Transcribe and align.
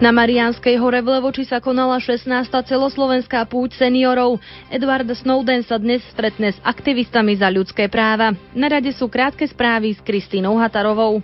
Na 0.00 0.16
Mariánskej 0.16 0.80
hore 0.80 1.04
v 1.04 1.12
Levoči 1.12 1.44
sa 1.44 1.60
konala 1.60 2.00
16. 2.00 2.24
celoslovenská 2.64 3.44
púť 3.44 3.76
seniorov. 3.76 4.40
Edward 4.72 5.04
Snowden 5.12 5.60
sa 5.60 5.76
dnes 5.76 6.00
stretne 6.08 6.48
s 6.48 6.56
aktivistami 6.64 7.36
za 7.36 7.52
ľudské 7.52 7.84
práva. 7.84 8.32
Na 8.56 8.72
rade 8.72 8.96
sú 8.96 9.12
krátke 9.12 9.44
správy 9.44 9.92
s 9.92 10.00
Kristínou 10.00 10.56
Hatarovou. 10.56 11.20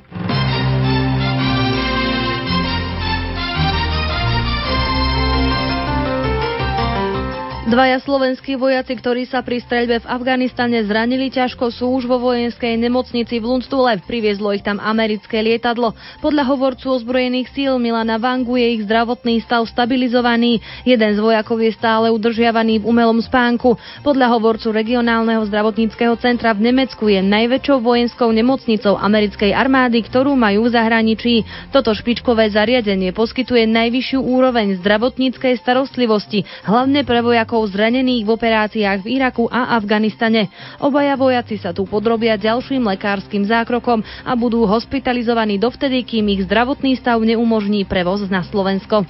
Dvaja 7.66 7.98
slovenskí 7.98 8.54
vojaci, 8.54 8.94
ktorí 8.94 9.26
sa 9.26 9.42
pri 9.42 9.58
streľbe 9.58 9.98
v 9.98 10.06
Afganistane 10.06 10.86
zranili 10.86 11.34
ťažko, 11.34 11.74
sú 11.74 11.98
už 11.98 12.06
vo 12.06 12.22
vojenskej 12.22 12.78
nemocnici 12.78 13.42
v 13.42 13.44
Lundstule. 13.50 13.98
Priviezlo 14.06 14.54
ich 14.54 14.62
tam 14.62 14.78
americké 14.78 15.42
lietadlo. 15.42 15.90
Podľa 16.22 16.46
hovorcu 16.46 16.94
ozbrojených 16.94 17.50
síl 17.50 17.74
Milana 17.82 18.22
Vangu 18.22 18.54
je 18.54 18.78
ich 18.78 18.86
zdravotný 18.86 19.42
stav 19.42 19.66
stabilizovaný. 19.66 20.62
Jeden 20.86 21.10
z 21.10 21.18
vojakov 21.18 21.58
je 21.58 21.74
stále 21.74 22.06
udržiavaný 22.14 22.78
v 22.78 22.86
umelom 22.86 23.18
spánku. 23.18 23.74
Podľa 24.06 24.30
hovorcu 24.38 24.70
regionálneho 24.70 25.42
zdravotníckého 25.50 26.14
centra 26.22 26.54
v 26.54 26.70
Nemecku 26.70 27.10
je 27.10 27.18
najväčšou 27.18 27.82
vojenskou 27.82 28.30
nemocnicou 28.30 28.94
americkej 28.94 29.50
armády, 29.50 30.06
ktorú 30.06 30.38
majú 30.38 30.70
v 30.70 30.74
zahraničí. 30.78 31.42
Toto 31.74 31.90
špičkové 31.98 32.46
zariadenie 32.46 33.10
poskytuje 33.10 33.66
najvyššiu 33.66 34.22
úroveň 34.22 34.78
zdravotníckej 34.78 35.58
starostlivosti, 35.58 36.46
hlavne 36.62 37.02
pre 37.02 37.26
vojakov 37.26 37.55
vojakov 37.56 37.72
zranených 37.72 38.28
v 38.28 38.34
operáciách 38.36 39.00
v 39.00 39.16
Iraku 39.16 39.48
a 39.48 39.80
Afganistane. 39.80 40.52
Obaja 40.76 41.16
vojaci 41.16 41.56
sa 41.56 41.72
tu 41.72 41.88
podrobia 41.88 42.36
ďalším 42.36 42.84
lekárskym 42.84 43.48
zákrokom 43.48 44.04
a 44.28 44.32
budú 44.36 44.68
hospitalizovaní 44.68 45.56
dovtedy, 45.56 46.04
kým 46.04 46.28
ich 46.36 46.44
zdravotný 46.44 47.00
stav 47.00 47.16
neumožní 47.16 47.88
prevoz 47.88 48.28
na 48.28 48.44
Slovensko. 48.44 49.08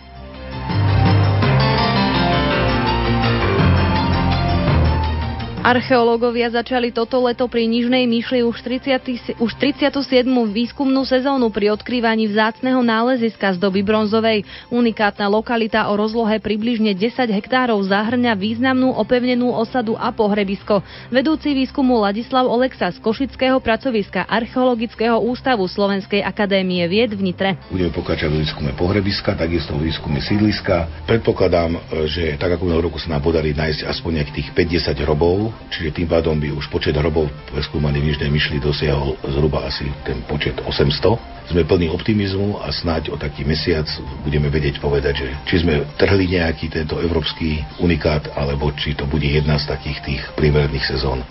Archeológovia 5.67 6.47
začali 6.47 6.95
toto 6.95 7.19
leto 7.27 7.43
pri 7.51 7.67
Nižnej 7.67 8.07
myšli 8.07 8.47
už, 8.47 8.55
30, 8.63 9.43
už 9.43 9.51
37. 9.59 9.99
výskumnú 10.47 11.03
sezónu 11.03 11.51
pri 11.51 11.75
odkrývaní 11.75 12.31
vzácneho 12.31 12.87
náleziska 12.87 13.51
z 13.51 13.59
doby 13.59 13.83
bronzovej. 13.83 14.47
Unikátna 14.71 15.27
lokalita 15.27 15.91
o 15.91 15.99
rozlohe 15.99 16.39
približne 16.39 16.95
10 16.95 17.35
hektárov 17.35 17.83
zahrňa 17.83 18.39
významnú 18.39 18.95
opevnenú 18.95 19.51
osadu 19.51 19.99
a 19.99 20.15
pohrebisko. 20.15 20.87
Vedúci 21.11 21.51
výskumu 21.51 21.99
Ladislav 21.99 22.47
Oleksa 22.47 22.95
z 22.95 23.03
Košického 23.03 23.59
pracoviska 23.59 24.23
Archeologického 24.23 25.19
ústavu 25.19 25.67
Slovenskej 25.67 26.23
akadémie 26.23 26.87
vied 26.87 27.11
v 27.11 27.35
Nitre. 27.35 27.59
Budeme 27.75 27.91
pokračovať 27.91 28.31
v 28.31 28.39
výskume 28.39 28.71
pohrebiska, 28.79 29.35
takisto 29.35 29.75
v 29.75 29.91
výskume 29.91 30.23
sídliska. 30.23 31.11
Predpokladám, 31.11 31.75
že 32.07 32.39
tak 32.39 32.55
ako 32.55 32.71
roku 32.79 33.03
sa 33.03 33.19
nám 33.19 33.27
podarí 33.27 33.51
nájsť 33.51 33.83
aspoň 33.91 34.23
nejakých 34.23 34.55
5-10 34.95 35.03
hrobov, 35.03 35.56
čiže 35.73 36.03
tým 36.03 36.09
pádom 36.09 36.37
by 36.39 36.55
už 36.55 36.71
počet 36.73 36.97
hrobov 36.97 37.29
preskúmaných 37.53 38.03
v 38.03 38.09
Nižnej 38.13 38.31
myšli 38.31 38.57
dosiahol 38.63 39.19
zhruba 39.25 39.67
asi 39.67 39.89
ten 40.07 40.23
počet 40.25 40.57
800. 40.63 41.53
Sme 41.53 41.63
plní 41.63 41.91
optimizmu 41.91 42.59
a 42.59 42.71
snáď 42.75 43.15
o 43.15 43.17
taký 43.17 43.47
mesiac 43.47 43.87
budeme 44.27 44.51
vedieť 44.51 44.83
povedať, 44.83 45.23
že 45.23 45.29
či 45.47 45.55
sme 45.63 45.87
trhli 45.95 46.27
nejaký 46.27 46.71
tento 46.71 46.99
európsky 46.99 47.63
unikát, 47.79 48.35
alebo 48.35 48.75
či 48.75 48.99
to 48.99 49.07
bude 49.07 49.27
jedna 49.27 49.59
z 49.59 49.71
takých 49.71 49.99
tých 50.03 50.23
priemerných 50.35 50.87
sezón. 50.87 51.23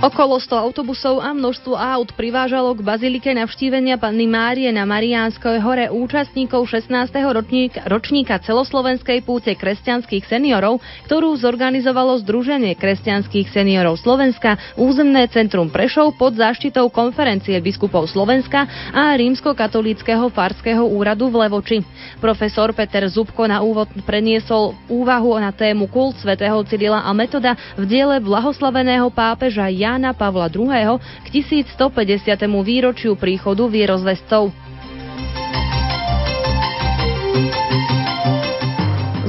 Okolo 0.00 0.40
100 0.40 0.56
autobusov 0.56 1.20
a 1.20 1.36
množstvo 1.36 1.76
aut 1.76 2.16
privážalo 2.16 2.72
k 2.72 2.80
bazilike 2.80 3.36
navštívenia 3.36 4.00
Panny 4.00 4.24
Márie 4.24 4.72
na 4.72 4.88
Mariánskej 4.88 5.60
hore 5.60 5.92
účastníkov 5.92 6.72
16. 6.72 7.12
ročníka, 7.20 7.84
ročníka 7.84 8.40
celoslovenskej 8.40 9.20
púte 9.20 9.52
kresťanských 9.52 10.24
seniorov, 10.24 10.80
ktorú 11.04 11.36
zorganizovalo 11.36 12.16
Združenie 12.24 12.80
kresťanských 12.80 13.52
seniorov 13.52 14.00
Slovenska, 14.00 14.56
územné 14.80 15.28
centrum 15.28 15.68
Prešov 15.68 16.16
pod 16.16 16.32
záštitou 16.32 16.88
konferencie 16.88 17.60
biskupov 17.60 18.08
Slovenska 18.08 18.64
a 18.96 19.12
rímsko-katolíckého 19.20 20.32
farského 20.32 20.80
úradu 20.80 21.28
v 21.28 21.44
Levoči. 21.44 21.78
Profesor 22.24 22.72
Peter 22.72 23.04
Zubko 23.04 23.44
na 23.44 23.60
úvod 23.60 23.92
preniesol 24.08 24.72
úvahu 24.88 25.36
na 25.36 25.52
tému 25.52 25.92
kult 25.92 26.16
svätého 26.24 26.56
Cyrila 26.64 27.04
a 27.04 27.12
Metoda 27.12 27.52
v 27.76 27.84
diele 27.84 28.16
blahoslaveného 28.16 29.12
pápeža 29.12 29.68
Jan 29.68 29.89
Jána 29.90 30.14
Pavla 30.14 30.46
II. 30.46 30.70
k 31.02 31.26
1150. 31.34 32.46
výročiu 32.62 33.18
príchodu 33.18 33.66
vierozvestcov. 33.66 34.54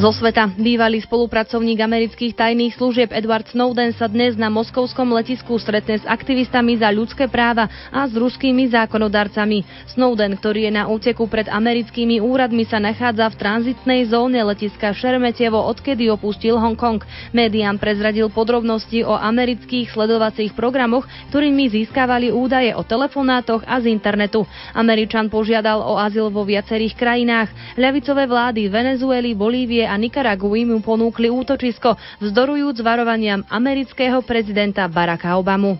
Zo 0.01 0.09
sveta 0.09 0.49
bývalý 0.57 0.97
spolupracovník 0.97 1.77
amerických 1.77 2.33
tajných 2.33 2.73
služieb 2.73 3.13
Edward 3.13 3.45
Snowden 3.53 3.93
sa 3.93 4.09
dnes 4.09 4.33
na 4.33 4.49
moskovskom 4.49 5.13
letisku 5.13 5.61
stretne 5.61 6.01
s 6.01 6.09
aktivistami 6.09 6.73
za 6.73 6.89
ľudské 6.89 7.29
práva 7.29 7.69
a 7.93 8.09
s 8.09 8.17
ruskými 8.17 8.65
zákonodarcami. 8.73 9.61
Snowden, 9.93 10.41
ktorý 10.41 10.65
je 10.65 10.71
na 10.73 10.89
úteku 10.89 11.29
pred 11.29 11.45
americkými 11.45 12.17
úradmi, 12.17 12.65
sa 12.65 12.81
nachádza 12.81 13.29
v 13.29 13.45
tranzitnej 13.45 14.09
zóne 14.09 14.41
letiska 14.41 14.89
Šeremetievo, 14.89 15.61
odkedy 15.69 16.09
opustil 16.09 16.57
Hongkong. 16.57 17.05
Médiám 17.29 17.77
prezradil 17.77 18.33
podrobnosti 18.33 19.05
o 19.05 19.13
amerických 19.13 19.93
sledovacích 19.93 20.57
programoch, 20.57 21.05
ktorými 21.29 21.69
získavali 21.69 22.33
údaje 22.33 22.73
o 22.73 22.81
telefonátoch 22.81 23.61
a 23.69 23.77
z 23.77 23.93
internetu. 23.93 24.49
Američan 24.73 25.29
požiadal 25.29 25.77
o 25.77 25.93
azyl 26.01 26.33
vo 26.33 26.41
viacerých 26.41 26.97
krajinách. 26.97 27.53
Ľavicové 27.77 28.25
vlády 28.25 28.65
Venezuely, 28.65 29.37
Bolívie 29.37 29.90
a 29.91 29.99
Nikaragui 29.99 30.63
mu 30.63 30.79
ponúkli 30.79 31.27
útočisko, 31.27 31.99
vzdorujúc 32.23 32.79
varovaniam 32.79 33.43
amerického 33.51 34.23
prezidenta 34.23 34.87
Baracka 34.87 35.35
Obamu. 35.35 35.75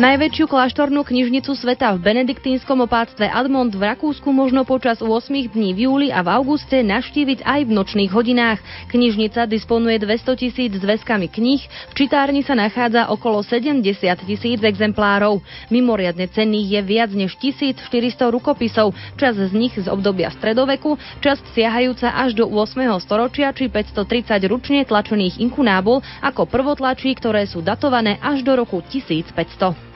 Najväčšiu 0.00 0.48
kláštornú 0.48 1.04
knižnicu 1.04 1.52
sveta 1.52 1.92
v 1.92 2.00
benediktínskom 2.00 2.88
opáctve 2.88 3.28
Admont 3.28 3.68
v 3.68 3.84
Rakúsku 3.84 4.32
možno 4.32 4.64
počas 4.64 5.04
8 5.04 5.52
dní 5.52 5.76
v 5.76 5.84
júli 5.84 6.08
a 6.08 6.24
v 6.24 6.40
auguste 6.40 6.80
navštíviť 6.80 7.44
aj 7.44 7.68
v 7.68 7.70
nočných 7.76 8.08
hodinách. 8.08 8.64
Knižnica 8.88 9.44
disponuje 9.44 10.00
200 10.00 10.40
tisíc 10.40 10.72
zväzkami 10.80 11.28
kníh, 11.28 11.60
v 11.60 11.92
čitárni 11.92 12.40
sa 12.40 12.56
nachádza 12.56 13.12
okolo 13.12 13.44
70 13.44 13.84
tisíc 14.24 14.64
exemplárov. 14.64 15.44
Mimoriadne 15.68 16.32
cenných 16.32 16.80
je 16.80 16.80
viac 16.80 17.12
než 17.12 17.36
1400 17.36 17.84
rukopisov, 18.32 18.96
čas 19.20 19.36
z 19.36 19.52
nich 19.52 19.76
z 19.76 19.84
obdobia 19.84 20.32
stredoveku, 20.32 20.96
časť 21.20 21.52
siahajúca 21.52 22.16
až 22.16 22.40
do 22.40 22.48
8. 22.48 22.88
storočia 23.04 23.52
či 23.52 23.68
530 23.68 24.48
ručne 24.48 24.80
tlačených 24.80 25.44
inkunábul 25.44 26.00
ako 26.24 26.48
prvotlačí, 26.48 27.12
ktoré 27.20 27.44
sú 27.44 27.60
datované 27.60 28.16
až 28.24 28.40
do 28.40 28.56
roku 28.56 28.80
1500. 28.80 29.89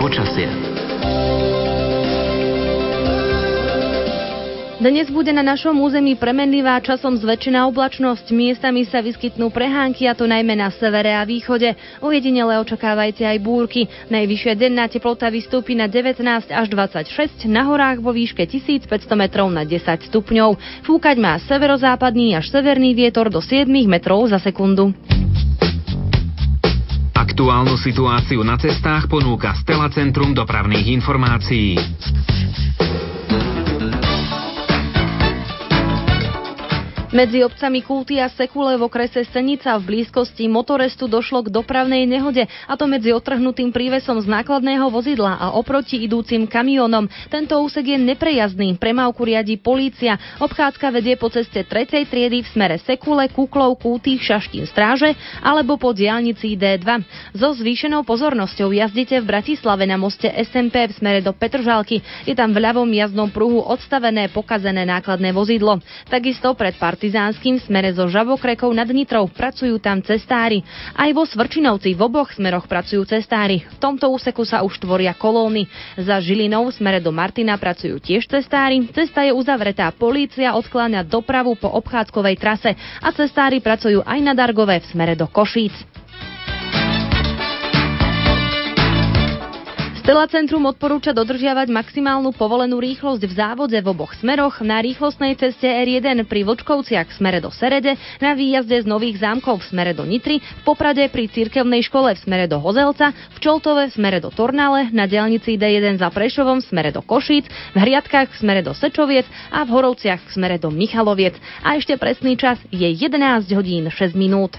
Počasie. 0.00 0.48
Dnes 4.80 5.12
bude 5.12 5.28
na 5.28 5.44
našom 5.44 5.76
území 5.76 6.16
premenlivá 6.16 6.80
časom 6.80 7.12
zväčšená 7.12 7.68
oblačnosť. 7.68 8.32
Miestami 8.32 8.88
sa 8.88 9.04
vyskytnú 9.04 9.52
prehánky 9.52 10.08
a 10.08 10.16
to 10.16 10.24
najmä 10.24 10.56
na 10.56 10.72
severe 10.72 11.12
a 11.12 11.20
východe. 11.28 11.76
Ojedinele 12.00 12.56
očakávajte 12.64 13.28
aj 13.28 13.38
búrky. 13.44 13.92
Najvyššia 14.08 14.56
denná 14.56 14.88
teplota 14.88 15.28
vystúpi 15.28 15.76
na 15.76 15.84
19 15.84 16.24
až 16.48 16.66
26, 16.72 17.44
na 17.52 17.68
horách 17.68 18.00
vo 18.00 18.16
výške 18.16 18.40
1500 18.48 18.88
metrov 19.20 19.52
na 19.52 19.68
10 19.68 19.84
stupňov. 19.84 20.56
Fúkať 20.88 21.20
má 21.20 21.36
severozápadný 21.44 22.40
až 22.40 22.48
severný 22.48 22.96
vietor 22.96 23.28
do 23.28 23.44
7 23.44 23.68
metrov 23.84 24.32
za 24.32 24.40
sekundu. 24.40 24.96
Aktuálnu 27.40 27.80
situáciu 27.80 28.44
na 28.44 28.60
cestách 28.60 29.08
ponúka 29.08 29.56
Stela 29.56 29.88
Centrum 29.88 30.36
dopravných 30.36 30.92
informácií. 30.92 31.72
Medzi 37.10 37.42
obcami 37.42 37.82
Kulty 37.82 38.22
a 38.22 38.30
Sekule 38.30 38.78
v 38.78 38.86
okrese 38.86 39.26
Senica 39.26 39.74
v 39.82 39.82
blízkosti 39.82 40.46
motorestu 40.46 41.10
došlo 41.10 41.42
k 41.42 41.50
dopravnej 41.50 42.06
nehode, 42.06 42.46
a 42.46 42.78
to 42.78 42.86
medzi 42.86 43.10
otrhnutým 43.10 43.74
prívesom 43.74 44.22
z 44.22 44.30
nákladného 44.30 44.86
vozidla 44.94 45.34
a 45.34 45.50
oproti 45.58 46.06
idúcim 46.06 46.46
kamionom. 46.46 47.10
Tento 47.26 47.58
úsek 47.66 47.82
je 47.82 47.98
neprejazdný, 47.98 48.78
premávku 48.78 49.26
riadi 49.26 49.58
polícia. 49.58 50.22
Obchádzka 50.38 50.86
vedie 50.94 51.18
po 51.18 51.26
ceste 51.34 51.66
3. 51.66 52.06
triedy 52.06 52.46
v 52.46 52.48
smere 52.54 52.78
Sekule, 52.78 53.26
Kuklov, 53.26 53.82
Kulty, 53.82 54.14
Šaštín, 54.14 54.70
Stráže 54.70 55.10
alebo 55.42 55.82
po 55.82 55.90
diálnici 55.90 56.54
D2. 56.54 56.86
So 57.34 57.58
zvýšenou 57.58 58.06
pozornosťou 58.06 58.70
jazdite 58.70 59.18
v 59.18 59.26
Bratislave 59.26 59.82
na 59.82 59.98
moste 59.98 60.30
SMP 60.46 60.86
v 60.86 60.94
smere 60.94 61.26
do 61.26 61.34
Petržalky. 61.34 62.06
Je 62.22 62.38
tam 62.38 62.54
v 62.54 62.62
ľavom 62.62 62.86
jazdnom 62.86 63.34
pruhu 63.34 63.66
odstavené 63.66 64.30
pokazené 64.30 64.86
nákladné 64.86 65.34
vozidlo. 65.34 65.82
Takisto 66.06 66.54
pred 66.54 66.78
pár 66.78 66.99
Partizánskym 67.00 67.56
smere 67.64 67.96
zo 67.96 68.12
Žabokrekov 68.12 68.76
nad 68.76 68.84
Nitrou 68.92 69.24
pracujú 69.24 69.80
tam 69.80 70.04
cestári. 70.04 70.60
Aj 70.92 71.08
vo 71.16 71.24
Svrčinovci 71.24 71.96
v 71.96 72.00
oboch 72.04 72.28
smeroch 72.36 72.68
pracujú 72.68 73.08
cestári. 73.08 73.64
V 73.64 73.80
tomto 73.80 74.12
úseku 74.12 74.44
sa 74.44 74.60
už 74.60 74.76
tvoria 74.76 75.16
kolóny. 75.16 75.64
Za 75.96 76.20
Žilinou 76.20 76.68
v 76.68 76.76
smere 76.76 77.00
do 77.00 77.08
Martina 77.08 77.56
pracujú 77.56 77.96
tiež 78.04 78.28
cestári. 78.28 78.84
Cesta 78.92 79.24
je 79.24 79.32
uzavretá. 79.32 79.88
Polícia 79.96 80.52
odkláňa 80.52 81.08
dopravu 81.08 81.56
po 81.56 81.72
obchádzkovej 81.72 82.36
trase 82.36 82.76
a 83.00 83.08
cestári 83.16 83.64
pracujú 83.64 84.04
aj 84.04 84.20
na 84.20 84.36
Dargové 84.36 84.84
v 84.84 84.92
smere 84.92 85.16
do 85.16 85.24
Košíc. 85.24 85.72
Stela 90.10 90.26
Centrum 90.26 90.66
odporúča 90.66 91.14
dodržiavať 91.14 91.70
maximálnu 91.70 92.34
povolenú 92.34 92.82
rýchlosť 92.82 93.30
v 93.30 93.30
závode 93.30 93.78
v 93.78 93.94
oboch 93.94 94.10
smeroch 94.18 94.58
na 94.58 94.82
rýchlostnej 94.82 95.38
ceste 95.38 95.70
R1 95.70 96.26
pri 96.26 96.42
Vočkovciach 96.50 97.06
v 97.06 97.14
smere 97.14 97.38
do 97.38 97.54
Serede, 97.54 97.94
na 98.18 98.34
výjazde 98.34 98.82
z 98.82 98.90
Nových 98.90 99.22
zámkov 99.22 99.62
v 99.62 99.70
smere 99.70 99.94
do 99.94 100.02
Nitry, 100.02 100.42
v 100.42 100.62
Poprade 100.66 101.06
pri 101.14 101.30
Cirkevnej 101.30 101.86
škole 101.86 102.18
v 102.18 102.22
smere 102.26 102.50
do 102.50 102.58
Hozelca, 102.58 103.14
v 103.14 103.38
Čoltove 103.38 103.86
v 103.86 103.94
smere 103.94 104.18
do 104.18 104.34
Tornale, 104.34 104.90
na 104.90 105.06
diaľnici 105.06 105.54
D1 105.54 106.02
za 106.02 106.10
Prešovom 106.10 106.58
v 106.58 106.66
smere 106.66 106.90
do 106.90 107.06
Košíc, 107.06 107.46
v 107.46 107.76
Hriadkách 107.78 108.34
v 108.34 108.38
smere 108.42 108.66
do 108.66 108.74
Sečoviec 108.74 109.30
a 109.54 109.62
v 109.62 109.78
Horovciach 109.78 110.26
v 110.26 110.30
smere 110.34 110.58
do 110.58 110.74
Michaloviec. 110.74 111.38
A 111.62 111.78
ešte 111.78 111.94
presný 111.94 112.34
čas 112.34 112.58
je 112.74 112.90
11 112.90 113.46
hodín 113.54 113.86
6 113.86 114.18
minút. 114.18 114.58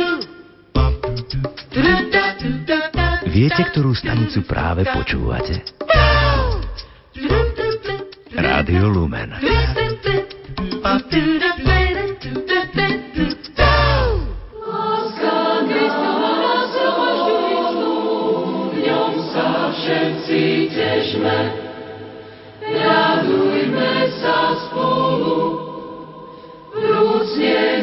Viete, 3.31 3.63
ktorú 3.63 3.95
stanicu 3.95 4.43
práve 4.43 4.83
počúvate? 4.91 5.63
Rádio 8.35 8.91
Lumen. 8.91 9.31
Všetci 19.81 20.71
težme, 20.77 21.39
radujme 22.61 23.93
sa 24.21 24.53
spolu, 24.69 25.39
vrúcne 26.69 27.81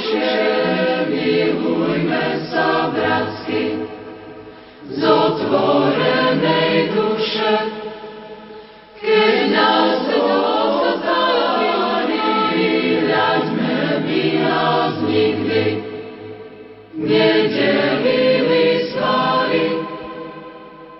duše, 0.00 0.32
milujme 1.12 2.24
sa 2.24 2.39
bratsky, 2.92 3.64
z 4.90 5.00
otvorenej 5.06 6.92
duše, 6.92 7.52
keď 9.00 9.36
nás 9.54 9.98
dostali, 10.08 11.72
hľaďme 13.06 13.80
by 14.04 14.22
nás 14.44 14.94
nikdy, 15.06 15.66
nedelili 16.96 18.66
slály, 18.92 19.66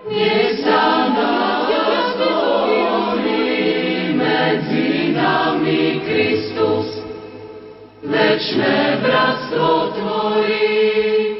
nech 0.09 0.53
sa 0.63 0.85
nás 1.13 1.41
medzi 4.11 5.15
nami 5.15 6.01
večné 8.01 8.99
bratstvo 9.05 9.95
tvorí. 9.95 11.30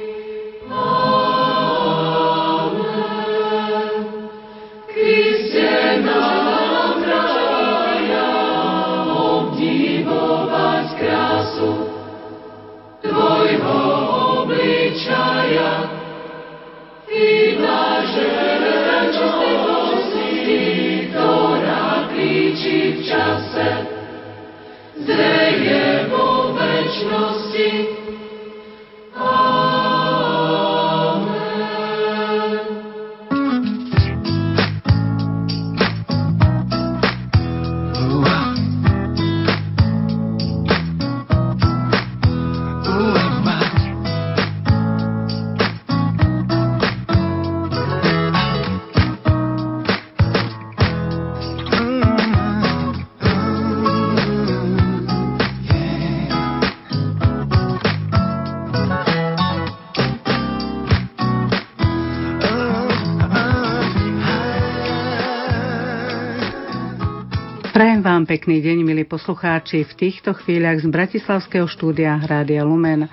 Vám 68.21 68.37
pekný 68.37 68.61
deň, 68.61 68.85
milí 68.85 69.01
poslucháči, 69.01 69.81
v 69.81 69.97
týchto 69.97 70.37
chvíľach 70.37 70.77
z 70.77 70.93
Bratislavského 70.93 71.65
štúdia 71.65 72.21
Rádia 72.21 72.61
Lumen. 72.61 73.09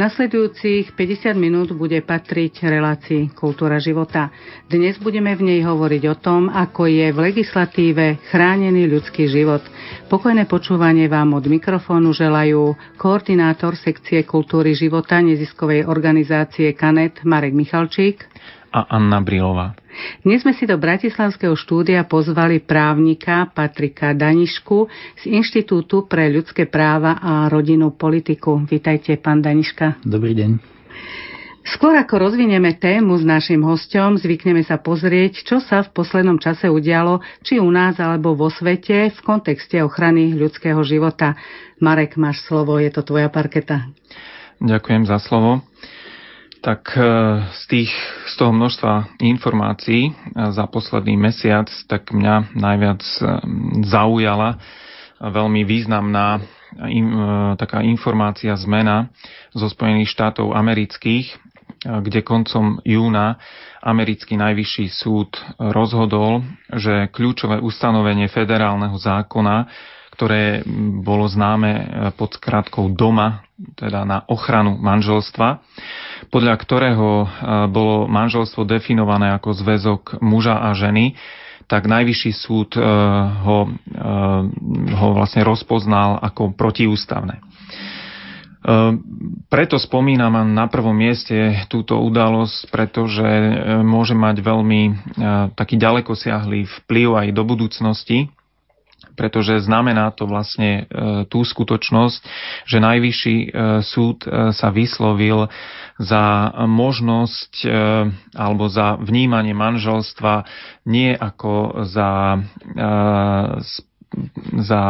Nasledujúcich 0.00 0.96
50 0.96 1.36
minút 1.36 1.76
bude 1.76 2.00
patriť 2.00 2.64
relácii 2.64 3.36
Kultúra 3.36 3.76
života. 3.76 4.32
Dnes 4.64 4.96
budeme 4.96 5.36
v 5.36 5.44
nej 5.44 5.60
hovoriť 5.60 6.02
o 6.08 6.16
tom, 6.16 6.48
ako 6.48 6.88
je 6.88 7.12
v 7.12 7.18
legislatíve 7.20 8.16
chránený 8.32 8.88
ľudský 8.88 9.28
život. 9.28 9.60
Pokojné 10.08 10.48
počúvanie 10.48 11.04
vám 11.04 11.36
od 11.36 11.44
mikrofónu 11.44 12.16
želajú 12.16 12.96
koordinátor 12.96 13.76
sekcie 13.76 14.24
kultúry 14.24 14.72
života 14.72 15.20
neziskovej 15.20 15.84
organizácie 15.84 16.72
Kanet 16.72 17.20
Marek 17.28 17.52
Michalčík 17.52 18.24
a 18.72 18.88
Anna 18.88 19.20
Brilová. 19.20 19.76
Dnes 20.22 20.44
sme 20.44 20.52
si 20.52 20.68
do 20.68 20.76
Bratislavského 20.76 21.56
štúdia 21.56 22.04
pozvali 22.04 22.60
právnika 22.60 23.48
Patrika 23.50 24.12
Danišku 24.12 24.88
z 25.20 25.22
Inštitútu 25.30 26.04
pre 26.04 26.28
ľudské 26.28 26.68
práva 26.68 27.16
a 27.20 27.48
rodinnú 27.48 27.94
politiku. 27.94 28.60
Vítajte, 28.64 29.16
pán 29.16 29.40
Daniška. 29.40 30.02
Dobrý 30.04 30.36
deň. 30.36 30.50
Skôr 31.66 31.98
ako 31.98 32.30
rozvinieme 32.30 32.78
tému 32.78 33.18
s 33.18 33.26
našim 33.26 33.58
hostom, 33.66 34.14
zvykneme 34.14 34.62
sa 34.62 34.78
pozrieť, 34.78 35.42
čo 35.42 35.58
sa 35.58 35.82
v 35.82 35.90
poslednom 35.90 36.38
čase 36.38 36.70
udialo, 36.70 37.18
či 37.42 37.58
u 37.58 37.66
nás 37.74 37.98
alebo 37.98 38.38
vo 38.38 38.46
svete, 38.46 39.10
v 39.10 39.20
kontexte 39.26 39.82
ochrany 39.82 40.30
ľudského 40.30 40.78
života. 40.86 41.34
Marek, 41.82 42.14
máš 42.14 42.46
slovo, 42.46 42.78
je 42.78 42.86
to 42.94 43.02
tvoja 43.02 43.26
parketa. 43.26 43.90
Ďakujem 44.62 45.10
za 45.10 45.18
slovo. 45.18 45.66
Tak 46.64 46.98
z, 47.52 47.62
tých, 47.68 47.92
z 48.26 48.34
toho 48.36 48.50
množstva 48.50 49.22
informácií 49.22 50.10
za 50.34 50.66
posledný 50.66 51.14
mesiac, 51.14 51.70
tak 51.86 52.10
mňa 52.10 52.56
najviac 52.58 53.02
zaujala 53.86 54.58
veľmi 55.20 55.62
významná 55.62 56.42
taká 57.56 57.80
informácia 57.86 58.52
zmena 58.58 59.08
zo 59.54 59.70
Spojených 59.70 60.12
štátov 60.12 60.52
amerických, 60.52 61.38
kde 61.86 62.20
koncom 62.26 62.82
júna 62.82 63.38
americký 63.80 64.34
najvyšší 64.34 64.90
súd 64.90 65.38
rozhodol, 65.56 66.42
že 66.74 67.06
kľúčové 67.14 67.62
ustanovenie 67.62 68.26
federálneho 68.26 68.98
zákona, 68.98 69.70
ktoré 70.18 70.66
bolo 71.00 71.30
známe 71.30 71.86
pod 72.18 72.34
skratkou 72.34 72.90
DOMA, 72.90 73.45
teda 73.56 74.04
na 74.04 74.22
ochranu 74.28 74.76
manželstva, 74.76 75.64
podľa 76.28 76.54
ktorého 76.60 77.08
bolo 77.72 78.04
manželstvo 78.04 78.68
definované 78.68 79.32
ako 79.32 79.56
zväzok 79.56 80.20
muža 80.20 80.60
a 80.60 80.76
ženy, 80.76 81.16
tak 81.66 81.88
najvyšší 81.90 82.32
súd 82.36 82.78
ho, 82.78 83.58
ho 84.92 85.08
vlastne 85.16 85.42
rozpoznal 85.42 86.20
ako 86.22 86.54
protiústavné. 86.54 87.42
Preto 89.46 89.78
spomínam 89.78 90.42
na 90.50 90.66
prvom 90.66 90.94
mieste 90.94 91.66
túto 91.70 92.02
udalosť, 92.02 92.70
pretože 92.70 93.26
môže 93.86 94.14
mať 94.14 94.36
veľmi 94.42 94.82
taký 95.54 95.78
ďalekosiahlý 95.78 96.66
vplyv 96.82 97.08
aj 97.14 97.28
do 97.30 97.42
budúcnosti 97.46 98.30
pretože 99.16 99.64
znamená 99.64 100.12
to 100.12 100.28
vlastne 100.28 100.84
e, 100.84 101.24
tú 101.28 101.40
skutočnosť, 101.44 102.18
že 102.68 102.78
najvyšší 102.84 103.36
e, 103.40 103.48
súd 103.80 104.28
e, 104.28 104.52
sa 104.52 104.68
vyslovil 104.68 105.48
za 105.96 106.52
možnosť 106.68 107.64
alebo 108.36 108.68
za 108.68 109.00
vnímanie 109.00 109.56
manželstva 109.56 110.44
nie 110.84 111.16
ako 111.16 111.88
za, 111.88 112.36
za 114.60 114.82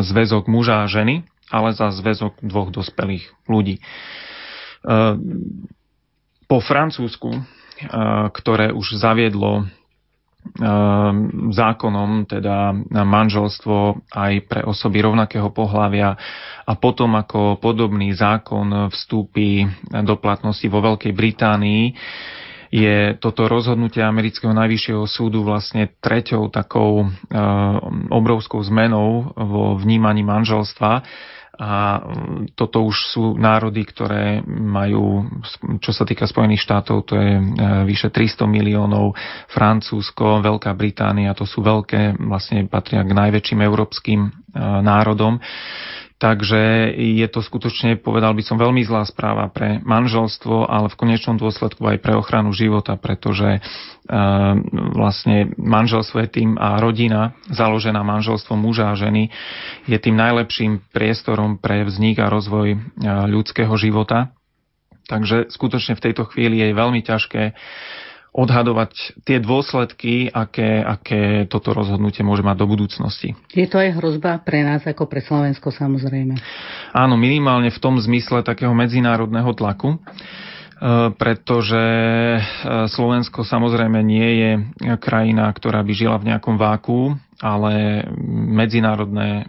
zväzok 0.00 0.48
muža 0.48 0.80
a 0.80 0.88
ženy, 0.88 1.28
ale 1.52 1.76
za 1.76 1.92
zväzok 1.92 2.40
dvoch 2.40 2.72
dospelých 2.72 3.28
ľudí. 3.52 3.84
Po 6.48 6.58
Francúzsku, 6.64 7.36
ktoré 8.32 8.72
už 8.72 8.96
zaviedlo 8.96 9.68
zákonom, 11.52 12.26
teda 12.26 12.72
manželstvo 12.90 14.08
aj 14.12 14.32
pre 14.48 14.60
osoby 14.64 15.04
rovnakého 15.04 15.48
pohľavia 15.52 16.16
a 16.64 16.72
potom 16.76 17.16
ako 17.16 17.60
podobný 17.60 18.12
zákon 18.12 18.90
vstúpi 18.90 19.68
do 20.04 20.14
platnosti 20.16 20.66
vo 20.66 20.80
Veľkej 20.80 21.12
Británii, 21.12 21.84
je 22.70 23.18
toto 23.18 23.50
rozhodnutie 23.50 23.98
amerického 23.98 24.54
najvyššieho 24.54 25.02
súdu 25.10 25.42
vlastne 25.42 25.90
treťou 25.98 26.46
takou 26.54 27.02
ehm, 27.02 28.06
obrovskou 28.14 28.62
zmenou 28.62 29.34
vo 29.34 29.74
vnímaní 29.74 30.22
manželstva 30.22 31.02
a 31.60 32.00
mm, 32.00 32.56
toto 32.56 32.80
už 32.88 32.96
sú 33.12 33.24
národy, 33.36 33.84
ktoré 33.84 34.40
majú, 34.48 35.28
čo 35.84 35.92
sa 35.92 36.08
týka 36.08 36.24
Spojených 36.24 36.64
štátov, 36.64 37.04
to 37.04 37.20
je 37.20 37.36
e, 37.36 37.42
vyše 37.84 38.08
300 38.08 38.48
miliónov, 38.48 39.12
Francúzsko, 39.52 40.40
Veľká 40.40 40.72
Británia, 40.72 41.36
to 41.36 41.44
sú 41.44 41.60
veľké, 41.60 42.16
vlastne 42.16 42.64
patria 42.64 43.04
k 43.04 43.12
najväčším 43.12 43.60
európskym 43.60 44.20
e, 44.24 44.30
národom. 44.80 45.36
Takže 46.20 46.92
je 47.00 47.24
to 47.32 47.40
skutočne, 47.40 47.96
povedal 47.96 48.36
by 48.36 48.44
som, 48.44 48.60
veľmi 48.60 48.84
zlá 48.84 49.08
správa 49.08 49.48
pre 49.48 49.80
manželstvo, 49.80 50.68
ale 50.68 50.92
v 50.92 50.98
konečnom 51.00 51.40
dôsledku 51.40 51.80
aj 51.80 51.96
pre 51.96 52.12
ochranu 52.12 52.52
života, 52.52 53.00
pretože 53.00 53.56
e, 53.56 53.60
vlastne 54.92 55.48
manželstvo 55.56 56.20
je 56.20 56.28
tým 56.28 56.60
a 56.60 56.76
rodina, 56.76 57.32
založená 57.48 58.04
manželstvom 58.04 58.60
muža 58.60 58.92
a 58.92 59.00
ženy, 59.00 59.32
je 59.88 59.96
tým 59.96 60.12
najlepším 60.20 60.84
priestorom 60.92 61.56
pre 61.56 61.88
vznik 61.88 62.20
a 62.20 62.28
rozvoj 62.28 62.68
e, 62.68 62.78
ľudského 63.32 63.72
života. 63.80 64.36
Takže 65.08 65.48
skutočne 65.48 65.96
v 65.96 66.04
tejto 66.04 66.28
chvíli 66.28 66.60
je 66.60 66.76
veľmi 66.76 67.00
ťažké 67.00 67.56
odhadovať 68.30 69.22
tie 69.26 69.42
dôsledky, 69.42 70.30
aké, 70.30 70.86
aké 70.86 71.50
toto 71.50 71.74
rozhodnutie 71.74 72.22
môže 72.22 72.46
mať 72.46 72.56
do 72.62 72.66
budúcnosti. 72.70 73.34
Je 73.50 73.66
to 73.66 73.82
aj 73.82 73.98
hrozba 73.98 74.38
pre 74.38 74.62
nás 74.62 74.86
ako 74.86 75.10
pre 75.10 75.18
Slovensko 75.18 75.74
samozrejme? 75.74 76.38
Áno, 76.94 77.18
minimálne 77.18 77.74
v 77.74 77.82
tom 77.82 77.98
zmysle 77.98 78.46
takého 78.46 78.70
medzinárodného 78.70 79.50
tlaku 79.58 79.98
pretože 81.20 81.84
e, 82.36 82.40
Slovensko 82.88 83.44
samozrejme 83.44 84.00
nie 84.00 84.28
je 84.40 84.50
krajina, 84.96 85.52
ktorá 85.52 85.84
by 85.84 85.92
žila 85.92 86.16
v 86.16 86.32
nejakom 86.32 86.56
váku, 86.56 87.20
ale 87.36 88.04
medzinárodné 88.48 89.44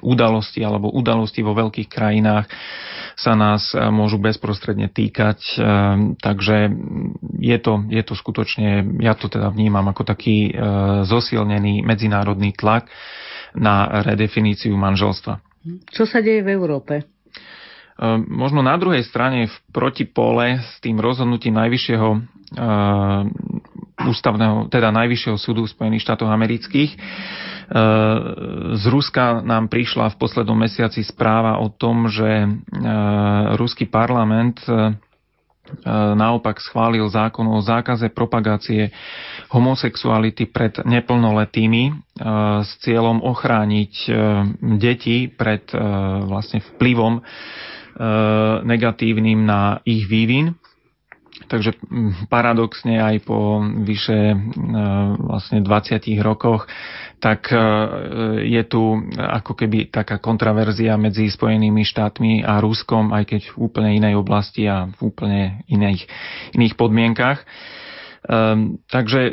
udalosti 0.00 0.64
alebo 0.64 0.88
udalosti 0.88 1.44
vo 1.44 1.52
veľkých 1.52 1.84
krajinách 1.84 2.48
sa 3.12 3.36
nás 3.36 3.76
e, 3.76 3.80
môžu 3.92 4.16
bezprostredne 4.16 4.88
týkať. 4.88 5.60
Takže 6.16 6.56
je 7.36 7.58
to, 7.60 7.84
je 7.92 8.00
to 8.00 8.14
skutočne, 8.16 8.96
ja 9.04 9.12
to 9.12 9.28
teda 9.28 9.52
vnímam 9.52 9.84
ako 9.92 10.08
taký 10.08 10.52
zosilnený 11.04 11.84
medzinárodný 11.84 12.56
tlak 12.56 12.88
na 13.52 14.00
redefiníciu 14.00 14.72
manželstva. 14.72 15.44
Čo 15.92 16.08
sa 16.08 16.24
deje 16.24 16.40
v 16.40 16.56
Európe? 16.56 17.19
Možno 18.32 18.64
na 18.64 18.80
druhej 18.80 19.04
strane 19.04 19.44
v 19.44 19.56
protipole 19.76 20.64
s 20.64 20.80
tým 20.80 20.96
rozhodnutím 20.96 21.52
najvyššieho 21.52 22.08
ústavného, 24.00 24.72
teda 24.72 24.88
najvyššieho 24.88 25.36
súdu 25.36 25.68
Spojených 25.68 26.08
štátov 26.08 26.32
amerických. 26.32 26.96
Z 28.72 28.84
Ruska 28.88 29.44
nám 29.44 29.68
prišla 29.68 30.16
v 30.16 30.18
poslednom 30.18 30.56
mesiaci 30.56 31.04
správa 31.04 31.60
o 31.60 31.68
tom, 31.68 32.08
že 32.08 32.48
ruský 33.60 33.84
parlament 33.84 34.64
naopak 36.16 36.58
schválil 36.58 37.06
zákon 37.06 37.46
o 37.46 37.60
zákaze 37.62 38.10
propagácie 38.10 38.90
homosexuality 39.52 40.50
pred 40.50 40.82
neplnoletými 40.82 41.94
s 42.64 42.70
cieľom 42.82 43.22
ochrániť 43.22 43.92
deti 44.80 45.30
pred 45.30 45.62
vlastne 46.26 46.58
vplyvom 46.74 47.22
negatívnym 48.64 49.44
na 49.44 49.84
ich 49.84 50.08
vývin. 50.08 50.56
Takže 51.40 51.72
paradoxne 52.28 53.00
aj 53.00 53.24
po 53.24 53.64
vyše 53.64 54.36
vlastne 55.16 55.64
20 55.64 56.04
rokoch, 56.20 56.68
tak 57.16 57.48
je 58.44 58.62
tu 58.68 58.82
ako 59.16 59.52
keby 59.56 59.88
taká 59.88 60.20
kontraverzia 60.20 61.00
medzi 61.00 61.32
Spojenými 61.32 61.80
štátmi 61.80 62.44
a 62.44 62.60
Ruskom, 62.60 63.16
aj 63.16 63.24
keď 63.24 63.42
v 63.52 63.56
úplne 63.56 63.90
inej 63.96 64.20
oblasti 64.20 64.68
a 64.68 64.84
v 64.92 65.00
úplne 65.00 65.64
iných, 65.64 66.04
iných 66.60 66.74
podmienkach. 66.76 67.40
Um, 68.20 68.76
takže 68.84 69.32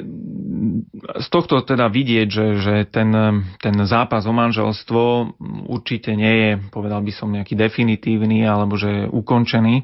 z 1.19 1.27
tohto 1.27 1.59
teda 1.59 1.91
vidieť, 1.91 2.27
že, 2.31 2.45
že 2.55 2.75
ten, 2.87 3.11
ten 3.59 3.75
zápas 3.83 4.23
o 4.23 4.31
manželstvo 4.31 5.35
určite 5.67 6.15
nie 6.15 6.33
je, 6.39 6.51
povedal 6.71 7.03
by 7.03 7.11
som, 7.11 7.27
nejaký 7.35 7.59
definitívny 7.59 8.47
alebo 8.47 8.79
že 8.79 9.11
ukončený, 9.11 9.83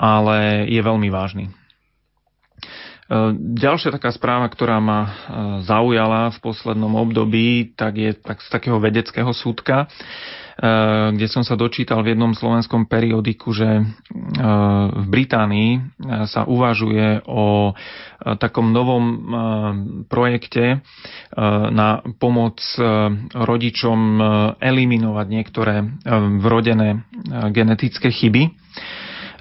ale 0.00 0.64
je 0.64 0.80
veľmi 0.80 1.12
vážny. 1.12 1.52
Ďalšia 3.38 3.94
taká 3.94 4.10
správa, 4.10 4.50
ktorá 4.50 4.82
ma 4.82 5.00
zaujala 5.62 6.34
v 6.34 6.38
poslednom 6.42 6.90
období, 6.98 7.70
tak 7.78 7.94
je 7.94 8.10
tak 8.18 8.42
z 8.42 8.48
takého 8.50 8.82
vedeckého 8.82 9.30
súdka. 9.30 9.86
Eh, 10.56 11.12
kde 11.12 11.28
som 11.28 11.44
sa 11.44 11.52
dočítal 11.52 12.00
v 12.00 12.16
jednom 12.16 12.32
slovenskom 12.32 12.88
periodiku, 12.88 13.52
že 13.52 13.84
v 14.88 15.06
Británii 15.12 16.00
sa 16.24 16.48
uvažuje 16.48 17.20
o 17.28 17.76
takom 18.40 18.72
novom 18.72 19.04
projekte 20.08 20.80
na 21.72 22.00
pomoc 22.16 22.56
rodičom 23.32 23.98
eliminovať 24.56 25.26
niektoré 25.28 25.84
vrodené 26.40 27.04
genetické 27.52 28.08
chyby. 28.08 28.56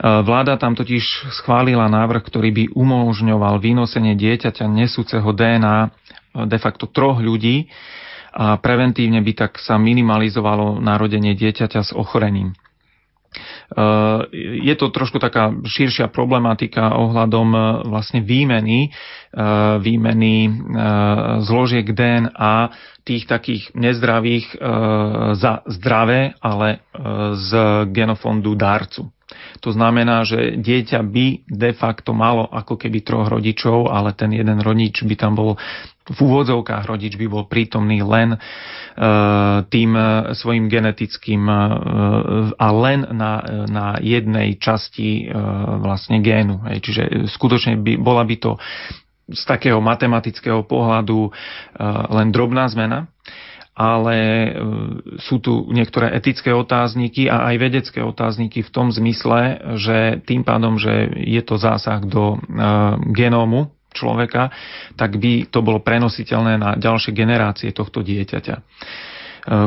Vláda 0.02 0.60
tam 0.60 0.75
totiž 0.75 1.32
schválila 1.40 1.88
návrh, 1.88 2.24
ktorý 2.28 2.50
by 2.52 2.64
umožňoval 2.75 3.64
vynosenie 3.64 4.16
dieťaťa 4.20 4.68
nesúceho 4.68 5.28
DNA 5.32 5.92
de 6.36 6.58
facto 6.60 6.88
troch 6.92 7.24
ľudí, 7.24 7.72
a 8.36 8.60
preventívne 8.60 9.24
by 9.24 9.32
tak 9.32 9.56
sa 9.64 9.80
minimalizovalo 9.80 10.84
narodenie 10.84 11.40
dieťaťa 11.40 11.82
s 11.88 11.92
ochorením. 11.96 12.52
E, 12.52 12.56
je 14.60 14.75
to 14.75 14.92
trošku 14.92 15.24
taká 15.24 15.56
širšia 15.64 16.12
problematika 16.12 17.00
ohľadom 17.00 17.50
e, 17.56 17.60
vlastne 17.88 18.20
výmeny, 18.20 18.92
e, 18.92 19.40
výmeny 19.80 20.52
zložiek 21.48 21.88
DNA 21.88 22.75
tých 23.08 23.24
takých 23.30 23.72
nezdravých 23.78 24.58
za 25.38 25.62
zdravé, 25.70 26.34
ale 26.42 26.82
z 27.38 27.52
genofondu 27.94 28.58
dárcu. 28.58 29.14
To 29.63 29.70
znamená, 29.72 30.24
že 30.27 30.60
dieťa 30.60 31.00
by 31.04 31.25
de 31.48 31.72
facto 31.75 32.12
malo 32.13 32.48
ako 32.48 32.80
keby 32.80 33.01
troch 33.01 33.27
rodičov, 33.32 33.92
ale 33.92 34.15
ten 34.15 34.32
jeden 34.32 34.60
rodič 34.62 35.04
by 35.06 35.15
tam 35.15 35.34
bol 35.36 35.58
v 36.06 36.20
úvodzovkách 36.22 36.86
rodič 36.86 37.18
by 37.18 37.25
bol 37.25 37.50
prítomný 37.50 38.06
len 38.06 38.38
e, 38.38 38.39
tým 39.65 39.92
e, 39.98 40.38
svojim 40.38 40.70
genetickým 40.70 41.42
e, 41.50 41.56
a 42.54 42.68
len 42.70 43.10
na, 43.10 43.42
na 43.65 43.88
jednej 43.98 44.62
časti 44.62 45.27
vlastne 45.82 46.22
génu. 46.22 46.62
Čiže 46.62 47.25
skutočne 47.25 47.82
by, 47.82 47.98
bola 47.98 48.22
by 48.22 48.36
to 48.38 48.62
z 49.25 49.42
takého 49.50 49.82
matematického 49.82 50.62
pohľadu 50.70 51.34
len 52.13 52.27
drobná 52.30 52.70
zmena, 52.70 53.10
ale 53.75 54.17
sú 55.20 55.44
tu 55.44 55.67
niektoré 55.67 56.15
etické 56.15 56.55
otázniky 56.55 57.27
a 57.27 57.51
aj 57.51 57.55
vedecké 57.60 58.00
otázniky 58.00 58.63
v 58.63 58.72
tom 58.72 58.88
zmysle, 58.88 59.60
že 59.75 60.24
tým 60.24 60.48
pádom, 60.48 60.79
že 60.79 61.12
je 61.20 61.44
to 61.44 61.60
zásah 61.60 62.00
do 62.08 62.39
genómu 63.12 63.75
človeka, 63.91 64.51
tak 64.96 65.20
by 65.20 65.51
to 65.51 65.60
bolo 65.60 65.84
prenositeľné 65.84 66.55
na 66.55 66.79
ďalšie 66.79 67.12
generácie 67.12 67.75
tohto 67.75 68.00
dieťaťa. 68.00 68.55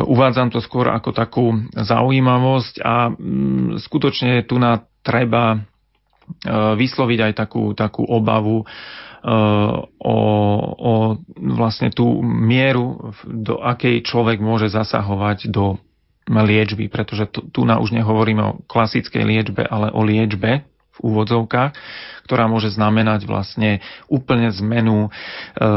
Uvádzam 0.08 0.50
to 0.50 0.64
skôr 0.64 0.88
ako 0.88 1.12
takú 1.12 1.54
zaujímavosť 1.76 2.82
a 2.82 3.12
mm, 3.14 3.78
skutočne 3.78 4.42
tu 4.48 4.58
na 4.58 4.82
treba 5.06 5.62
vysloviť 6.76 7.18
aj 7.24 7.32
takú, 7.32 7.72
takú 7.72 8.04
obavu 8.04 8.68
o, 9.24 10.16
o 10.78 10.92
vlastne 11.58 11.90
tú 11.90 12.22
mieru, 12.22 13.14
do 13.26 13.58
akej 13.58 14.06
človek 14.06 14.38
môže 14.38 14.70
zasahovať 14.70 15.50
do 15.50 15.78
liečby, 16.28 16.92
pretože 16.92 17.26
tu, 17.32 17.40
tu 17.48 17.64
na 17.64 17.80
už 17.80 17.96
nehovoríme 17.96 18.42
o 18.44 18.58
klasickej 18.68 19.24
liečbe, 19.24 19.64
ale 19.64 19.88
o 19.90 20.04
liečbe 20.04 20.68
v 20.98 21.02
úvodzovkách, 21.06 21.70
ktorá 22.28 22.44
môže 22.44 22.74
znamenať 22.76 23.24
vlastne 23.24 23.80
úplne 24.10 24.52
zmenu 24.52 25.08
e, 25.08 25.08
e, 25.08 25.68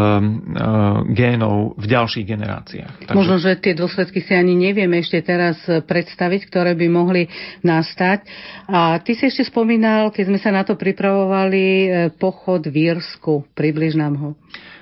génov 1.16 1.80
v 1.80 1.86
ďalších 1.88 2.26
generáciách. 2.28 2.94
Takže... 3.08 3.16
Možno, 3.16 3.40
že 3.40 3.56
tie 3.56 3.72
dôsledky 3.72 4.20
si 4.20 4.36
ani 4.36 4.58
nevieme 4.58 5.00
ešte 5.00 5.24
teraz 5.24 5.62
predstaviť, 5.64 6.42
ktoré 6.52 6.76
by 6.76 6.88
mohli 6.92 7.32
nastať. 7.64 8.28
A 8.68 9.00
ty 9.00 9.16
si 9.16 9.32
ešte 9.32 9.48
spomínal, 9.48 10.12
keď 10.12 10.24
sme 10.28 10.40
sa 10.44 10.52
na 10.52 10.68
to 10.68 10.76
pripravovali, 10.76 11.64
e, 11.64 11.88
pochod 12.20 12.68
v 12.68 12.92
Írsku. 12.92 13.48
Približ 13.56 13.96
nám 13.96 14.14
ho. 14.20 14.30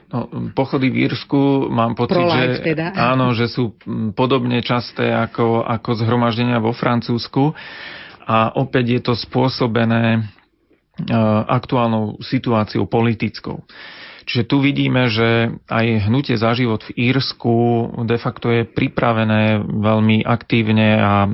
No, 0.10 0.26
pochody 0.58 0.90
v 0.90 1.06
Írsku 1.06 1.70
mám 1.70 1.94
pocit, 1.94 2.18
že, 2.18 2.74
teda. 2.74 2.98
áno, 2.98 3.38
že 3.38 3.46
sú 3.46 3.78
podobne 4.18 4.58
časté 4.66 5.14
ako, 5.14 5.62
ako 5.62 6.02
zhromaždenia 6.02 6.58
vo 6.58 6.74
Francúzsku 6.74 7.54
a 8.30 8.54
opäť 8.54 8.86
je 8.94 9.02
to 9.02 9.14
spôsobené 9.18 10.30
E, 11.00 11.16
aktuálnou 11.48 12.20
situáciou 12.20 12.84
politickou. 12.84 13.64
Čiže 14.28 14.44
tu 14.46 14.60
vidíme, 14.60 15.08
že 15.08 15.56
aj 15.72 16.12
hnutie 16.12 16.36
za 16.36 16.52
život 16.54 16.84
v 16.86 17.16
Írsku 17.16 17.56
de 18.04 18.18
facto 18.20 18.52
je 18.52 18.68
pripravené 18.68 19.64
veľmi 19.64 20.28
aktívne 20.28 21.00
a 21.00 21.16
e, 21.24 21.30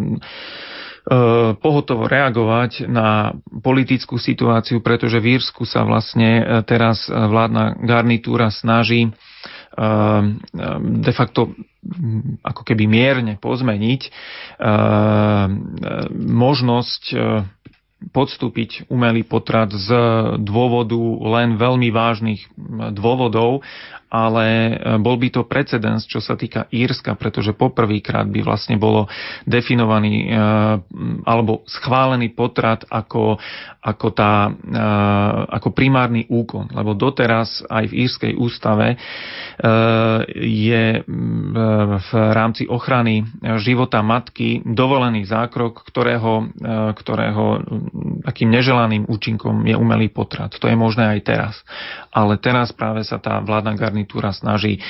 pohotovo 1.57 2.05
reagovať 2.05 2.85
na 2.85 3.33
politickú 3.65 4.21
situáciu, 4.21 4.85
pretože 4.85 5.17
v 5.17 5.41
Írsku 5.41 5.65
sa 5.65 5.81
vlastne 5.81 6.45
e, 6.45 6.61
teraz 6.61 7.09
vládna 7.09 7.81
garnitúra 7.81 8.53
snaží 8.53 9.09
de 10.79 11.11
facto 11.11 11.51
ako 12.41 12.61
keby 12.63 12.87
mierne 12.87 13.35
pozmeniť 13.37 14.01
možnosť 16.15 17.03
podstúpiť 18.11 18.91
umelý 18.91 19.25
potrat 19.25 19.71
z 19.71 19.89
dôvodu 20.43 20.99
len 21.35 21.57
veľmi 21.57 21.89
vážnych 21.89 22.45
dôvodov 22.93 23.65
ale 24.09 24.45
e, 24.45 24.73
bol 25.01 25.17
by 25.17 25.27
to 25.33 25.41
precedens, 25.49 26.05
čo 26.05 26.21
sa 26.21 26.37
týka 26.37 26.69
Írska, 26.69 27.17
pretože 27.17 27.57
poprvýkrát 27.57 28.29
by 28.29 28.39
vlastne 28.45 28.77
bolo 28.77 29.09
definovaný 29.43 30.25
e, 30.25 30.37
alebo 31.25 31.65
schválený 31.65 32.31
potrat 32.37 32.85
ako, 32.87 33.41
ako, 33.81 34.07
tá, 34.13 34.49
e, 34.49 34.83
ako 35.51 35.69
primárny 35.73 36.29
úkon, 36.29 36.69
lebo 36.71 36.93
doteraz 36.93 37.65
aj 37.65 37.85
v 37.89 37.97
írskej 38.05 38.33
ústave 38.37 38.97
je 40.35 40.85
v 41.95 42.11
rámci 42.11 42.67
ochrany 42.67 43.23
života 43.63 44.03
matky 44.03 44.61
dovolený 44.63 45.23
zákrok, 45.23 45.85
ktorého, 45.87 46.51
ktorého 46.93 47.63
takým 48.25 48.51
neželaným 48.51 49.07
účinkom 49.07 49.63
je 49.63 49.75
umelý 49.77 50.11
potrat. 50.11 50.51
To 50.59 50.67
je 50.67 50.75
možné 50.75 51.17
aj 51.17 51.19
teraz. 51.23 51.53
Ale 52.11 52.35
teraz 52.41 52.75
práve 52.75 53.05
sa 53.07 53.21
tá 53.21 53.39
vládna 53.39 53.77
garnitúra 53.95 54.35
snaží 54.35 54.75
e, 54.75 54.81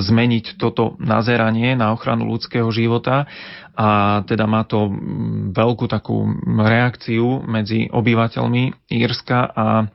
zmeniť 0.00 0.56
toto 0.56 0.96
nazeranie 0.96 1.76
na 1.76 1.92
ochranu 1.92 2.24
ľudského 2.24 2.72
života 2.72 3.28
a 3.76 4.20
teda 4.24 4.48
má 4.48 4.64
to 4.64 4.88
veľkú 5.52 5.84
takú 5.84 6.24
reakciu 6.48 7.44
medzi 7.44 7.92
obyvateľmi 7.92 8.88
Írska 8.88 9.38
a 9.52 9.66
e, 9.76 9.86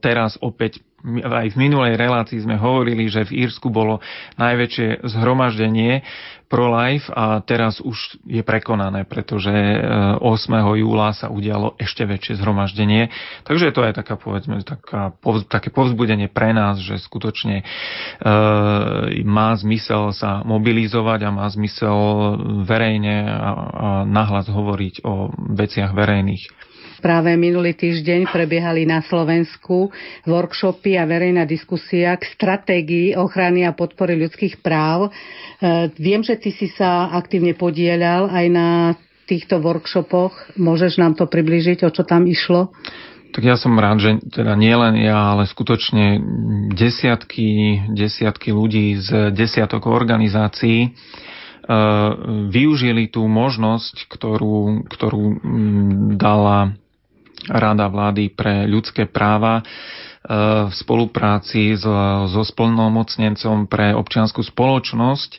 teraz 0.00 0.40
opäť 0.40 0.80
aj 1.06 1.54
v 1.54 1.60
minulej 1.60 1.94
relácii 1.94 2.42
sme 2.42 2.58
hovorili, 2.58 3.06
že 3.06 3.22
v 3.22 3.46
Írsku 3.46 3.70
bolo 3.70 4.02
najväčšie 4.34 5.06
zhromaždenie 5.06 6.02
pro-life 6.48 7.12
a 7.12 7.44
teraz 7.44 7.78
už 7.78 8.18
je 8.24 8.40
prekonané, 8.40 9.04
pretože 9.04 9.52
8. 9.52 10.24
E, 10.24 10.80
júla 10.80 11.12
sa 11.12 11.28
udialo 11.28 11.76
ešte 11.76 12.08
väčšie 12.08 12.40
zhromaždenie. 12.40 13.12
Takže 13.44 13.70
to 13.70 13.84
je 13.84 13.92
taká, 13.92 14.16
povedzme, 14.16 14.64
taká, 14.64 15.12
také 15.46 15.68
povzbudenie 15.68 16.32
pre 16.32 16.56
nás, 16.56 16.80
že 16.80 16.96
skutočne 16.96 17.62
e, 17.62 17.64
má 19.28 19.52
zmysel 19.60 20.10
sa 20.16 20.40
mobilizovať 20.42 21.28
a 21.28 21.36
má 21.36 21.46
zmysel 21.52 21.96
verejne 22.64 23.28
a, 23.28 23.36
a 23.38 23.88
nahlas 24.08 24.48
hovoriť 24.48 25.04
o 25.04 25.28
veciach 25.52 25.92
verejných. 25.92 26.57
Práve 26.98 27.38
minulý 27.38 27.78
týždeň 27.78 28.26
prebiehali 28.26 28.82
na 28.82 28.98
Slovensku 29.06 29.94
workshopy 30.26 30.98
a 30.98 31.06
verejná 31.06 31.46
diskusia 31.46 32.18
k 32.18 32.26
stratégii 32.34 33.14
ochrany 33.14 33.62
a 33.62 33.70
podpory 33.70 34.18
ľudských 34.18 34.58
práv. 34.58 35.06
E, 35.06 35.10
viem, 35.94 36.26
že 36.26 36.34
ty 36.34 36.50
si 36.50 36.66
sa 36.74 37.14
aktívne 37.14 37.54
podielal 37.54 38.26
aj 38.26 38.46
na 38.50 38.68
týchto 39.30 39.62
workshopoch. 39.62 40.58
Môžeš 40.58 40.98
nám 40.98 41.14
to 41.14 41.30
približiť, 41.30 41.86
o 41.86 41.90
čo 41.94 42.02
tam 42.02 42.26
išlo? 42.26 42.74
Tak 43.30 43.46
ja 43.46 43.54
som 43.54 43.78
rád, 43.78 44.02
že 44.02 44.10
teda 44.34 44.58
nielen 44.58 44.98
ja, 44.98 45.38
ale 45.38 45.46
skutočne 45.46 46.18
desiatky, 46.74 47.78
desiatky 47.94 48.50
ľudí 48.50 48.98
z 48.98 49.30
desiatok 49.30 49.86
organizácií 49.86 50.78
e, 50.82 50.90
využili 52.50 53.06
tú 53.06 53.22
možnosť, 53.30 54.10
ktorú, 54.10 54.88
ktorú 54.90 55.22
dala 56.18 56.74
Rada 57.46 57.86
vlády 57.86 58.34
pre 58.34 58.66
ľudské 58.66 59.06
práva 59.06 59.62
e, 59.62 59.64
v 60.66 60.74
spolupráci 60.74 61.78
so, 61.78 61.94
so 62.26 62.42
splnomocnencom 62.42 63.70
pre 63.70 63.94
občianskú 63.94 64.42
spoločnosť, 64.42 65.30
e, 65.34 65.38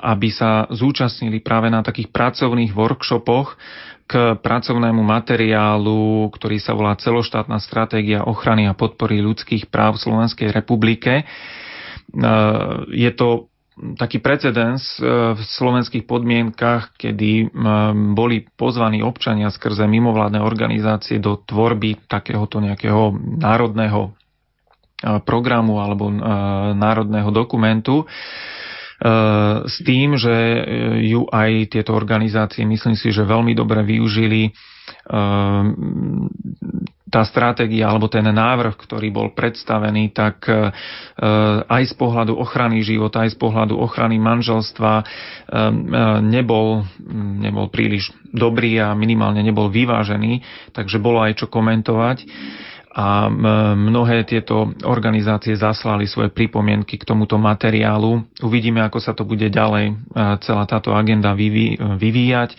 aby 0.00 0.28
sa 0.32 0.64
zúčastnili 0.72 1.44
práve 1.44 1.68
na 1.68 1.84
takých 1.84 2.08
pracovných 2.08 2.72
workshopoch 2.72 3.60
k 4.08 4.40
pracovnému 4.40 5.04
materiálu, 5.04 6.32
ktorý 6.32 6.56
sa 6.56 6.72
volá 6.72 6.96
Celoštátna 6.96 7.60
stratégia 7.60 8.24
ochrany 8.24 8.64
a 8.64 8.72
podpory 8.72 9.20
ľudských 9.20 9.68
práv 9.68 10.00
v 10.00 10.08
Slovenskej 10.08 10.48
republike. 10.56 11.12
E, 11.20 11.24
je 12.96 13.10
to 13.12 13.52
taký 13.96 14.18
precedens 14.18 14.98
e, 14.98 15.04
v 15.34 15.40
slovenských 15.40 16.04
podmienkach, 16.04 16.94
kedy 16.98 17.52
boli 18.14 18.46
pozvaní 18.58 19.00
občania 19.02 19.48
skrze 19.48 19.86
mimovládne 19.86 20.42
organizácie 20.42 21.22
do 21.22 21.38
tvorby 21.42 22.10
takéhoto 22.10 22.58
nejakého 22.58 23.14
národného 23.38 24.00
e, 24.06 24.10
programu 25.22 25.78
alebo 25.80 26.10
e, 26.10 26.14
národného 26.74 27.30
dokumentu 27.30 28.06
s 29.62 29.78
tým, 29.86 30.18
že 30.18 30.34
ju 31.06 31.22
aj 31.30 31.70
tieto 31.70 31.94
organizácie, 31.94 32.66
myslím 32.66 32.98
si, 32.98 33.14
že 33.14 33.22
veľmi 33.22 33.54
dobre 33.54 33.86
využili 33.86 34.50
tá 37.08 37.24
stratégia 37.24 37.88
alebo 37.88 38.06
ten 38.06 38.24
návrh, 38.24 38.76
ktorý 38.76 39.08
bol 39.08 39.28
predstavený, 39.32 40.12
tak 40.12 40.44
e, 40.48 40.70
aj 41.64 41.82
z 41.88 41.94
pohľadu 41.96 42.36
ochrany 42.36 42.84
života, 42.84 43.24
aj 43.24 43.34
z 43.34 43.38
pohľadu 43.40 43.74
ochrany 43.80 44.20
manželstva 44.20 44.92
e, 45.00 45.04
e, 45.04 45.62
nebol, 46.24 46.84
nebol 47.40 47.72
príliš 47.72 48.12
dobrý 48.30 48.80
a 48.80 48.92
minimálne 48.92 49.40
nebol 49.40 49.72
vyvážený, 49.72 50.44
takže 50.76 51.00
bolo 51.00 51.24
aj 51.24 51.44
čo 51.44 51.46
komentovať 51.48 52.28
a 52.98 53.30
mnohé 53.78 54.26
tieto 54.26 54.74
organizácie 54.82 55.54
zaslali 55.54 56.10
svoje 56.10 56.34
pripomienky 56.34 56.98
k 56.98 57.06
tomuto 57.06 57.38
materiálu. 57.38 58.26
Uvidíme, 58.42 58.82
ako 58.82 58.98
sa 58.98 59.14
to 59.14 59.22
bude 59.22 59.46
ďalej 59.46 59.94
celá 60.42 60.66
táto 60.66 60.90
agenda 60.90 61.30
vyvíjať 61.94 62.58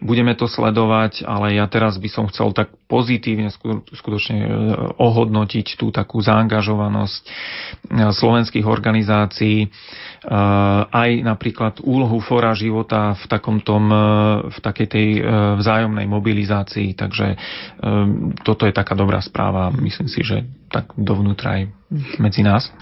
budeme 0.00 0.32
to 0.32 0.48
sledovať, 0.48 1.28
ale 1.28 1.60
ja 1.60 1.68
teraz 1.68 2.00
by 2.00 2.08
som 2.08 2.24
chcel 2.32 2.56
tak 2.56 2.72
pozitívne 2.88 3.52
skutočne 3.94 4.38
e, 4.42 4.48
ohodnotiť 4.98 5.76
tú 5.76 5.92
takú 5.92 6.18
zaangažovanosť 6.24 7.22
e, 7.22 7.28
slovenských 8.10 8.66
organizácií, 8.66 9.64
e, 9.64 9.68
aj 10.90 11.10
napríklad 11.22 11.84
úlohu 11.84 12.18
Fora 12.24 12.56
života 12.56 13.14
v, 13.14 13.24
takom 13.28 13.60
tom, 13.60 13.92
v 14.50 14.58
takej 14.58 14.88
tej 14.88 15.08
vzájomnej 15.60 16.08
mobilizácii. 16.08 16.96
Takže 16.96 17.26
toto 18.42 18.64
je 18.64 18.72
taká 18.74 18.96
dobrá 18.96 19.20
správa. 19.20 19.68
Myslím 19.72 20.08
si, 20.08 20.24
že 20.24 20.44
tak 20.72 20.92
dovnútra 20.96 21.60
aj 21.60 21.62
medzi 22.18 22.42
nás. 22.42 22.72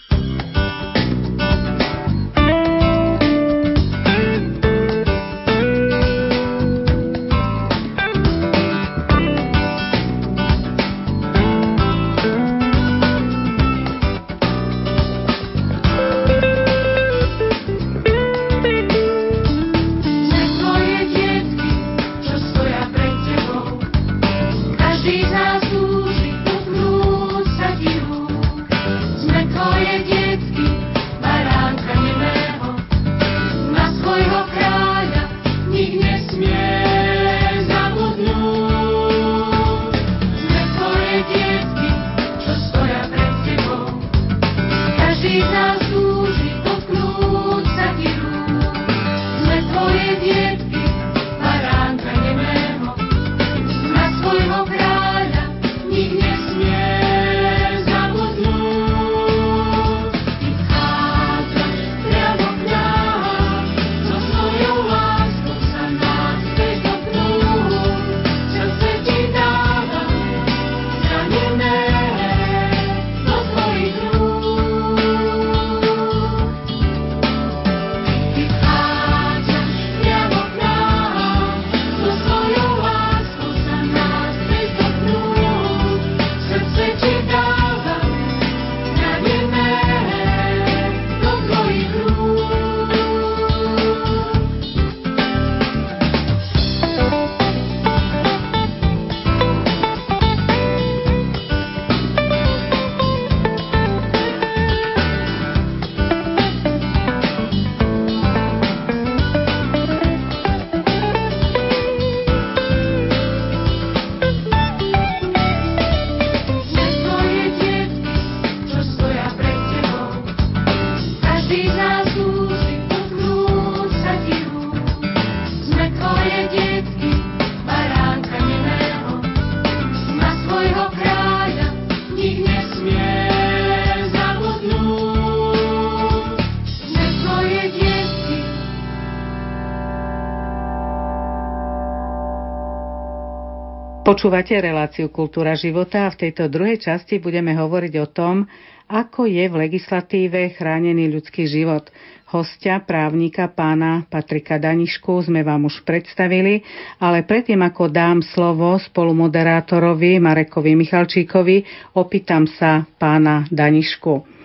Počúvate 144.09 144.57
reláciu 144.57 145.12
Kultúra 145.12 145.53
života 145.53 146.09
a 146.09 146.12
v 146.16 146.16
tejto 146.25 146.49
druhej 146.49 146.81
časti 146.81 147.21
budeme 147.21 147.53
hovoriť 147.53 147.94
o 148.01 148.09
tom, 148.09 148.49
ako 148.88 149.29
je 149.29 149.44
v 149.44 149.68
legislatíve 149.68 150.57
chránený 150.57 151.12
ľudský 151.12 151.44
život. 151.44 151.92
Hostia, 152.33 152.81
právnika 152.81 153.53
pána 153.53 154.09
Patrika 154.09 154.57
Danišku 154.57 155.29
sme 155.29 155.44
vám 155.44 155.68
už 155.68 155.85
predstavili, 155.85 156.64
ale 156.97 157.21
predtým 157.21 157.61
ako 157.61 157.92
dám 157.92 158.25
slovo 158.25 158.81
spolumoderátorovi 158.81 160.16
Marekovi 160.25 160.73
Michalčíkovi, 160.73 161.68
opýtam 161.92 162.49
sa 162.49 162.88
pána 162.97 163.44
Danišku. 163.53 164.38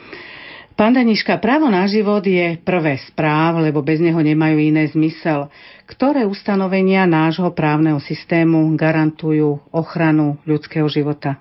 Pán 0.73 0.97
Daniška, 0.97 1.38
právo 1.38 1.69
na 1.69 1.86
život 1.86 2.25
je 2.25 2.57
prvé 2.57 2.97
správ, 3.05 3.62
lebo 3.62 3.86
bez 3.86 4.01
neho 4.01 4.17
nemajú 4.17 4.57
iné 4.57 4.89
zmysel. 4.89 5.45
Ktoré 5.86 6.25
ustanovenia 6.25 7.05
nášho 7.05 7.53
právneho 7.53 8.01
systému 8.01 8.73
garantujú 8.73 9.62
ochranu 9.69 10.41
ľudského 10.49 10.89
života? 10.89 11.38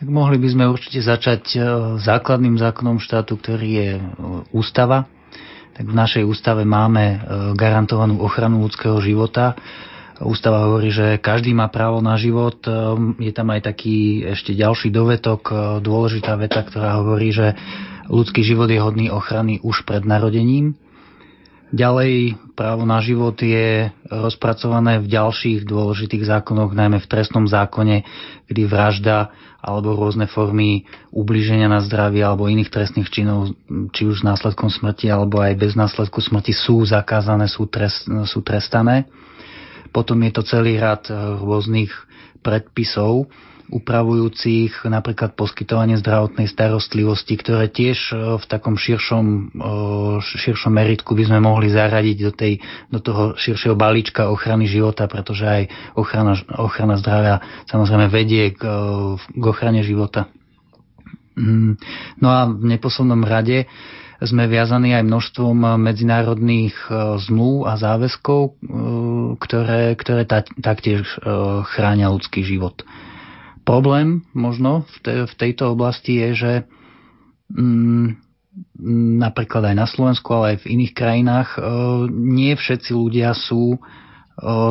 Tak 0.00 0.08
mohli 0.08 0.40
by 0.40 0.48
sme 0.48 0.64
určite 0.64 1.04
začať 1.04 1.42
e, 1.52 1.58
základným 2.00 2.56
zákonom 2.56 2.96
štátu, 2.96 3.36
ktorý 3.36 3.68
je 3.68 3.90
e, 4.00 4.02
ústava. 4.56 5.04
Tak 5.76 5.84
v 5.84 5.98
našej 5.98 6.24
ústave 6.24 6.64
máme 6.64 7.04
e, 7.04 7.18
garantovanú 7.52 8.16
ochranu 8.24 8.64
ľudského 8.64 8.96
života. 9.04 9.60
Ústava 10.24 10.64
hovorí, 10.64 10.88
že 10.88 11.20
každý 11.20 11.52
má 11.52 11.68
právo 11.68 12.00
na 12.00 12.18
život. 12.18 12.58
Je 13.22 13.30
tam 13.30 13.54
aj 13.54 13.70
taký 13.70 14.26
ešte 14.26 14.50
ďalší 14.50 14.90
dovetok, 14.90 15.46
dôležitá 15.78 16.34
veta, 16.34 16.66
ktorá 16.66 16.98
hovorí, 16.98 17.30
že 17.30 17.54
ľudský 18.08 18.40
život 18.42 18.66
je 18.72 18.80
hodný 18.80 19.12
ochrany 19.12 19.60
už 19.60 19.84
pred 19.84 20.02
narodením. 20.02 20.74
Ďalej 21.68 22.40
právo 22.56 22.88
na 22.88 22.96
život 23.04 23.36
je 23.36 23.92
rozpracované 24.08 25.04
v 25.04 25.12
ďalších 25.12 25.68
dôležitých 25.68 26.24
zákonoch, 26.24 26.72
najmä 26.72 26.96
v 26.96 27.10
trestnom 27.12 27.44
zákone, 27.44 28.08
kedy 28.48 28.64
vražda 28.64 29.28
alebo 29.60 29.92
rôzne 29.92 30.24
formy 30.32 30.88
ubliženia 31.12 31.68
na 31.68 31.84
zdravie 31.84 32.24
alebo 32.24 32.48
iných 32.48 32.72
trestných 32.72 33.12
činov, 33.12 33.52
či 33.92 34.08
už 34.08 34.24
s 34.24 34.26
následkom 34.26 34.72
smrti 34.72 35.12
alebo 35.12 35.44
aj 35.44 35.60
bez 35.60 35.76
následku 35.76 36.24
smrti 36.24 36.56
sú 36.56 36.80
zakázané, 36.88 37.52
sú, 37.52 37.68
trest, 37.68 38.08
sú 38.08 38.40
trestané. 38.40 39.04
Potom 39.92 40.16
je 40.24 40.32
to 40.32 40.42
celý 40.48 40.80
rad 40.80 41.04
rôznych 41.12 41.92
predpisov, 42.40 43.28
upravujúcich 43.68 44.88
napríklad 44.88 45.36
poskytovanie 45.36 46.00
zdravotnej 46.00 46.48
starostlivosti, 46.48 47.36
ktoré 47.36 47.68
tiež 47.68 47.98
e, 48.10 48.40
v 48.40 48.44
takom 48.48 48.80
širšom, 48.80 49.24
e, 49.24 49.40
širšom 50.24 50.72
meritku 50.72 51.12
by 51.12 51.28
sme 51.28 51.38
mohli 51.44 51.68
zaradiť 51.68 52.16
do, 52.24 52.32
tej, 52.32 52.52
do 52.88 52.98
toho 53.04 53.36
širšieho 53.36 53.76
balíčka 53.76 54.32
ochrany 54.32 54.64
života, 54.64 55.04
pretože 55.04 55.44
aj 55.44 55.62
ochrana, 56.00 56.34
ochrana 56.56 56.96
zdravia 56.96 57.44
samozrejme 57.68 58.08
vedie 58.08 58.56
k, 58.56 58.62
k 59.20 59.44
ochrane 59.44 59.84
života. 59.84 60.32
Mm, 61.36 61.76
no 62.24 62.28
a 62.32 62.48
v 62.48 62.64
neposlednom 62.72 63.20
rade 63.22 63.68
sme 64.18 64.50
viazaní 64.50 64.98
aj 64.98 65.06
množstvom 65.06 65.78
medzinárodných 65.78 66.74
e, 66.88 67.20
zmluv 67.20 67.68
a 67.68 67.76
záväzkov, 67.76 68.56
ktoré, 69.38 69.94
ktoré 69.94 70.26
taktiež 70.58 71.06
chránia 71.70 72.10
ľudský 72.10 72.42
život. 72.42 72.82
Problém 73.68 74.24
možno 74.32 74.88
v, 74.88 74.96
te, 75.04 75.14
v 75.28 75.34
tejto 75.36 75.76
oblasti 75.76 76.16
je, 76.16 76.28
že 76.32 76.52
mm, 77.52 78.16
napríklad 79.20 79.60
aj 79.68 79.76
na 79.76 79.84
Slovensku, 79.84 80.32
ale 80.32 80.56
aj 80.56 80.64
v 80.64 80.70
iných 80.72 80.92
krajinách 80.96 81.48
e, 81.52 81.60
nie 82.08 82.56
všetci 82.56 82.96
ľudia 82.96 83.36
sú, 83.36 83.76
e, 83.76 83.78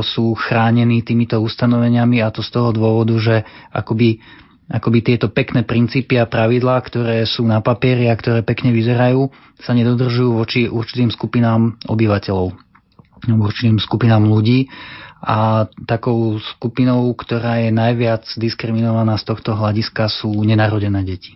sú 0.01 0.33
chránení 0.33 1.05
týmito 1.05 1.38
ustanoveniami 1.38 2.25
a 2.25 2.33
to 2.33 2.41
z 2.41 2.49
toho 2.49 2.73
dôvodu, 2.73 3.13
že 3.21 3.45
akoby, 3.69 4.17
akoby 4.65 4.99
tieto 5.05 5.29
pekné 5.29 5.62
princípy 5.62 6.17
a 6.17 6.25
pravidlá, 6.25 6.81
ktoré 6.81 7.21
sú 7.29 7.45
na 7.45 7.62
papieri 7.62 8.10
a 8.10 8.17
ktoré 8.17 8.41
pekne 8.41 8.73
vyzerajú, 8.73 9.29
sa 9.62 9.77
nedodržujú 9.77 10.41
voči 10.41 10.65
určitým 10.65 11.13
skupinám 11.13 11.77
obyvateľov, 11.86 12.49
určitým 13.29 13.77
skupinám 13.77 14.25
ľudí 14.25 14.73
a 15.27 15.67
takou 15.83 16.39
skupinou, 16.55 17.11
ktorá 17.11 17.59
je 17.59 17.75
najviac 17.75 18.23
diskriminovaná 18.39 19.19
z 19.19 19.27
tohto 19.27 19.51
hľadiska 19.59 20.07
sú 20.07 20.31
nenarodené 20.31 21.03
deti. 21.03 21.35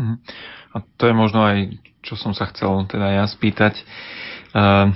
Mhm. 0.00 0.16
A 0.72 0.76
to 0.96 1.08
je 1.08 1.14
možno 1.16 1.44
aj, 1.44 1.76
čo 2.00 2.16
som 2.16 2.32
sa 2.32 2.48
chcel 2.48 2.88
teda 2.88 3.20
ja 3.20 3.24
spýtať, 3.28 3.80
uh, 3.80 4.88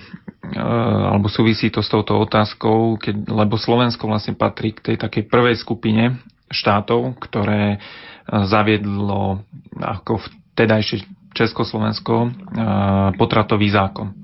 uh, 0.57 1.05
alebo 1.13 1.29
súvisí 1.29 1.73
to 1.73 1.81
s 1.81 1.89
touto 1.89 2.17
otázkou, 2.21 3.01
keď, 3.01 3.29
lebo 3.29 3.57
Slovensko 3.57 4.09
vlastne 4.09 4.37
patrí 4.37 4.77
k 4.77 4.93
tej 4.93 4.97
takej 5.01 5.25
prvej 5.29 5.57
skupine 5.57 6.21
štátov, 6.53 7.17
ktoré 7.17 7.81
uh, 7.81 8.45
zaviedlo 8.45 9.41
ako 9.81 10.21
vtedajšie 10.21 11.09
Československo 11.31 12.35
potratový 13.15 13.71
zákon. 13.71 14.19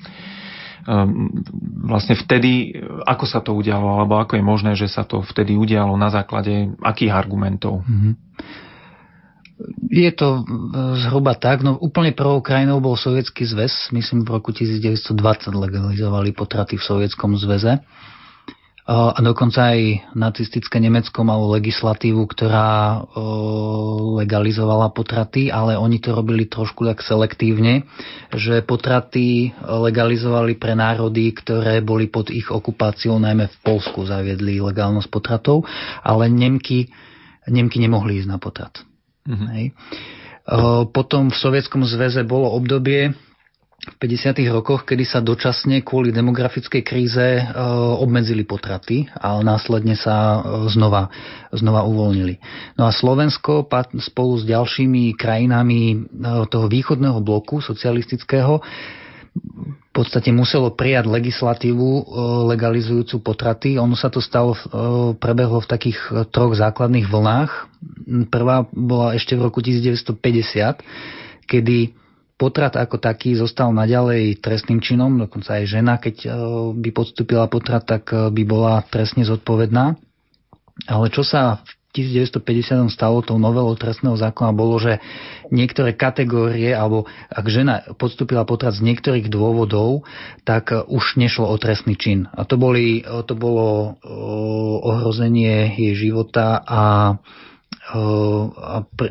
Ehm, 0.87 1.43
vlastne 1.83 2.15
vtedy, 2.15 2.79
ako 3.03 3.25
sa 3.27 3.43
to 3.43 3.59
udialo, 3.59 3.99
alebo 3.99 4.23
ako 4.23 4.39
je 4.39 4.45
možné, 4.47 4.73
že 4.79 4.87
sa 4.87 5.03
to 5.03 5.19
vtedy 5.27 5.59
udialo, 5.59 5.99
na 5.99 6.15
základe 6.15 6.71
akých 6.79 7.11
argumentov? 7.11 7.83
Mm-hmm. 7.83 8.15
Je 9.91 10.11
to 10.15 10.29
e, 10.37 10.43
zhruba 11.03 11.35
tak, 11.35 11.67
no 11.67 11.75
úplne 11.81 12.15
prvou 12.15 12.39
krajinou 12.39 12.79
bol 12.79 12.95
Sovietský 12.95 13.43
zväz, 13.49 13.91
myslím 13.91 14.23
v 14.23 14.39
roku 14.39 14.55
1920 14.55 15.11
legalizovali 15.51 16.31
potraty 16.37 16.79
v 16.79 16.87
Sovietskom 16.87 17.35
zväze. 17.35 17.83
A 18.87 19.19
dokonca 19.19 19.75
aj 19.75 20.15
nacistické 20.15 20.79
Nemecko 20.79 21.27
malo 21.27 21.51
legislatívu, 21.59 22.23
ktorá 22.31 23.03
legalizovala 24.23 24.95
potraty, 24.95 25.51
ale 25.51 25.75
oni 25.75 25.99
to 25.99 26.15
robili 26.15 26.47
trošku 26.47 26.87
tak 26.87 27.03
selektívne, 27.03 27.83
že 28.31 28.63
potraty 28.63 29.51
legalizovali 29.59 30.55
pre 30.55 30.79
národy, 30.79 31.35
ktoré 31.35 31.83
boli 31.83 32.07
pod 32.07 32.31
ich 32.31 32.47
okupáciou, 32.47 33.19
najmä 33.19 33.51
v 33.51 33.57
Polsku 33.67 34.07
zaviedli 34.07 34.63
legálnosť 34.63 35.11
potratov, 35.11 35.67
ale 36.07 36.31
Nemky, 36.31 36.87
Nemky 37.51 37.83
nemohli 37.83 38.23
ísť 38.23 38.31
na 38.31 38.39
potrat. 38.39 38.87
Mm-hmm. 39.27 39.49
Hej. 39.51 39.67
Potom 40.95 41.35
v 41.35 41.35
Sovietskom 41.35 41.83
zväze 41.83 42.23
bolo 42.23 42.55
obdobie, 42.55 43.11
v 43.77 43.95
50. 44.01 44.41
rokoch, 44.57 44.89
kedy 44.89 45.05
sa 45.05 45.21
dočasne 45.21 45.85
kvôli 45.85 46.09
demografickej 46.09 46.81
kríze 46.81 47.27
e, 47.39 47.45
obmedzili 48.01 48.43
potraty 48.49 49.05
a 49.13 49.37
následne 49.45 49.93
sa 49.95 50.41
e, 50.41 50.73
znova, 50.73 51.13
znova 51.53 51.85
uvoľnili. 51.85 52.41
No 52.81 52.89
a 52.89 52.91
Slovensko 52.91 53.69
spolu 54.01 54.41
s 54.41 54.49
ďalšími 54.49 55.13
krajinami 55.15 55.81
e, 55.93 55.97
toho 56.49 56.67
východného 56.73 57.21
bloku 57.21 57.61
socialistického 57.61 58.65
v 59.37 59.91
podstate 59.93 60.33
muselo 60.33 60.73
prijať 60.73 61.13
legislatívu 61.13 62.09
legalizujúcu 62.49 63.21
potraty. 63.21 63.77
Ono 63.77 63.93
sa 63.93 64.09
to 64.09 64.25
stalo, 64.25 64.57
prebehlo 65.21 65.61
v 65.61 65.69
takých 65.69 65.99
troch 66.33 66.57
základných 66.57 67.05
vlnách. 67.05 67.51
Prvá 68.33 68.65
bola 68.73 69.13
ešte 69.13 69.37
v 69.37 69.45
roku 69.45 69.61
1950, 69.61 71.45
kedy 71.45 71.93
potrat 72.37 72.77
ako 72.77 73.01
taký 73.01 73.33
zostal 73.37 73.73
naďalej 73.73 74.45
trestným 74.45 74.85
činom, 74.85 75.17
dokonca 75.17 75.57
aj 75.57 75.65
žena, 75.65 75.97
keď 75.97 76.17
e, 76.25 76.29
by 76.77 76.91
podstúpila 76.93 77.49
potrat, 77.49 77.89
tak 77.89 78.13
e, 78.13 78.29
by 78.29 78.43
bola 78.45 78.85
trestne 78.93 79.25
zodpovedná. 79.25 79.97
Ale 80.85 81.09
čo 81.09 81.25
sa 81.25 81.65
v 81.65 82.05
1950 82.05 82.93
stalo 82.93 83.25
tou 83.25 83.41
novelou 83.41 83.73
trestného 83.73 84.21
zákona 84.21 84.53
bolo, 84.53 84.77
že 84.77 85.01
niektoré 85.49 85.97
kategórie, 85.97 86.77
alebo 86.77 87.09
ak 87.33 87.47
žena 87.49 87.81
podstúpila 87.97 88.45
potrat 88.45 88.77
z 88.77 88.85
niektorých 88.85 89.33
dôvodov, 89.33 90.05
tak 90.45 90.77
e, 90.77 90.85
už 90.85 91.17
nešlo 91.17 91.49
o 91.49 91.57
trestný 91.57 91.97
čin. 91.97 92.29
A 92.37 92.45
to, 92.45 92.61
boli, 92.61 93.01
to 93.01 93.33
bolo 93.33 93.97
ohrozenie 94.85 95.73
jej 95.73 95.97
života 95.97 96.61
a 96.61 97.17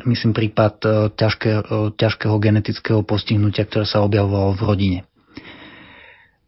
myslím 0.04 0.32
prípad 0.36 0.74
ťažké, 1.16 1.50
ťažkého 1.96 2.36
genetického 2.36 3.00
postihnutia, 3.00 3.64
ktoré 3.64 3.88
sa 3.88 4.04
objavovalo 4.04 4.52
v 4.52 4.62
rodine. 4.62 5.00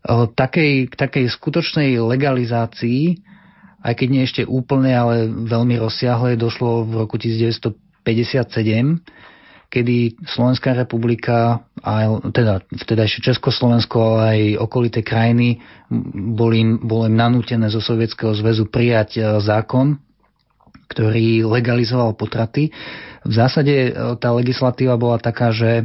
Takej, 0.08 0.92
takej 0.92 1.24
skutočnej 1.32 1.96
legalizácii, 2.00 3.20
aj 3.84 3.94
keď 3.96 4.08
nie 4.08 4.22
ešte 4.24 4.42
úplne, 4.44 4.92
ale 4.92 5.28
veľmi 5.28 5.80
rozsiahle, 5.80 6.40
došlo 6.40 6.84
v 6.88 6.92
roku 7.04 7.20
1957, 7.20 8.08
kedy 9.68 10.16
Slovenská 10.24 10.72
republika, 10.72 11.60
a 11.84 12.08
teda 12.32 12.64
vtedajšie 12.72 13.20
Československo, 13.20 13.96
ale 14.00 14.22
aj 14.24 14.40
okolité 14.64 15.04
krajiny 15.04 15.60
boli, 16.32 16.64
boli 16.80 17.08
nanútené 17.12 17.68
zo 17.68 17.84
Sovietskeho 17.84 18.32
zväzu 18.32 18.72
prijať 18.72 19.40
zákon, 19.44 20.00
ktorý 20.88 21.44
legalizoval 21.44 22.16
potraty. 22.16 22.72
V 23.28 23.32
zásade 23.32 23.74
e, 23.88 23.90
tá 24.16 24.32
legislatíva 24.32 24.96
bola 24.96 25.20
taká, 25.20 25.52
že 25.52 25.84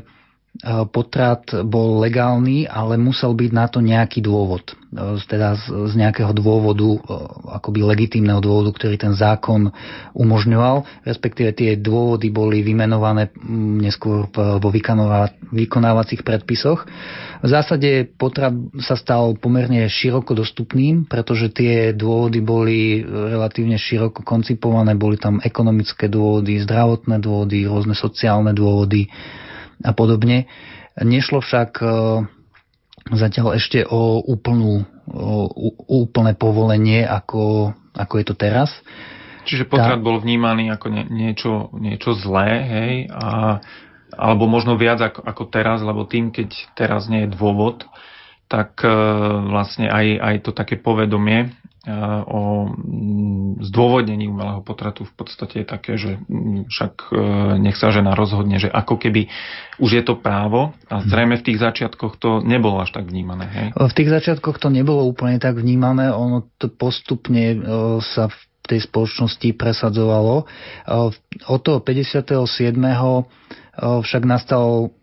potrat 0.93 1.49
bol 1.65 1.97
legálny, 1.97 2.69
ale 2.69 2.93
musel 2.93 3.33
byť 3.33 3.51
na 3.51 3.65
to 3.65 3.81
nejaký 3.81 4.21
dôvod. 4.21 4.77
E, 4.93 5.17
teda 5.25 5.57
z, 5.57 5.97
nejakého 5.97 6.29
dôvodu, 6.29 6.85
e, 6.85 6.99
akoby 7.57 7.81
legitímneho 7.81 8.37
dôvodu, 8.37 8.69
ktorý 8.77 9.01
ten 9.01 9.17
zákon 9.17 9.73
umožňoval, 10.13 11.09
respektíve 11.09 11.57
tie 11.57 11.73
dôvody 11.73 12.29
boli 12.29 12.61
vymenované 12.61 13.33
neskôr 13.81 14.29
vo 14.29 14.69
vykonávacích 15.49 16.21
predpisoch. 16.21 16.85
V 17.41 17.47
zásade 17.49 18.13
potrat 18.13 18.53
sa 18.85 18.93
stal 18.93 19.33
pomerne 19.41 19.89
široko 19.89 20.37
dostupným, 20.37 21.09
pretože 21.09 21.49
tie 21.49 21.97
dôvody 21.97 22.39
boli 22.45 23.01
relatívne 23.03 23.75
široko 23.75 24.21
koncipované, 24.21 24.93
boli 24.93 25.17
tam 25.17 25.41
ekonomické 25.41 26.07
dôvody, 26.07 26.61
zdravotné 26.61 27.17
dôvody, 27.19 27.65
rôzne 27.65 27.97
sociálne 27.97 28.53
dôvody, 28.53 29.09
a 29.83 29.91
podobne. 29.91 30.47
Nešlo 30.97 31.43
však 31.43 31.71
e, 31.83 31.87
zatiaľ 33.11 33.59
ešte 33.59 33.83
o 33.83 34.23
úplnú, 34.23 34.87
o 35.11 35.51
úplné 36.07 36.33
povolenie, 36.33 37.03
ako, 37.03 37.75
ako 37.93 38.13
je 38.17 38.25
to 38.25 38.35
teraz. 38.39 38.71
Čiže 39.43 39.67
potrat 39.67 39.99
Tá... 39.99 40.05
bol 40.05 40.23
vnímaný 40.23 40.71
ako 40.71 40.87
nie, 40.87 41.05
niečo, 41.11 41.67
niečo 41.75 42.15
zlé, 42.15 42.49
hej, 42.63 42.93
a, 43.11 43.59
alebo 44.15 44.47
možno 44.47 44.79
viac 44.79 45.03
ako, 45.03 45.19
ako 45.19 45.43
teraz, 45.51 45.83
lebo 45.83 46.07
tým, 46.07 46.31
keď 46.31 46.49
teraz 46.79 47.11
nie 47.11 47.27
je 47.27 47.33
dôvod, 47.35 47.83
tak 48.47 48.79
e, 48.85 48.89
vlastne 49.51 49.91
aj, 49.91 50.07
aj 50.23 50.35
to 50.47 50.51
také 50.55 50.79
povedomie 50.79 51.51
o 52.31 52.71
mm, 52.71 53.59
zdôvodnení 53.59 54.31
umelého 54.31 54.63
potratu 54.63 55.03
v 55.03 55.13
podstate 55.19 55.63
je 55.63 55.67
také, 55.67 55.99
že 55.99 56.15
mm, 56.15 56.71
však 56.71 56.93
e, 57.11 57.15
nech 57.59 57.75
sa 57.75 57.91
žena 57.91 58.15
rozhodne, 58.15 58.55
že 58.55 58.71
ako 58.71 58.95
keby 58.95 59.27
už 59.83 59.91
je 59.99 60.03
to 60.07 60.15
právo 60.15 60.71
a 60.87 61.03
mhm. 61.03 61.11
zrejme 61.11 61.35
v 61.35 61.45
tých 61.51 61.59
začiatkoch 61.59 62.15
to 62.15 62.39
nebolo 62.39 62.79
až 62.79 62.95
tak 62.95 63.11
vnímané. 63.11 63.45
Hej? 63.51 63.67
V 63.75 63.95
tých 63.99 64.09
začiatkoch 64.15 64.63
to 64.63 64.71
nebolo 64.71 65.03
úplne 65.03 65.35
tak 65.43 65.59
vnímané, 65.59 66.07
ono 66.15 66.47
to 66.55 66.71
postupne 66.71 67.43
e, 67.51 67.57
sa 67.99 68.31
v 68.31 68.39
tej 68.63 68.87
spoločnosti 68.87 69.51
presadzovalo. 69.59 70.35
E, 70.39 70.45
od 71.51 71.59
toho 71.59 71.83
57. 71.83 72.31
však 73.75 74.23
nastal 74.23 74.93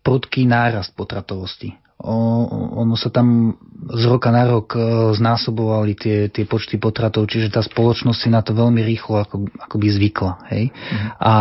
prudký 0.00 0.46
nárast 0.46 0.96
potratovosti 0.96 1.76
ono 1.98 2.94
sa 2.94 3.10
tam 3.10 3.58
z 3.88 4.04
roka 4.04 4.28
na 4.28 4.44
rok 4.44 4.76
e, 4.76 4.80
znásobovali 5.16 5.92
tie, 5.96 6.18
tie 6.28 6.44
počty 6.44 6.76
potratov, 6.76 7.28
čiže 7.28 7.52
tá 7.52 7.64
spoločnosť 7.64 8.18
si 8.18 8.28
na 8.28 8.44
to 8.44 8.52
veľmi 8.52 8.84
rýchlo 8.84 9.24
ako, 9.24 9.48
akoby 9.68 9.86
zvykla. 9.88 10.32
Hej? 10.52 10.70
Mm. 10.70 11.08
A 11.18 11.32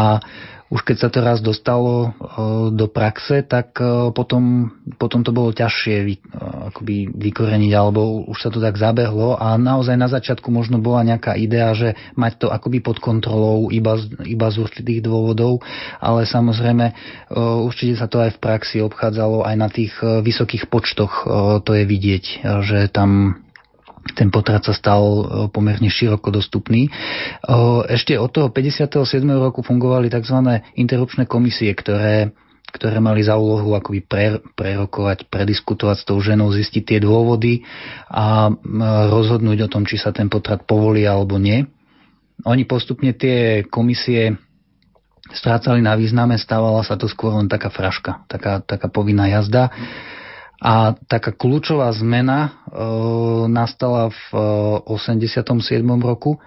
už 0.68 0.84
keď 0.84 0.98
sa 1.00 1.10
to 1.12 1.20
raz 1.24 1.40
dostalo 1.40 2.12
do 2.76 2.92
praxe, 2.92 3.40
tak 3.48 3.80
potom, 4.12 4.76
potom 5.00 5.24
to 5.24 5.32
bolo 5.32 5.56
ťažšie 5.56 6.28
akoby 6.74 7.08
vykoreniť, 7.08 7.72
alebo 7.72 8.28
už 8.28 8.36
sa 8.36 8.50
to 8.52 8.60
tak 8.60 8.76
zabehlo. 8.76 9.40
A 9.40 9.56
naozaj 9.56 9.96
na 9.96 10.12
začiatku 10.12 10.52
možno 10.52 10.84
bola 10.84 11.08
nejaká 11.08 11.40
idea, 11.40 11.72
že 11.72 11.96
mať 12.20 12.44
to 12.44 12.48
akoby 12.52 12.84
pod 12.84 13.00
kontrolou 13.00 13.72
iba, 13.72 13.96
iba 14.28 14.48
z 14.52 14.60
určitých 14.60 15.08
dôvodov, 15.08 15.64
ale 16.04 16.28
samozrejme 16.28 16.92
určite 17.64 17.96
sa 17.96 18.12
to 18.12 18.20
aj 18.20 18.36
v 18.36 18.42
praxi 18.44 18.84
obchádzalo 18.84 19.48
aj 19.48 19.56
na 19.56 19.72
tých 19.72 19.96
vysokých 20.04 20.68
počtoch 20.68 21.24
to 21.64 21.72
je 21.74 21.84
vidieť, 21.88 22.26
že 22.68 22.92
tam 22.92 23.40
ten 24.16 24.32
potrat 24.32 24.64
sa 24.64 24.72
stal 24.76 25.02
e, 25.02 25.24
pomerne 25.52 25.90
široko 25.92 26.32
dostupný. 26.32 26.88
E, 26.88 26.90
ešte 27.92 28.16
od 28.16 28.32
toho 28.32 28.48
57. 28.54 29.04
roku 29.40 29.66
fungovali 29.66 30.08
tzv. 30.08 30.64
interrupčné 30.76 31.26
komisie, 31.26 31.74
ktoré 31.74 32.32
ktoré 32.68 33.00
mali 33.00 33.24
za 33.24 33.40
úlohu 33.40 33.80
akoby 33.80 34.04
pre, 34.04 34.44
prerokovať, 34.60 35.32
prediskutovať 35.32 35.98
s 36.04 36.06
tou 36.06 36.20
ženou, 36.20 36.52
zistiť 36.52 36.84
tie 36.84 37.00
dôvody 37.00 37.64
a 38.12 38.52
rozhodnúť 39.08 39.66
o 39.66 39.72
tom, 39.72 39.88
či 39.88 39.96
sa 39.96 40.12
ten 40.12 40.28
potrat 40.28 40.68
povolí 40.68 41.08
alebo 41.08 41.40
nie. 41.40 41.64
Oni 42.44 42.68
postupne 42.68 43.16
tie 43.16 43.66
komisie 43.66 44.36
strácali 45.32 45.80
na 45.84 45.96
význame, 45.96 46.36
stávala 46.38 46.84
sa 46.84 47.00
to 47.00 47.10
skôr 47.10 47.36
len 47.36 47.50
taká 47.50 47.72
fraška, 47.72 48.28
taká, 48.30 48.64
taká 48.64 48.88
povinná 48.92 49.28
jazda. 49.32 49.72
A 50.58 50.98
taká 51.06 51.34
kľúčová 51.38 51.94
zmena 51.94 52.50
e, 52.50 52.52
nastala 53.46 54.10
v 54.10 54.22
e, 54.84 54.90
87. 54.90 55.86
roku, 56.02 56.42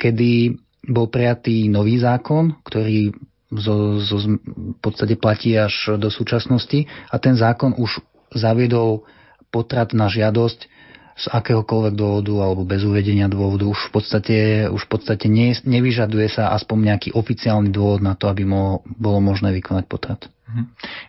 kedy 0.00 0.56
bol 0.88 1.12
prijatý 1.12 1.68
nový 1.68 2.00
zákon, 2.00 2.56
ktorý 2.64 3.12
zo, 3.52 4.00
zo, 4.00 4.16
v 4.40 4.78
podstate 4.80 5.20
platí 5.20 5.54
až 5.54 6.00
do 6.00 6.08
súčasnosti 6.08 6.88
a 7.12 7.16
ten 7.20 7.36
zákon 7.36 7.76
už 7.76 8.00
zaviedol 8.34 9.06
potrat 9.52 9.94
na 9.94 10.10
žiadosť 10.10 10.66
z 11.14 11.30
akéhokoľvek 11.30 11.94
dôvodu 11.94 12.34
alebo 12.42 12.66
bez 12.66 12.82
uvedenia 12.82 13.30
dôvodu 13.30 13.70
už 13.70 13.78
v 13.88 13.90
podstate, 13.94 14.36
už 14.66 14.82
v 14.82 14.90
podstate 14.90 15.26
ne, 15.30 15.54
nevyžaduje 15.54 16.26
sa 16.26 16.50
aspoň 16.58 16.94
nejaký 16.94 17.08
oficiálny 17.14 17.70
dôvod 17.70 18.02
na 18.02 18.18
to, 18.18 18.26
aby 18.26 18.42
mo, 18.42 18.82
bolo 18.98 19.22
možné 19.22 19.54
vykonať 19.54 19.84
potrat. 19.86 20.20
Mhm. 20.50 20.64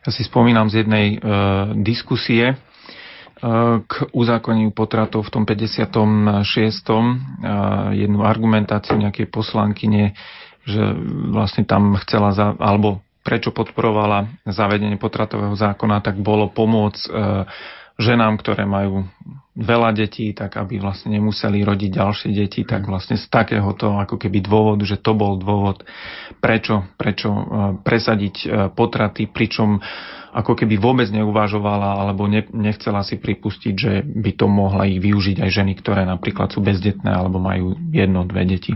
Ja 0.05 0.09
si 0.13 0.21
spomínam 0.21 0.69
z 0.69 0.85
jednej 0.85 1.17
e, 1.17 1.27
diskusie 1.81 2.53
e, 2.53 2.55
k 3.81 3.93
uzákoneniu 4.13 4.69
potratov 4.77 5.25
v 5.25 5.33
tom 5.33 5.43
56. 5.49 6.45
E, 6.45 6.97
jednu 7.97 8.21
argumentáciu 8.21 9.01
nejakej 9.01 9.25
poslankyne, 9.33 10.13
že 10.69 10.81
vlastne 11.33 11.65
tam 11.65 11.97
chcela, 12.05 12.29
za, 12.29 12.53
alebo 12.61 13.01
prečo 13.25 13.49
podporovala 13.49 14.29
zavedenie 14.45 15.01
potratového 15.01 15.57
zákona, 15.57 16.05
tak 16.05 16.21
bolo 16.21 16.53
pomôcť 16.53 17.01
e, 17.09 17.11
ženám, 17.95 18.39
ktoré 18.39 18.67
majú 18.67 19.07
veľa 19.55 19.95
detí, 19.95 20.35
tak 20.35 20.59
aby 20.59 20.83
vlastne 20.83 21.15
nemuseli 21.15 21.63
rodiť 21.63 21.91
ďalšie 21.95 22.29
deti, 22.35 22.67
tak 22.67 22.85
mhm. 22.85 22.89
vlastne 22.91 23.15
z 23.15 23.25
takéhoto 23.31 23.95
ako 23.95 24.19
keby 24.19 24.43
dôvodu, 24.43 24.83
že 24.83 24.99
to 24.99 25.15
bol 25.15 25.39
dôvod, 25.39 25.87
prečo, 26.43 26.83
prečo 26.99 27.29
e, 27.31 27.43
presadiť 27.79 28.35
e, 28.43 28.47
potraty, 28.75 29.31
pričom 29.31 29.79
ako 30.35 30.59
keby 30.59 30.75
vôbec 30.75 31.07
neuvažovala 31.15 32.03
alebo 32.03 32.27
ne, 32.27 32.43
nechcela 32.51 33.07
si 33.07 33.15
pripustiť, 33.15 33.73
že 33.79 34.03
by 34.03 34.35
to 34.35 34.51
mohla 34.51 34.83
ich 34.83 34.99
využiť 34.99 35.39
aj 35.39 35.49
ženy, 35.63 35.79
ktoré 35.79 36.03
napríklad 36.03 36.51
sú 36.51 36.59
bezdetné 36.59 37.07
alebo 37.07 37.39
majú 37.39 37.79
jedno, 37.95 38.27
dve 38.27 38.43
deti 38.43 38.75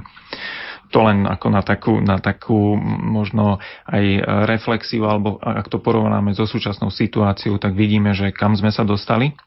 to 0.90 1.00
len 1.06 1.30
ako 1.30 1.48
na 1.54 1.62
takú, 1.62 1.94
na 2.02 2.18
takú 2.18 2.74
možno 3.02 3.62
aj 3.86 4.06
reflexiu, 4.50 5.06
alebo 5.06 5.38
ak 5.38 5.70
to 5.70 5.78
porovnáme 5.78 6.34
so 6.34 6.50
súčasnou 6.50 6.90
situáciou, 6.90 7.62
tak 7.62 7.78
vidíme, 7.78 8.18
že 8.18 8.34
kam 8.34 8.58
sme 8.58 8.74
sa 8.74 8.82
dostali. 8.82 9.38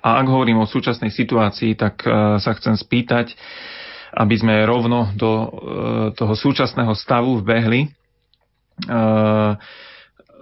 A 0.00 0.22
ak 0.22 0.26
hovorím 0.30 0.62
o 0.62 0.70
súčasnej 0.70 1.10
situácii, 1.10 1.74
tak 1.74 2.06
e, 2.06 2.38
sa 2.38 2.50
chcem 2.54 2.78
spýtať, 2.78 3.34
aby 4.14 4.34
sme 4.38 4.62
rovno 4.64 5.10
do 5.18 5.30
e, 5.34 5.48
toho 6.14 6.34
súčasného 6.38 6.94
stavu 6.94 7.42
vbehli 7.42 7.84
e, 7.84 7.88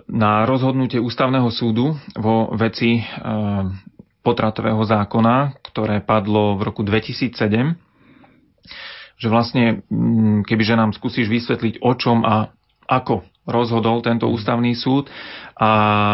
na 0.06 0.32
rozhodnutie 0.44 1.00
ústavného 1.00 1.48
súdu 1.50 1.96
vo 2.14 2.52
veci 2.54 3.02
potratového 4.22 4.78
zákona, 4.86 5.58
ktoré 5.66 5.98
padlo 6.04 6.54
v 6.54 6.70
roku 6.70 6.86
2007 6.86 7.85
že 9.16 9.32
vlastne, 9.32 9.84
mm, 9.88 10.44
kebyže 10.44 10.76
nám 10.76 10.92
skúsiš 10.92 11.28
vysvetliť, 11.28 11.80
o 11.80 11.92
čom 11.96 12.22
a 12.22 12.52
ako 12.86 13.26
rozhodol 13.46 14.02
tento 14.02 14.26
ústavný 14.26 14.74
súd 14.74 15.10
a 15.54 15.70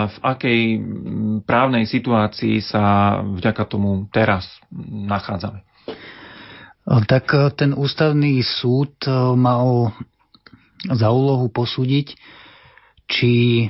v 0.08 0.16
akej 0.20 0.60
mm, 0.78 1.36
právnej 1.48 1.88
situácii 1.88 2.60
sa 2.62 3.18
vďaka 3.24 3.64
tomu 3.68 4.08
teraz 4.12 4.46
nachádzame. 4.88 5.64
Tak 6.86 7.24
e, 7.32 7.38
ten 7.54 7.72
ústavný 7.72 8.42
súd 8.42 8.92
e, 9.06 9.10
mal 9.38 9.96
za 10.82 11.08
úlohu 11.14 11.46
posúdiť, 11.48 12.18
či 13.12 13.32
e, 13.60 13.66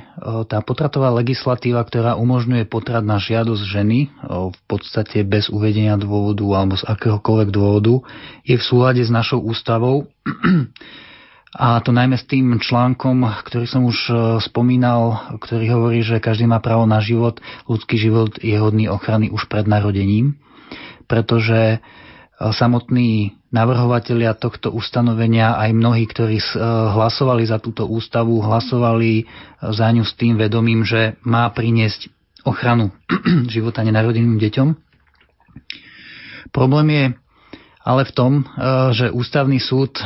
tá 0.47 0.63
potratová 0.63 1.11
legislatíva, 1.11 1.83
ktorá 1.83 2.15
umožňuje 2.15 2.63
potrat 2.71 3.03
na 3.03 3.19
žiadosť 3.19 3.63
ženy 3.67 3.99
e, 3.99 4.07
v 4.55 4.59
podstate 4.71 5.27
bez 5.27 5.51
uvedenia 5.51 5.99
dôvodu 5.99 6.47
alebo 6.55 6.79
z 6.79 6.87
akéhokoľvek 6.87 7.49
dôvodu, 7.51 7.99
je 8.47 8.55
v 8.55 8.63
súlade 8.63 9.03
s 9.03 9.11
našou 9.11 9.43
ústavou. 9.43 10.07
A 11.53 11.77
to 11.85 11.93
najmä 11.93 12.17
s 12.17 12.25
tým 12.25 12.57
článkom, 12.57 13.29
ktorý 13.45 13.69
som 13.69 13.85
už 13.85 13.97
e, 14.09 14.13
spomínal, 14.41 15.29
ktorý 15.37 15.65
hovorí, 15.75 15.99
že 16.01 16.23
každý 16.23 16.49
má 16.49 16.57
právo 16.63 16.87
na 16.89 17.03
život, 17.03 17.37
ľudský 17.69 17.99
život 17.99 18.39
je 18.41 18.57
hodný 18.57 18.89
ochrany 18.89 19.29
už 19.29 19.45
pred 19.51 19.69
narodením, 19.69 20.39
pretože 21.05 21.83
samotní 22.39 23.37
navrhovatelia 23.53 24.33
tohto 24.33 24.73
ustanovenia, 24.73 25.53
aj 25.61 25.69
mnohí, 25.77 26.09
ktorí 26.09 26.41
eh, 26.41 26.45
hlasovali 26.97 27.45
za 27.45 27.61
túto 27.61 27.85
ústavu, 27.85 28.41
hlasovali 28.41 29.11
eh, 29.21 29.25
za 29.69 29.87
ňu 29.93 30.03
s 30.03 30.17
tým 30.17 30.35
vedomím, 30.35 30.81
že 30.81 31.15
má 31.21 31.45
priniesť 31.53 32.09
ochranu 32.43 32.89
života 33.53 33.85
nenarodeným 33.85 34.41
deťom. 34.41 34.67
Problém 36.49 36.87
je 36.89 37.05
ale 37.83 38.07
v 38.07 38.15
tom, 38.15 38.31
že 38.95 39.11
ústavný 39.11 39.59
súd, 39.59 39.99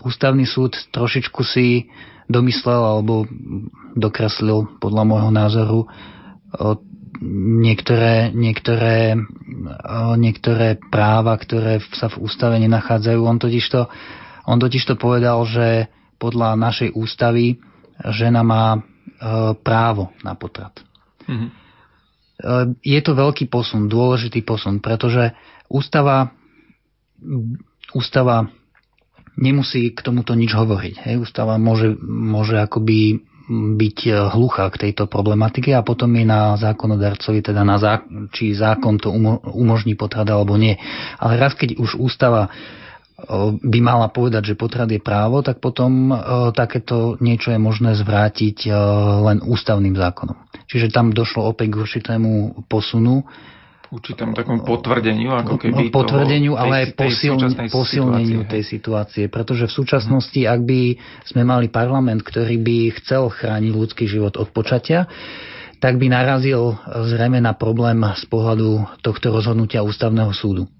ústavný 0.00 0.48
súd 0.48 0.72
trošičku 0.96 1.44
si 1.44 1.92
domyslel 2.24 2.80
alebo 2.80 3.28
dokreslil 3.92 4.80
podľa 4.80 5.02
môjho 5.04 5.30
názoru 5.34 5.78
niektoré, 7.18 8.30
niektoré, 8.30 9.18
niektoré 10.14 10.78
práva, 10.78 11.34
ktoré 11.34 11.82
sa 11.90 12.06
v 12.06 12.22
ústave 12.22 12.62
nenachádzajú. 12.62 13.20
On 13.26 13.38
totiž 13.38 13.64
to, 13.66 13.90
on 14.46 14.58
totiž 14.62 14.86
to 14.86 14.94
povedal, 14.94 15.42
že 15.48 15.90
podľa 16.22 16.54
našej 16.54 16.94
ústavy 16.94 17.58
žena 18.14 18.46
má 18.46 18.78
právo 19.66 20.14
na 20.22 20.38
potrat. 20.38 20.78
Mm-hmm. 21.26 21.50
Je 22.80 23.00
to 23.04 23.12
veľký 23.12 23.52
posun, 23.52 23.90
dôležitý 23.90 24.40
posun, 24.40 24.80
pretože 24.80 25.36
ústava, 25.68 26.32
ústava 27.92 28.48
nemusí 29.36 29.92
k 29.92 30.00
tomuto 30.00 30.32
nič 30.32 30.56
hovoriť. 30.56 30.94
Hej. 31.04 31.14
Ústava 31.20 31.60
môže, 31.60 31.96
môže 32.00 32.56
akoby 32.56 33.24
byť 33.50 33.98
e, 34.06 34.10
hluchá 34.30 34.70
k 34.70 34.88
tejto 34.88 35.10
problematike 35.10 35.74
a 35.74 35.82
potom 35.82 36.14
je 36.14 36.22
na 36.22 36.54
zákonodarcovi, 36.54 37.42
teda 37.42 37.66
na 37.66 37.76
zá, 37.82 38.06
či 38.30 38.54
zákon 38.54 39.02
to 39.02 39.10
umo, 39.10 39.42
umožní 39.42 39.98
potrat 39.98 40.30
alebo 40.30 40.54
nie. 40.54 40.78
Ale 41.18 41.34
raz, 41.34 41.58
keď 41.58 41.74
už 41.82 41.98
ústava 41.98 42.46
e, 42.46 42.50
by 43.58 43.78
mala 43.82 44.06
povedať, 44.14 44.54
že 44.54 44.60
potrat 44.60 44.86
je 44.86 45.02
právo, 45.02 45.42
tak 45.42 45.58
potom 45.58 46.14
e, 46.14 46.16
takéto 46.54 47.18
niečo 47.18 47.50
je 47.50 47.58
možné 47.58 47.98
zvrátiť 47.98 48.70
len 49.26 49.42
ústavným 49.42 49.98
zákonom. 49.98 50.38
Čiže 50.70 50.94
tam 50.94 51.10
došlo 51.10 51.50
opäť 51.50 51.74
k 51.74 51.80
určitému 51.82 52.62
posunu 52.70 53.26
určitému 53.90 54.38
takom 54.38 54.62
potvrdeniu, 54.62 55.34
ako 55.34 55.58
keby 55.58 55.90
potvrdeniu, 55.90 56.54
toho, 56.54 56.62
ale 56.62 56.74
aj 56.78 56.86
posiln, 56.94 57.42
posilneniu 57.68 58.46
tej 58.46 58.62
situácie. 58.62 59.26
Pretože 59.26 59.66
v 59.66 59.72
súčasnosti, 59.82 60.40
ak 60.46 60.60
by 60.62 60.80
sme 61.26 61.42
mali 61.42 61.66
parlament, 61.66 62.22
ktorý 62.22 62.54
by 62.62 62.76
chcel 63.02 63.28
chrániť 63.34 63.72
ľudský 63.74 64.06
život 64.06 64.38
od 64.38 64.48
počatia, 64.54 65.10
tak 65.82 65.98
by 65.98 66.06
narazil 66.06 66.78
zrejme 66.86 67.42
na 67.42 67.56
problém 67.56 67.98
z 68.14 68.24
pohľadu 68.30 69.00
tohto 69.02 69.34
rozhodnutia 69.34 69.82
ústavného 69.82 70.30
súdu. 70.30 70.70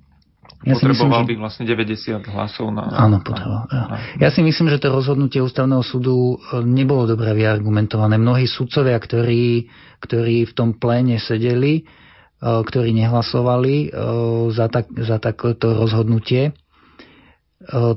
Ja 0.61 0.77
potreboval 0.77 1.25
myslím, 1.25 1.41
by 1.41 1.49
vlastne 1.49 1.65
90 1.65 2.37
hlasov 2.37 2.69
na... 2.69 2.85
Áno, 2.93 3.25
potreboval. 3.25 3.65
Ja. 3.73 3.85
ja 4.21 4.29
si 4.29 4.45
myslím, 4.45 4.69
že 4.69 4.77
to 4.77 4.93
rozhodnutie 4.93 5.41
ústavného 5.41 5.81
súdu 5.81 6.37
e, 6.37 6.61
nebolo 6.61 7.09
dobre 7.09 7.33
vyargumentované. 7.33 8.21
Mnohí 8.21 8.45
sudcovia, 8.45 9.01
ktorí, 9.01 9.73
ktorí 10.05 10.45
v 10.45 10.53
tom 10.53 10.77
pléne 10.77 11.17
sedeli, 11.17 11.89
ktorí 12.41 12.97
nehlasovali 12.97 13.75
eh, 13.87 13.91
za, 14.53 14.67
tak, 14.73 14.89
za 14.97 15.21
takéto 15.21 15.77
rozhodnutie, 15.77 16.51
eh, 16.51 16.55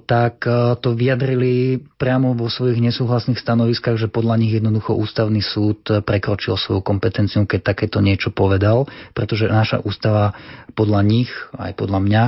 tak 0.04 0.44
to 0.84 0.90
vyjadrili 0.92 1.80
priamo 1.96 2.36
vo 2.36 2.52
svojich 2.52 2.84
nesúhlasných 2.84 3.40
stanoviskách, 3.40 3.96
že 3.96 4.12
podľa 4.12 4.36
nich 4.44 4.52
jednoducho 4.52 5.00
ústavný 5.00 5.40
súd 5.40 6.04
prekročil 6.04 6.60
svoju 6.60 6.84
kompetenciu, 6.84 7.48
keď 7.48 7.74
takéto 7.74 8.04
niečo 8.04 8.36
povedal, 8.36 8.86
pretože 9.16 9.48
naša 9.48 9.80
ústava 9.82 10.36
podľa 10.76 11.02
nich, 11.08 11.32
aj 11.56 11.80
podľa 11.80 12.00
mňa, 12.04 12.24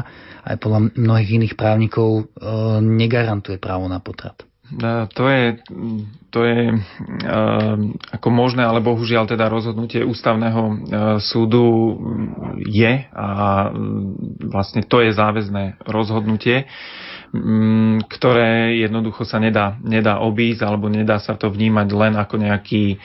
aj 0.47 0.56
podľa 0.62 0.80
mnohých 0.95 1.32
iných 1.41 1.56
právnikov 1.60 2.30
negarantuje 2.80 3.58
právo 3.58 3.89
na 3.91 3.97
potrat. 3.97 4.45
To 5.13 5.23
je, 5.30 5.62
to 6.34 6.39
je 6.41 6.73
uh, 6.73 7.78
ako 8.17 8.30
možné, 8.34 8.65
ale 8.65 8.82
bohužiaľ 8.82 9.30
teda 9.30 9.45
rozhodnutie 9.45 10.01
ústavného 10.01 10.62
uh, 10.65 10.75
súdu 11.21 11.95
je 12.65 13.06
a 13.13 13.28
vlastne 14.41 14.82
to 14.82 15.06
je 15.06 15.13
záväzné 15.13 15.86
rozhodnutie, 15.86 16.65
ktoré 18.10 18.80
jednoducho 18.82 19.21
sa 19.28 19.38
nedá, 19.38 19.78
nedá 19.86 20.17
obísť 20.23 20.65
alebo 20.65 20.89
nedá 20.89 21.21
sa 21.21 21.38
to 21.38 21.54
vnímať 21.54 21.88
len 21.93 22.13
ako 22.17 22.36
nejaký 22.41 22.97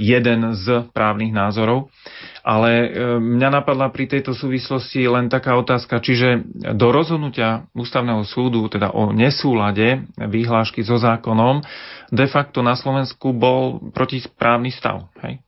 jeden 0.00 0.40
z 0.56 0.88
právnych 0.96 1.32
názorov. 1.36 1.92
Ale 2.40 2.70
e, 2.72 2.88
mňa 3.20 3.60
napadla 3.60 3.92
pri 3.92 4.08
tejto 4.08 4.32
súvislosti 4.32 5.04
len 5.04 5.28
taká 5.28 5.52
otázka, 5.60 6.00
čiže 6.00 6.48
do 6.72 6.88
rozhodnutia 6.88 7.68
ústavného 7.76 8.24
súdu, 8.24 8.64
teda 8.72 8.88
o 8.96 9.12
nesúlade 9.12 10.08
výhlášky 10.16 10.80
so 10.80 10.96
zákonom, 10.96 11.60
de 12.08 12.24
facto 12.24 12.64
na 12.64 12.72
Slovensku 12.72 13.36
bol 13.36 13.92
protisprávny 13.92 14.72
stav. 14.72 15.12
Hej? 15.20 15.44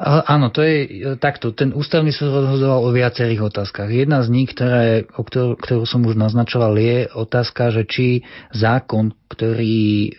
Áno, 0.00 0.48
to 0.48 0.64
je 0.64 1.04
takto. 1.20 1.52
Ten 1.52 1.76
ústavný 1.76 2.08
súd 2.08 2.32
rozhodoval 2.32 2.88
o 2.88 2.96
viacerých 2.96 3.52
otázkach. 3.52 3.92
Jedna 3.92 4.24
z 4.24 4.32
nich, 4.32 4.48
ktoré, 4.48 5.04
o 5.12 5.20
ktorú, 5.20 5.60
ktorú 5.60 5.84
som 5.84 6.00
už 6.08 6.16
naznačoval, 6.16 6.72
je 6.80 7.04
otázka, 7.12 7.68
že 7.68 7.84
či 7.84 8.24
zákon, 8.48 9.12
ktorý 9.28 10.16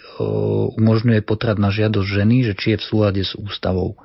umožňuje 0.78 1.26
potrat 1.26 1.58
na 1.58 1.74
žiadosť 1.74 2.10
ženy, 2.14 2.38
že 2.46 2.54
či 2.54 2.78
je 2.78 2.78
v 2.78 2.88
súlade 2.94 3.22
s 3.26 3.34
ústavou. 3.34 3.98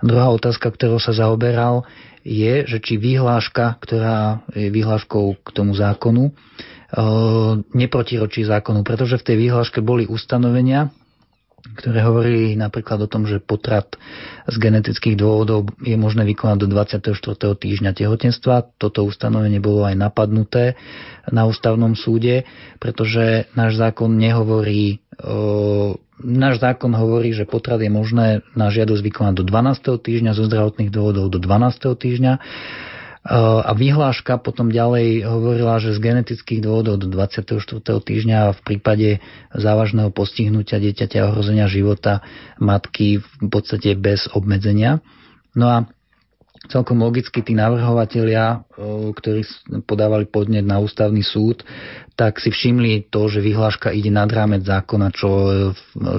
A 0.00 0.02
druhá 0.08 0.32
otázka, 0.32 0.72
ktorou 0.72 0.96
sa 0.96 1.12
zaoberal, 1.12 1.84
je, 2.24 2.64
že 2.64 2.80
či 2.80 2.96
vyhláška, 2.96 3.76
ktorá 3.84 4.40
je 4.56 4.72
vyhláškou 4.72 5.44
k 5.44 5.48
tomu 5.52 5.76
zákonu, 5.76 6.28
e, 6.28 6.32
neprotiročí 7.76 8.48
zákonu, 8.48 8.80
pretože 8.80 9.20
v 9.20 9.26
tej 9.28 9.36
vyhláške 9.44 9.84
boli 9.84 10.08
ustanovenia, 10.08 10.88
ktoré 11.76 12.00
hovorí 12.06 12.56
napríklad 12.56 13.04
o 13.04 13.10
tom, 13.10 13.28
že 13.28 13.42
potrat 13.42 13.98
z 14.48 14.56
genetických 14.56 15.18
dôvodov 15.18 15.68
je 15.84 15.98
možné 15.98 16.24
vykonať 16.24 16.64
do 16.64 16.68
24. 16.72 17.12
týždňa 17.36 17.92
tehotenstva. 17.92 18.78
Toto 18.80 19.04
ustanovenie 19.04 19.60
bolo 19.60 19.84
aj 19.84 19.98
napadnuté 19.98 20.78
na 21.28 21.44
ústavnom 21.44 21.92
súde, 21.98 22.48
pretože 22.80 23.50
náš 23.52 23.76
zákon 23.76 24.08
nehovorí 24.14 25.02
náš 26.22 26.62
zákon 26.62 26.94
hovorí, 26.94 27.34
že 27.34 27.46
potrat 27.46 27.82
je 27.82 27.90
možné 27.90 28.42
na 28.54 28.70
žiadosť 28.70 29.02
vykonať 29.02 29.34
do 29.38 29.44
12. 29.46 29.98
týždňa, 29.98 30.38
zo 30.38 30.46
zdravotných 30.46 30.90
dôvodov 30.94 31.30
do 31.30 31.38
12. 31.42 31.94
týždňa. 31.94 32.32
A 33.26 33.74
vyhláška 33.74 34.38
potom 34.38 34.70
ďalej 34.70 35.26
hovorila, 35.26 35.82
že 35.82 35.92
z 35.92 36.00
genetických 36.00 36.62
dôvodov 36.62 37.02
do 37.02 37.10
24. 37.10 37.58
týždňa 37.82 38.54
v 38.54 38.60
prípade 38.62 39.08
závažného 39.52 40.14
postihnutia 40.14 40.78
dieťaťa 40.78 41.34
ohrozenia 41.34 41.66
života 41.66 42.22
matky 42.62 43.18
v 43.18 43.46
podstate 43.50 43.98
bez 43.98 44.30
obmedzenia. 44.30 45.02
No 45.58 45.66
a 45.66 45.76
celkom 46.68 47.00
logicky 47.00 47.40
tí 47.40 47.56
navrhovatelia, 47.56 48.62
ktorí 49.12 49.42
podávali 49.88 50.28
podnet 50.28 50.62
na 50.62 50.78
ústavný 50.78 51.24
súd, 51.24 51.64
tak 52.18 52.42
si 52.42 52.50
všimli 52.50 53.08
to, 53.08 53.30
že 53.30 53.38
vyhláška 53.40 53.94
ide 53.94 54.10
nad 54.10 54.26
rámec 54.28 54.66
zákona, 54.66 55.14
čo, 55.14 55.30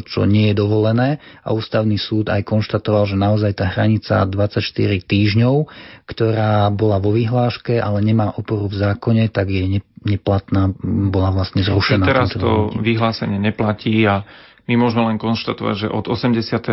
čo 0.07 0.23
nie 0.23 0.51
je 0.51 0.55
dovolené 0.57 1.19
a 1.43 1.51
ústavný 1.51 1.99
súd 1.99 2.31
aj 2.31 2.47
konštatoval, 2.47 3.03
že 3.05 3.19
naozaj 3.19 3.51
tá 3.53 3.67
hranica 3.67 4.23
24 4.23 4.63
týždňov, 5.03 5.69
ktorá 6.07 6.71
bola 6.71 6.97
vo 7.03 7.13
vyhláške, 7.13 7.77
ale 7.77 7.99
nemá 8.01 8.31
oporu 8.33 8.71
v 8.71 8.79
zákone, 8.79 9.27
tak 9.29 9.51
je 9.51 9.83
neplatná, 10.07 10.71
bola 11.11 11.35
vlastne 11.35 11.61
zrušená. 11.61 12.07
Teraz 12.07 12.31
to 12.33 12.71
vyhlásenie 12.79 13.35
neplatí 13.35 14.07
a 14.07 14.23
my 14.71 14.77
môžeme 14.77 15.11
len 15.11 15.17
konštatovať, 15.17 15.75
že 15.75 15.87
od 15.89 16.05
87. 16.07 16.63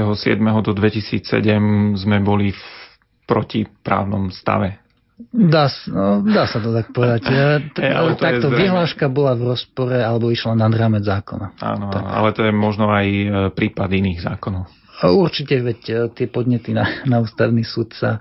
do 0.63 0.73
2007 0.77 1.99
sme 1.99 2.21
boli 2.23 2.53
v 2.53 2.86
protiprávnom 3.27 4.31
stave. 4.31 4.87
Dá, 5.33 5.73
no, 5.89 6.21
dá 6.29 6.45
sa 6.45 6.61
to 6.61 6.77
tak 6.77 6.93
povedať. 6.93 7.21
Hey, 7.77 7.93
ale 7.93 8.17
takto 8.17 8.53
vyhláška 8.53 9.09
bola 9.09 9.37
v 9.37 9.53
rozpore 9.53 10.01
alebo 10.01 10.33
išla 10.33 10.57
nad 10.57 10.73
rámec 10.73 11.05
zákona. 11.05 11.57
Áno, 11.61 11.93
tak. 11.93 12.05
ale 12.05 12.29
to 12.33 12.41
je 12.45 12.53
možno 12.53 12.89
aj 12.89 13.07
e, 13.09 13.27
prípad 13.53 13.89
iných 13.93 14.25
zákonov. 14.25 14.69
Určite, 15.05 15.61
veď 15.61 15.81
e, 15.89 15.95
tie 16.17 16.27
podnety 16.29 16.73
na, 16.73 16.89
na 17.11 17.21
ústavný 17.21 17.65
súd 17.65 17.93
sa 17.93 18.17
e, 18.17 18.21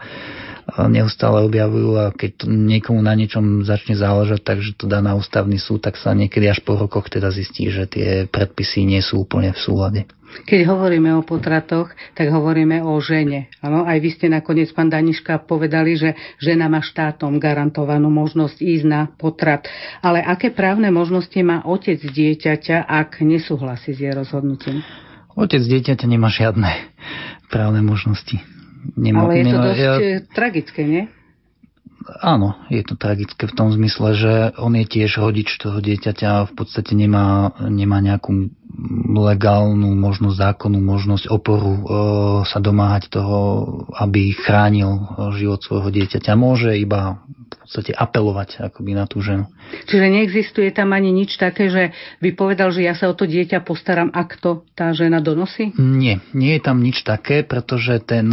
neustále 0.91 1.43
objavujú 1.47 1.99
a 1.99 2.11
keď 2.11 2.31
to 2.43 2.45
niekomu 2.51 2.99
na 2.99 3.15
niečom 3.15 3.63
začne 3.63 3.95
záležať, 3.95 4.43
takže 4.43 4.75
to 4.75 4.87
dá 4.87 4.99
na 4.99 5.15
ústavný 5.15 5.55
súd, 5.55 5.87
tak 5.87 5.95
sa 5.95 6.11
niekedy 6.11 6.51
až 6.51 6.59
po 6.63 6.75
rokoch 6.75 7.07
teda 7.07 7.31
zistí, 7.31 7.71
že 7.71 7.87
tie 7.87 8.27
predpisy 8.27 8.83
nie 8.83 8.99
sú 8.99 9.23
úplne 9.23 9.55
v 9.55 9.59
súlade. 9.59 10.01
Keď 10.43 10.67
hovoríme 10.67 11.15
o 11.15 11.23
potratoch, 11.23 11.95
tak 12.11 12.27
hovoríme 12.27 12.83
o 12.83 12.99
žene. 12.99 13.47
Ano, 13.63 13.88
aj 13.88 13.97
vy 14.03 14.09
ste 14.11 14.27
nakoniec, 14.27 14.67
pán 14.75 14.91
Daniška, 14.91 15.47
povedali, 15.47 15.95
že 15.95 16.19
žena 16.43 16.67
má 16.67 16.83
štátom 16.83 17.39
garantovanú 17.39 18.11
možnosť 18.11 18.57
ísť 18.59 18.86
na 18.86 19.07
potrat. 19.07 19.63
Ale 20.03 20.19
aké 20.19 20.51
právne 20.51 20.91
možnosti 20.91 21.39
má 21.39 21.63
otec 21.63 22.03
dieťaťa, 22.03 22.83
ak 22.83 23.23
nesúhlasí 23.23 23.95
s 23.95 24.03
jej 24.03 24.11
rozhodnutím? 24.11 24.83
Otec 25.39 25.63
dieťaťa 25.63 26.05
nemá 26.07 26.27
žiadne 26.27 26.91
právne 27.47 27.79
možnosti. 27.79 28.43
Nemá, 28.99 29.25
Ale 29.25 29.41
je 29.41 29.45
to 29.47 29.57
dosť 29.57 29.81
ja... 29.81 29.93
tragické, 30.36 30.81
nie? 30.86 31.03
Áno, 32.21 32.53
je 32.69 32.86
to 32.86 32.93
tragické 32.93 33.49
v 33.49 33.57
tom 33.57 33.73
zmysle, 33.73 34.13
že 34.13 34.33
on 34.61 34.77
je 34.77 34.86
tiež 34.86 35.17
rodič 35.17 35.49
toho 35.57 35.81
dieťaťa 35.81 36.27
a 36.29 36.45
v 36.45 36.53
podstate 36.53 36.93
nemá, 36.93 37.57
nemá 37.65 37.97
nejakú 37.97 38.53
legálnu 39.15 39.95
možnosť, 39.95 40.36
zákonnú 40.36 40.80
možnosť, 40.84 41.32
oporu 41.32 41.73
e, 41.73 41.82
sa 42.43 42.59
domáhať 42.59 43.07
toho, 43.07 43.39
aby 43.95 44.36
chránil 44.36 45.07
život 45.39 45.63
svojho 45.63 45.89
dieťaťa. 45.91 46.36
Môže 46.36 46.76
iba 46.76 47.23
v 47.26 47.57
podstate 47.65 47.95
apelovať 47.95 48.69
akoby 48.69 48.91
na 48.93 49.05
tú 49.09 49.23
ženu. 49.23 49.49
Čiže 49.89 50.05
neexistuje 50.11 50.69
tam 50.69 50.93
ani 50.93 51.09
nič 51.09 51.41
také, 51.41 51.71
že 51.71 51.95
by 52.21 52.38
povedal, 52.38 52.69
že 52.69 52.86
ja 52.86 52.93
sa 52.93 53.09
o 53.09 53.17
to 53.17 53.26
dieťa 53.26 53.65
postaram, 53.65 54.13
ak 54.13 54.38
to 54.38 54.67
tá 54.78 54.93
žena 54.93 55.17
donosí? 55.23 55.73
Nie, 55.80 56.21
nie 56.38 56.53
je 56.57 56.61
tam 56.61 56.84
nič 56.86 57.01
také, 57.01 57.41
pretože 57.41 58.05
ten, 58.05 58.30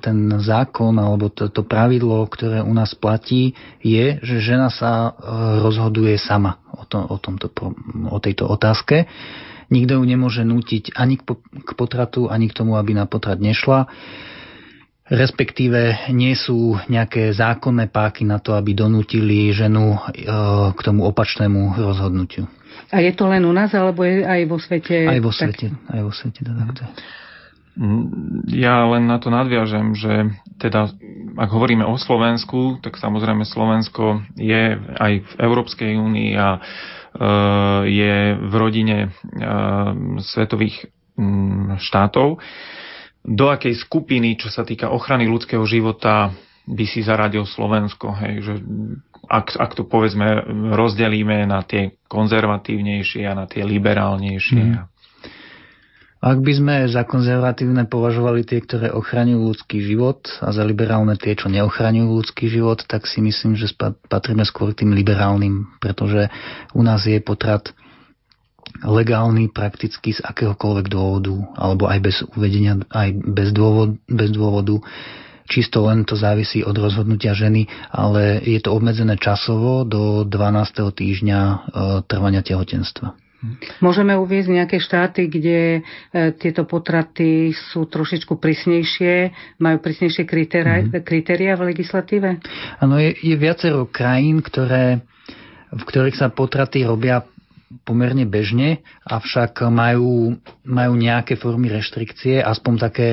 ten 0.00 0.18
zákon 0.40 0.96
alebo 0.96 1.28
to, 1.28 1.52
to 1.52 1.66
pravidlo, 1.66 2.24
ktoré 2.32 2.64
u 2.64 2.72
nás 2.72 2.96
platí, 2.96 3.52
je, 3.84 4.16
že 4.24 4.40
žena 4.40 4.72
sa 4.72 5.12
rozhoduje 5.60 6.16
sama 6.16 6.62
o, 6.72 6.88
to, 6.88 6.96
o, 6.96 7.16
tomto, 7.20 7.52
o 8.08 8.18
tejto 8.22 8.48
otázke. 8.48 9.04
Nikto 9.72 9.98
ju 9.98 10.04
nemôže 10.04 10.44
nútiť 10.44 10.92
ani 10.92 11.16
k 11.64 11.70
potratu, 11.72 12.28
ani 12.28 12.52
k 12.52 12.56
tomu, 12.60 12.76
aby 12.76 12.92
na 12.92 13.08
potrat 13.08 13.40
nešla 13.40 13.88
respektíve 15.12 16.08
nie 16.16 16.32
sú 16.32 16.80
nejaké 16.88 17.36
zákonné 17.36 17.92
páky 17.92 18.24
na 18.24 18.40
to, 18.40 18.56
aby 18.56 18.72
donútili 18.72 19.52
ženu 19.52 19.98
e, 19.98 20.24
k 20.72 20.80
tomu 20.80 21.04
opačnému 21.04 21.76
rozhodnutiu. 21.76 22.48
A 22.88 23.04
je 23.04 23.12
to 23.12 23.28
len 23.28 23.44
u 23.44 23.52
nás, 23.52 23.68
alebo 23.76 24.04
je 24.08 24.24
aj 24.24 24.40
vo 24.48 24.56
svete? 24.56 25.04
Aj 25.04 25.20
vo 25.20 25.28
svete, 25.28 25.68
tak... 25.68 25.92
aj 25.92 26.00
vo 26.00 26.12
svete 26.12 26.40
takto. 26.44 26.82
Mm, 27.72 28.04
ja 28.52 28.84
len 28.88 29.04
na 29.08 29.20
to 29.20 29.28
nadviažem, 29.28 29.96
že 29.96 30.32
teda 30.60 30.92
ak 31.36 31.48
hovoríme 31.48 31.84
o 31.88 31.96
Slovensku, 31.96 32.80
tak 32.84 33.00
samozrejme 33.00 33.48
Slovensko 33.48 34.20
je 34.36 34.76
aj 34.76 35.12
v 35.24 35.32
Európskej 35.40 35.96
únii 35.96 36.36
a 36.36 36.60
je 37.84 38.16
v 38.40 38.54
rodine 38.56 38.98
e, 39.06 39.08
svetových 40.22 40.88
mm, 41.18 41.76
štátov 41.82 42.40
do 43.22 43.44
akej 43.54 43.78
skupiny, 43.78 44.34
čo 44.34 44.50
sa 44.50 44.66
týka 44.66 44.90
ochrany 44.90 45.30
ľudského 45.30 45.62
života, 45.62 46.34
by 46.66 46.84
si 46.86 47.02
zaradil 47.02 47.46
Slovensko. 47.46 48.14
Hej, 48.18 48.34
že 48.42 48.54
ak, 49.26 49.54
ak 49.58 49.72
to 49.78 49.86
povedzme 49.86 50.42
rozdelíme 50.74 51.46
na 51.46 51.62
tie 51.62 51.98
konzervatívnejšie 52.10 53.22
a 53.26 53.34
na 53.34 53.46
tie 53.46 53.62
liberálnejšie. 53.62 54.62
Mm. 54.62 54.91
Ak 56.22 56.38
by 56.38 56.52
sme 56.54 56.74
za 56.86 57.02
konzervatívne 57.02 57.90
považovali 57.90 58.46
tie, 58.46 58.62
ktoré 58.62 58.94
ochraňujú 58.94 59.42
ľudský 59.42 59.82
život 59.82 60.22
a 60.38 60.54
za 60.54 60.62
liberálne 60.62 61.18
tie, 61.18 61.34
čo 61.34 61.50
neochraňujú 61.50 62.08
ľudský 62.14 62.46
život, 62.46 62.78
tak 62.86 63.10
si 63.10 63.18
myslím, 63.18 63.58
že 63.58 63.74
patríme 64.06 64.46
skôr 64.46 64.70
tým 64.70 64.94
liberálnym, 64.94 65.66
pretože 65.82 66.30
u 66.78 66.86
nás 66.86 67.02
je 67.10 67.18
potrat 67.18 67.74
legálny 68.86 69.50
prakticky 69.50 70.14
z 70.14 70.22
akéhokoľvek 70.22 70.86
dôvodu, 70.86 71.34
alebo 71.58 71.90
aj 71.90 71.98
bez 71.98 72.16
uvedenia, 72.38 72.78
aj 72.94 73.18
bez, 73.18 73.50
dôvod, 73.50 73.98
bez 74.06 74.30
dôvodu. 74.30 74.78
Čisto 75.50 75.90
len 75.90 76.06
to 76.06 76.14
závisí 76.14 76.62
od 76.62 76.78
rozhodnutia 76.78 77.34
ženy, 77.34 77.66
ale 77.90 78.38
je 78.46 78.62
to 78.62 78.70
obmedzené 78.70 79.18
časovo 79.18 79.82
do 79.82 80.22
12. 80.22 80.30
týždňa 80.86 81.40
e, 81.42 81.56
trvania 82.06 82.46
tehotenstva. 82.46 83.21
Môžeme 83.82 84.14
uvieť 84.14 84.54
nejaké 84.54 84.78
štáty, 84.78 85.26
kde 85.26 85.60
e, 85.78 86.30
tieto 86.38 86.62
potraty 86.62 87.50
sú 87.50 87.90
trošičku 87.90 88.38
prísnejšie, 88.38 89.34
majú 89.58 89.82
prísnejšie 89.82 90.22
kritéria, 90.22 90.86
mm. 90.86 91.02
kritéria 91.02 91.58
v 91.58 91.74
legislatíve? 91.74 92.38
Áno, 92.78 93.02
je, 93.02 93.18
je 93.18 93.34
viacero 93.34 93.90
krajín, 93.90 94.46
ktoré, 94.46 95.02
v 95.74 95.82
ktorých 95.82 96.22
sa 96.22 96.30
potraty 96.30 96.86
robia 96.86 97.26
pomerne 97.82 98.28
bežne, 98.28 98.84
avšak 99.08 99.66
majú, 99.66 100.38
majú 100.62 100.92
nejaké 100.94 101.34
formy 101.34 101.72
reštrikcie, 101.72 102.38
aspoň 102.38 102.74
také 102.78 103.08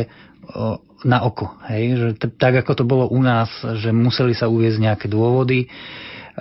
o, 0.52 0.78
na 1.08 1.24
oko. 1.24 1.58
Hej? 1.72 1.84
Že 1.96 2.08
t- 2.20 2.34
tak 2.36 2.54
ako 2.62 2.72
to 2.76 2.84
bolo 2.84 3.06
u 3.10 3.20
nás, 3.24 3.50
že 3.82 3.90
museli 3.96 4.36
sa 4.36 4.52
uviezť 4.52 4.80
nejaké 4.84 5.08
dôvody, 5.08 5.72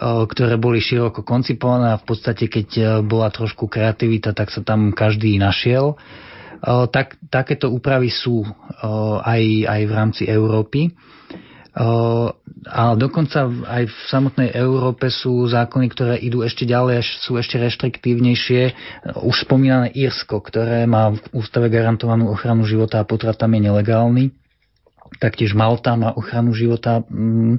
ktoré 0.01 0.55
boli 0.57 0.78
široko 0.78 1.26
koncipované 1.26 1.94
a 1.94 2.01
v 2.01 2.07
podstate 2.07 2.46
keď 2.46 2.68
e, 2.78 2.82
bola 3.03 3.28
trošku 3.34 3.66
kreativita, 3.66 4.30
tak 4.30 4.55
sa 4.55 4.62
tam 4.62 4.94
každý 4.94 5.34
našiel. 5.36 5.99
O, 6.59 6.86
tak, 6.90 7.18
takéto 7.30 7.70
úpravy 7.70 8.11
sú 8.11 8.46
aj, 9.22 9.42
aj 9.66 9.80
v 9.86 9.92
rámci 9.92 10.22
Európy. 10.26 10.90
A 11.78 12.99
dokonca 12.99 13.46
aj 13.46 13.86
v 13.86 13.96
samotnej 14.11 14.51
Európe 14.51 15.07
sú 15.14 15.46
zákony, 15.46 15.86
ktoré 15.94 16.14
idú 16.18 16.42
ešte 16.42 16.66
ďalej, 16.66 17.07
sú 17.22 17.38
ešte 17.38 17.55
reštriktívnejšie. 17.55 18.74
Už 19.22 19.46
spomínané 19.46 19.94
Írsko, 19.94 20.42
ktoré 20.42 20.90
má 20.90 21.14
v 21.14 21.22
ústave 21.38 21.70
garantovanú 21.70 22.34
ochranu 22.34 22.66
života 22.66 22.99
a 22.99 23.07
potrat 23.07 23.38
tam 23.38 23.55
je 23.55 23.70
nelegálny. 23.70 24.34
Taktiež 25.19 25.55
Malta 25.55 25.99
má 25.99 26.14
ochranu 26.14 26.55
života. 26.55 27.03
Mm, 27.11 27.59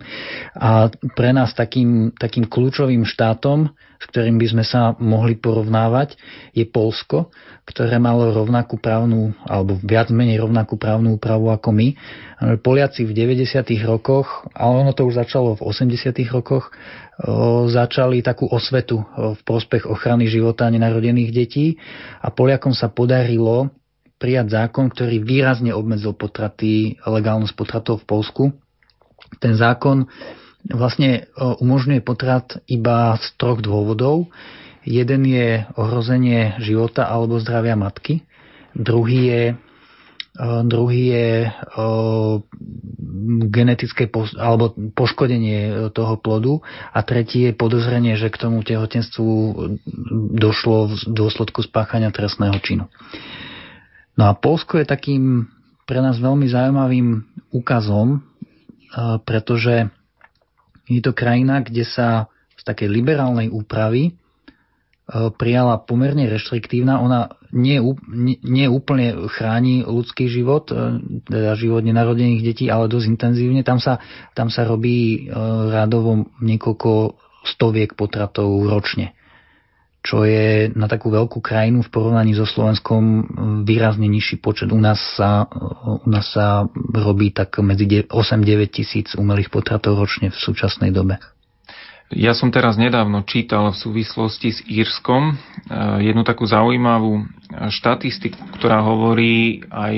a 0.56 0.88
pre 1.16 1.36
nás 1.36 1.52
takým, 1.52 2.16
takým 2.16 2.48
kľúčovým 2.48 3.04
štátom, 3.04 3.72
s 4.00 4.06
ktorým 4.16 4.40
by 4.40 4.48
sme 4.48 4.64
sa 4.64 4.96
mohli 4.96 5.36
porovnávať, 5.36 6.16
je 6.56 6.64
Polsko, 6.64 7.36
ktoré 7.68 8.00
malo 8.00 8.32
rovnakú 8.32 8.80
právnu, 8.80 9.36
alebo 9.44 9.76
viac 9.84 10.08
menej 10.08 10.40
rovnakú 10.40 10.80
právnu 10.80 11.20
úpravu 11.20 11.52
ako 11.52 11.76
my. 11.76 11.88
Poliaci 12.64 13.04
v 13.04 13.12
90. 13.12 13.60
rokoch, 13.84 14.48
ale 14.56 14.88
ono 14.88 14.96
to 14.96 15.04
už 15.04 15.20
začalo 15.20 15.60
v 15.60 15.68
80. 15.68 16.16
rokoch, 16.32 16.72
začali 17.68 18.24
takú 18.24 18.48
osvetu 18.48 19.04
v 19.36 19.40
prospech 19.44 19.84
ochrany 19.84 20.32
života 20.32 20.72
nenarodených 20.72 21.32
detí 21.36 21.76
a 22.24 22.32
Poliakom 22.32 22.72
sa 22.72 22.88
podarilo 22.88 23.68
prijať 24.20 24.52
zákon, 24.52 24.92
ktorý 24.92 25.24
výrazne 25.24 25.72
obmedzil 25.72 26.12
potraty, 26.12 27.00
legálnosť 27.02 27.56
potratov 27.56 28.04
v 28.04 28.08
Polsku. 28.08 28.44
Ten 29.40 29.56
zákon 29.56 30.12
vlastne 30.68 31.32
umožňuje 31.40 32.04
potrat 32.04 32.60
iba 32.68 33.16
z 33.16 33.26
troch 33.40 33.64
dôvodov. 33.64 34.28
Jeden 34.84 35.24
je 35.24 35.64
ohrozenie 35.80 36.60
života 36.60 37.08
alebo 37.08 37.40
zdravia 37.40 37.80
matky, 37.80 38.28
druhý 38.76 39.22
je 39.32 39.44
druhý 40.64 41.12
je 41.12 41.28
genetické 43.52 44.08
alebo 44.40 44.72
poškodenie 44.96 45.92
toho 45.92 46.16
plodu 46.16 46.64
a 46.96 47.04
tretí 47.04 47.50
je 47.50 47.52
podozrenie, 47.52 48.16
že 48.16 48.32
k 48.32 48.40
tomu 48.48 48.64
tehotenstvu 48.64 49.28
došlo 50.40 50.96
v 50.96 51.12
dôsledku 51.12 51.60
spáchania 51.66 52.14
trestného 52.16 52.56
činu. 52.64 52.88
No 54.20 54.28
a 54.28 54.36
Polsko 54.36 54.84
je 54.84 54.92
takým 54.92 55.48
pre 55.88 56.04
nás 56.04 56.20
veľmi 56.20 56.52
zaujímavým 56.52 57.24
úkazom, 57.56 58.20
pretože 59.24 59.88
je 60.92 61.00
to 61.00 61.16
krajina, 61.16 61.64
kde 61.64 61.88
sa 61.88 62.28
z 62.60 62.64
takej 62.68 62.92
liberálnej 62.92 63.48
úpravy 63.48 64.20
E, 65.10 65.34
prijala 65.34 65.82
pomerne 65.82 66.30
reštriktívna. 66.30 67.02
Ona 67.02 67.34
nie, 67.50 67.82
nie, 68.46 68.70
úplne 68.70 69.26
chráni 69.34 69.82
ľudský 69.82 70.30
život, 70.30 70.70
e, 70.70 71.02
teda 71.26 71.58
život 71.58 71.82
nenarodených 71.82 72.46
detí, 72.46 72.70
ale 72.70 72.86
dosť 72.86 73.10
intenzívne. 73.10 73.66
Tam 73.66 73.82
sa, 73.82 73.98
tam 74.38 74.54
sa 74.54 74.70
robí 74.70 75.26
e, 75.26 75.34
rádovo 75.74 76.30
niekoľko 76.46 77.18
stoviek 77.42 77.98
potratov 77.98 78.70
ročne 78.70 79.18
čo 80.00 80.24
je 80.24 80.72
na 80.80 80.88
takú 80.88 81.12
veľkú 81.12 81.44
krajinu 81.44 81.84
v 81.84 81.92
porovnaní 81.92 82.32
so 82.32 82.48
Slovenskom 82.48 83.04
výrazne 83.68 84.08
nižší 84.08 84.40
počet. 84.40 84.72
U 84.72 84.80
nás 84.80 85.00
sa, 85.20 85.44
u 85.84 86.08
nás 86.08 86.32
sa 86.32 86.72
robí 86.96 87.36
tak 87.36 87.60
medzi 87.60 88.08
8-9 88.08 88.72
tisíc 88.72 89.12
umelých 89.20 89.52
potratov 89.52 90.00
ročne 90.00 90.32
v 90.32 90.38
súčasnej 90.40 90.96
dobe. 90.96 91.20
Ja 92.10 92.34
som 92.34 92.50
teraz 92.50 92.74
nedávno 92.74 93.22
čítal 93.22 93.70
v 93.70 93.78
súvislosti 93.78 94.50
s 94.50 94.60
Írskom 94.66 95.30
eh, 95.30 96.10
jednu 96.10 96.26
takú 96.26 96.48
zaujímavú 96.48 97.30
štatistiku, 97.70 98.58
ktorá 98.58 98.82
hovorí 98.82 99.62
aj 99.70 99.96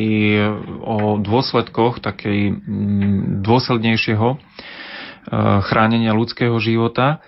o 0.83 1.21
dôsledkoch 1.23 2.03
takej 2.03 2.57
dôslednejšieho 3.47 4.27
eh, 4.27 4.39
chránenia 5.63 6.11
ľudského 6.11 6.57
života, 6.59 7.23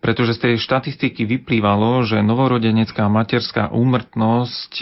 pretože 0.00 0.32
z 0.32 0.40
tej 0.48 0.54
štatistiky 0.56 1.28
vyplývalo, 1.28 2.08
že 2.08 2.24
novorodenecká 2.24 3.04
materská 3.12 3.68
úmrtnosť 3.68 4.80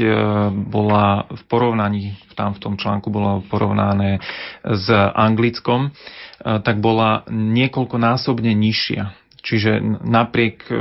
bola 0.70 1.26
v 1.26 1.42
porovnaní, 1.50 2.14
tam 2.38 2.54
v 2.54 2.62
tom 2.62 2.74
článku 2.78 3.10
bolo 3.10 3.42
porovnané 3.50 4.22
s 4.62 4.86
Anglickom, 4.94 5.90
E, 6.40 6.60
tak 6.64 6.80
bola 6.80 7.28
niekoľkonásobne 7.28 8.56
nižšia. 8.56 9.12
Čiže 9.40 9.80
napriek 10.04 10.68
e, 10.68 10.74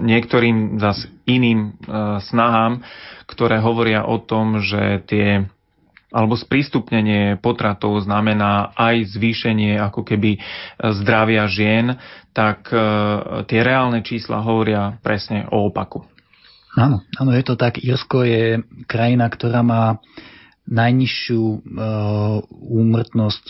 niektorým 0.00 0.80
zas 0.80 1.04
iným 1.28 1.60
e, 1.60 1.70
snahám, 2.24 2.80
ktoré 3.28 3.60
hovoria 3.60 4.08
o 4.08 4.16
tom, 4.20 4.64
že 4.64 5.04
tie 5.04 5.48
alebo 6.10 6.34
sprístupnenie 6.34 7.38
potratov 7.38 8.02
znamená 8.02 8.74
aj 8.74 9.14
zvýšenie 9.14 9.78
ako 9.78 10.02
keby 10.02 10.42
zdravia 11.02 11.46
žien, 11.46 11.94
tak 12.34 12.66
tie 13.46 13.60
reálne 13.62 14.02
čísla 14.02 14.42
hovoria 14.42 14.98
presne 15.02 15.46
o 15.50 15.70
opaku. 15.70 16.02
Áno, 16.78 17.02
áno, 17.18 17.30
je 17.34 17.42
to 17.42 17.58
tak. 17.58 17.82
Irsko 17.82 18.22
je 18.22 18.62
krajina, 18.86 19.26
ktorá 19.26 19.66
má 19.66 19.98
najnižšiu 20.70 21.42
uh, 21.42 21.58
úmrtnosť 22.54 23.44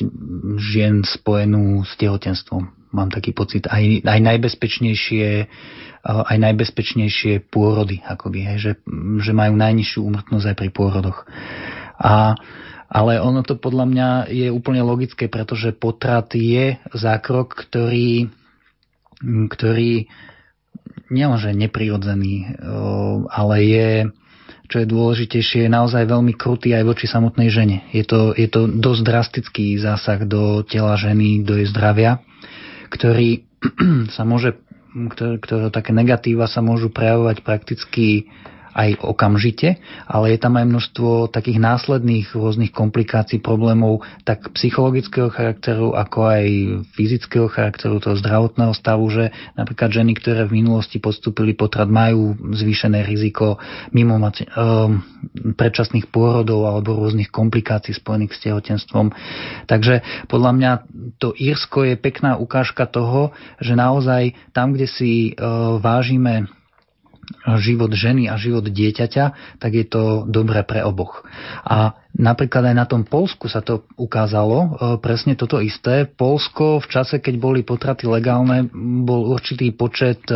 žien 0.56 1.04
spojenú 1.04 1.84
s 1.84 1.92
tehotenstvom. 2.00 2.72
mám 2.96 3.12
taký 3.12 3.36
pocit, 3.36 3.68
aj, 3.68 4.02
aj 4.08 4.20
najbezpečnejšie 4.24 5.46
aj 6.00 6.36
najbezpečnejšie 6.40 7.52
pôrody, 7.52 8.00
akoby, 8.00 8.48
hej, 8.48 8.58
že, 8.58 8.72
že 9.20 9.32
majú 9.36 9.52
najnižšiu 9.52 10.00
úmrtnosť 10.00 10.46
aj 10.48 10.56
pri 10.56 10.70
pôrodoch. 10.72 11.28
A, 12.00 12.32
ale 12.88 13.20
ono 13.20 13.44
to 13.44 13.60
podľa 13.60 13.86
mňa 13.86 14.08
je 14.32 14.48
úplne 14.48 14.80
logické, 14.80 15.28
pretože 15.28 15.76
potrat 15.76 16.32
je 16.32 16.80
zákrok, 16.96 17.52
ktorý, 17.68 18.32
ktorý 19.52 20.08
nielenže 21.12 21.52
neprirodzený, 21.52 22.56
ale 23.28 23.54
je, 23.66 23.88
čo 24.72 24.76
je 24.80 24.86
dôležitejšie, 24.88 25.66
je 25.66 25.76
naozaj 25.76 26.08
veľmi 26.08 26.32
krutý 26.38 26.72
aj 26.72 26.88
voči 26.88 27.06
samotnej 27.10 27.52
žene. 27.52 27.84
Je 27.92 28.06
to, 28.06 28.32
je 28.32 28.48
to 28.48 28.70
dosť 28.70 29.02
drastický 29.04 29.76
zásah 29.76 30.24
do 30.24 30.64
tela 30.64 30.96
ženy, 30.96 31.44
do 31.44 31.58
jej 31.60 31.68
zdravia, 31.68 32.22
ktorý 32.88 33.44
sa 34.16 34.24
môže 34.24 34.56
ktoré, 34.90 35.38
ktoré 35.38 35.66
také 35.70 35.94
negatíva 35.94 36.50
sa 36.50 36.58
môžu 36.58 36.90
prejavovať 36.90 37.46
prakticky 37.46 38.26
aj 38.80 39.04
okamžite, 39.04 39.76
ale 40.08 40.32
je 40.32 40.38
tam 40.40 40.56
aj 40.56 40.64
množstvo 40.64 41.28
takých 41.28 41.60
následných 41.60 42.32
rôznych 42.32 42.72
komplikácií, 42.72 43.44
problémov, 43.44 44.00
tak 44.24 44.56
psychologického 44.56 45.28
charakteru, 45.28 45.92
ako 45.92 46.18
aj 46.24 46.44
fyzického 46.96 47.52
charakteru, 47.52 48.00
toho 48.00 48.16
zdravotného 48.16 48.72
stavu, 48.72 49.04
že 49.12 49.28
napríklad 49.60 49.92
ženy, 49.92 50.16
ktoré 50.16 50.48
v 50.48 50.64
minulosti 50.64 50.96
podstúpili 50.96 51.52
potrat, 51.52 51.92
majú 51.92 52.32
zvýšené 52.56 53.04
riziko 53.04 53.60
mimo 53.92 54.16
mať, 54.16 54.48
um, 54.56 55.04
predčasných 55.52 56.08
pôrodov 56.08 56.64
alebo 56.64 56.96
rôznych 56.96 57.28
komplikácií 57.28 57.92
spojených 57.92 58.32
s 58.32 58.42
tehotenstvom. 58.48 59.12
Takže 59.68 60.26
podľa 60.32 60.52
mňa 60.56 60.72
to 61.20 61.36
Írsko 61.36 61.84
je 61.84 62.00
pekná 62.00 62.40
ukážka 62.40 62.88
toho, 62.88 63.36
že 63.60 63.76
naozaj 63.76 64.32
tam, 64.56 64.72
kde 64.72 64.88
si 64.88 65.36
uh, 65.36 65.76
vážime 65.76 66.48
život 67.62 67.94
ženy 67.94 68.26
a 68.26 68.34
život 68.36 68.66
dieťaťa, 68.66 69.56
tak 69.62 69.70
je 69.72 69.86
to 69.86 70.26
dobré 70.26 70.66
pre 70.66 70.82
oboch. 70.82 71.22
A 71.62 71.94
Napríklad 72.10 72.74
aj 72.74 72.76
na 72.76 72.86
tom 72.90 73.06
Polsku 73.06 73.46
sa 73.46 73.62
to 73.62 73.86
ukázalo, 73.94 74.58
e, 74.58 74.68
presne 74.98 75.38
toto 75.38 75.62
isté. 75.62 76.10
Polsko 76.10 76.82
v 76.82 76.86
čase, 76.90 77.22
keď 77.22 77.34
boli 77.38 77.62
potraty 77.62 78.10
legálne, 78.10 78.66
bol 79.06 79.30
určitý 79.30 79.70
počet 79.70 80.26
e, 80.26 80.34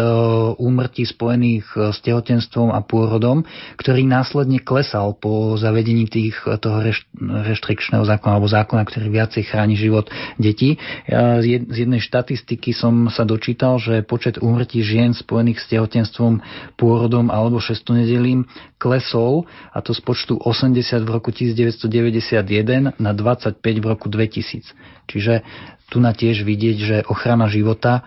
úmrtí 0.55 1.03
spojených 1.03 1.67
e, 1.75 1.91
s 1.91 1.99
tehotenstvom 2.07 2.71
a 2.71 2.79
pôrodom, 2.79 3.43
ktorý 3.75 4.07
následne 4.07 4.63
klesal 4.63 5.19
po 5.19 5.59
zavedení 5.59 6.07
tých, 6.07 6.39
toho 6.63 6.95
reštrikčného 7.21 8.07
zákona 8.07 8.33
alebo 8.39 8.47
zákona, 8.47 8.83
ktorý 8.87 9.11
viacej 9.11 9.43
chráni 9.51 9.75
život 9.75 10.07
detí. 10.39 10.79
Z 11.11 11.75
jednej 11.75 11.99
štatistiky 11.99 12.71
som 12.71 13.11
sa 13.11 13.27
dočítal, 13.27 13.83
že 13.83 14.07
počet 14.07 14.39
úmrtí 14.39 14.81
žien 14.81 15.11
spojených 15.13 15.59
s 15.59 15.71
tehotenstvom, 15.75 16.41
pôrodom 16.79 17.29
alebo 17.35 17.59
šestonedelím 17.59 18.47
klesol 18.85 19.49
a 19.73 19.81
to 19.81 19.97
z 19.97 20.01
počtu 20.05 20.37
80 20.37 20.77
v 21.01 21.09
roku 21.09 21.33
1991 21.73 23.01
na 23.01 23.11
25 23.17 23.61
v 23.61 23.87
roku 23.87 24.13
2000. 24.13 24.75
Čiže 25.09 25.41
tu 25.89 26.03
na 26.03 26.13
tiež 26.13 26.45
vidieť, 26.45 26.77
že 26.81 26.97
ochrana 27.09 27.49
života 27.49 28.01
e, 28.01 28.03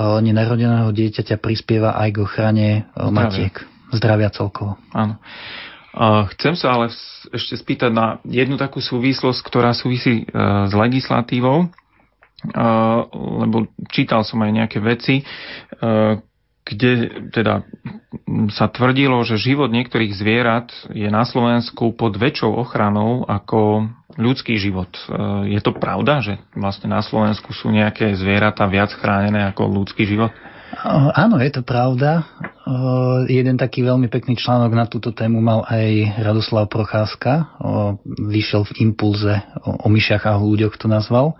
nenarodeného 0.00 0.88
dieťaťa 0.92 1.36
prispieva 1.40 1.96
aj 2.00 2.08
k 2.14 2.18
ochrane 2.24 2.68
e, 2.68 2.80
Zdravia. 2.96 3.12
matiek. 3.12 3.54
Zdravia 3.92 4.30
celkovo. 4.32 4.80
Áno. 4.90 5.20
Chcem 6.34 6.58
sa 6.58 6.74
ale 6.74 6.90
ešte 7.30 7.54
spýtať 7.54 7.94
na 7.94 8.18
jednu 8.26 8.58
takú 8.58 8.82
súvislosť, 8.82 9.38
ktorá 9.46 9.70
súvisí 9.70 10.22
e, 10.22 10.34
s 10.66 10.72
legislatívou, 10.74 11.70
lebo 13.14 13.72
čítal 13.88 14.20
som 14.20 14.36
aj 14.44 14.52
nejaké 14.52 14.76
veci, 14.76 15.24
kde 16.64 16.90
teda 17.28 17.68
sa 18.56 18.72
tvrdilo, 18.72 19.20
že 19.20 19.36
život 19.36 19.68
niektorých 19.68 20.16
zvierat 20.16 20.72
je 20.88 21.06
na 21.12 21.28
Slovensku 21.28 21.92
pod 21.92 22.16
väčšou 22.16 22.56
ochranou 22.56 23.28
ako 23.28 23.92
ľudský 24.16 24.56
život. 24.56 24.88
E, 24.88 25.00
je 25.52 25.60
to 25.60 25.76
pravda, 25.76 26.24
že 26.24 26.40
vlastne 26.56 26.88
na 26.88 27.04
Slovensku 27.04 27.52
sú 27.52 27.68
nejaké 27.68 28.16
zvieratá 28.16 28.64
viac 28.64 28.96
chránené 28.96 29.44
ako 29.52 29.68
ľudský 29.68 30.08
život? 30.08 30.32
Áno, 31.14 31.38
je 31.38 31.54
to 31.54 31.62
pravda. 31.62 32.26
Jeden 33.30 33.54
taký 33.54 33.86
veľmi 33.86 34.10
pekný 34.10 34.34
článok 34.34 34.72
na 34.74 34.90
túto 34.90 35.14
tému 35.14 35.38
mal 35.38 35.62
aj 35.70 36.18
Radoslav 36.18 36.66
Procházka. 36.66 37.54
Vyšiel 38.02 38.66
v 38.66 38.90
impulze 38.90 39.38
o 39.62 39.86
myšiach 39.86 40.26
a 40.26 40.34
ľuďoch 40.34 40.74
to 40.74 40.90
nazval. 40.90 41.38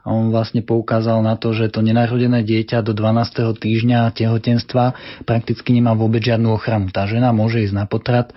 A 0.00 0.08
on 0.10 0.32
vlastne 0.32 0.64
poukázal 0.64 1.20
na 1.20 1.36
to, 1.36 1.52
že 1.52 1.68
to 1.68 1.84
nenarodené 1.84 2.40
dieťa 2.40 2.80
do 2.80 2.96
12. 2.96 3.60
týždňa 3.60 4.16
tehotenstva 4.16 4.84
prakticky 5.28 5.76
nemá 5.76 5.92
vôbec 5.92 6.24
žiadnu 6.24 6.48
ochranu. 6.56 6.88
Tá 6.88 7.04
žena 7.04 7.36
môže 7.36 7.60
ísť 7.60 7.74
na 7.76 7.84
potrat 7.84 8.32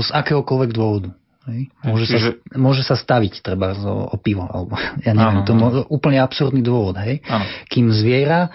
z 0.00 0.08
akéhokoľvek 0.12 0.70
dôvodu. 0.72 1.12
Hej. 1.46 1.70
Môže, 1.86 2.04
Čiže... 2.10 2.18
sa, 2.18 2.30
môže 2.58 2.82
sa 2.82 2.96
staviť 2.98 3.38
treba 3.38 3.70
o, 3.78 4.10
o 4.10 4.16
pivo, 4.18 4.42
alebo 4.50 4.74
ja 5.06 5.14
neviem, 5.14 5.46
to 5.46 5.54
je 5.54 5.86
úplne 5.94 6.18
absurdný 6.18 6.58
dôvod. 6.58 6.98
Hej. 6.98 7.22
Kým 7.70 7.94
zviera, 7.94 8.50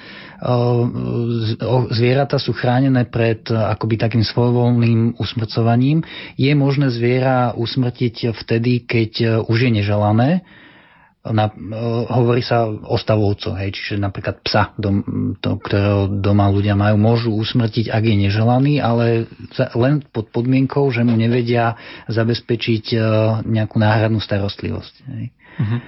zvieratá 1.96 2.36
sú 2.36 2.52
chránené 2.52 3.08
pred 3.08 3.48
akoby 3.48 3.96
takým 3.96 4.28
svojvoľným 4.28 5.16
usmrcovaním, 5.16 6.04
je 6.36 6.52
možné 6.52 6.92
zviera 6.92 7.56
usmrtiť 7.56 8.36
vtedy, 8.36 8.84
keď 8.84 9.48
už 9.48 9.58
je 9.58 9.72
neželané, 9.72 10.44
na, 11.22 11.54
hovorí 12.10 12.42
sa 12.42 12.66
o 12.66 12.98
stavovcoch, 12.98 13.54
hej, 13.62 13.78
čiže 13.78 14.02
napríklad 14.02 14.42
psa, 14.42 14.74
dom, 14.74 15.06
to, 15.38 15.62
ktorého 15.62 16.10
doma 16.10 16.50
ľudia 16.50 16.74
majú, 16.74 16.98
môžu 16.98 17.30
usmrtiť, 17.38 17.94
ak 17.94 18.04
je 18.10 18.16
neželaný, 18.26 18.82
ale 18.82 19.30
len 19.78 20.02
pod 20.10 20.34
podmienkou, 20.34 20.90
že 20.90 21.06
mu 21.06 21.14
nevedia 21.14 21.78
zabezpečiť 22.10 22.86
e, 22.94 23.00
nejakú 23.46 23.78
náhradnú 23.78 24.18
starostlivosť. 24.18 24.94
Hej. 25.14 25.26
Uh-huh. 25.62 25.80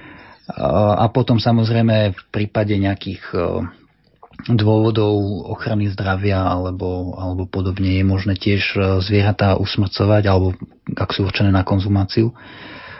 A 1.02 1.10
potom 1.10 1.42
samozrejme 1.42 2.14
v 2.14 2.22
prípade 2.30 2.78
nejakých 2.78 3.24
e, 3.34 3.38
dôvodov 4.54 5.18
ochrany 5.50 5.90
zdravia 5.90 6.46
alebo, 6.46 7.18
alebo 7.18 7.50
podobne 7.50 7.98
je 7.98 8.04
možné 8.06 8.38
tiež 8.38 8.62
e, 8.76 9.02
zvieratá 9.02 9.58
usmrcovať 9.58 10.22
alebo 10.30 10.54
ak 10.94 11.10
sú 11.10 11.26
určené 11.26 11.50
na 11.50 11.66
konzumáciu 11.66 12.30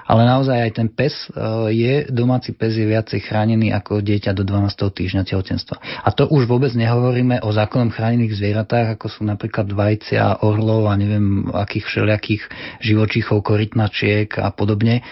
ale 0.04 0.22
naozaj 0.28 0.58
aj 0.68 0.72
ten 0.76 0.88
pes 0.92 1.12
e, 1.12 1.26
je, 1.72 1.94
domáci 2.12 2.52
pes 2.52 2.76
je 2.76 2.84
viacej 2.84 3.24
chránený 3.24 3.72
ako 3.72 4.04
dieťa 4.04 4.36
do 4.36 4.44
12. 4.44 4.76
týždňa 4.76 5.22
tehotenstva. 5.24 5.76
A 6.04 6.08
to 6.12 6.28
už 6.28 6.44
vôbec 6.44 6.72
nehovoríme 6.76 7.40
o 7.40 7.50
zákonom 7.50 7.88
chránených 7.88 8.36
zvieratách, 8.36 9.00
ako 9.00 9.06
sú 9.08 9.20
napríklad 9.24 9.72
vajcia, 9.72 10.44
orlov 10.44 10.92
a 10.92 10.94
neviem 11.00 11.48
akých 11.48 11.84
všelijakých 11.88 12.42
živočíchov, 12.84 13.40
korytnačiek 13.40 14.28
a 14.36 14.52
podobne, 14.52 15.00
e, 15.00 15.02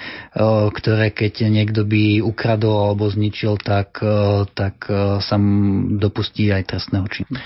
ktoré 0.73 1.11
keď 1.13 1.49
niekto 1.49 1.89
by 1.89 2.21
ukradol 2.21 2.93
alebo 2.93 3.09
zničil, 3.09 3.57
tak, 3.61 3.99
e, 4.05 4.45
tak 4.53 4.85
sa 5.23 5.37
dopustí 5.97 6.53
aj 6.53 6.69
trestného 6.69 7.07
činu. 7.09 7.41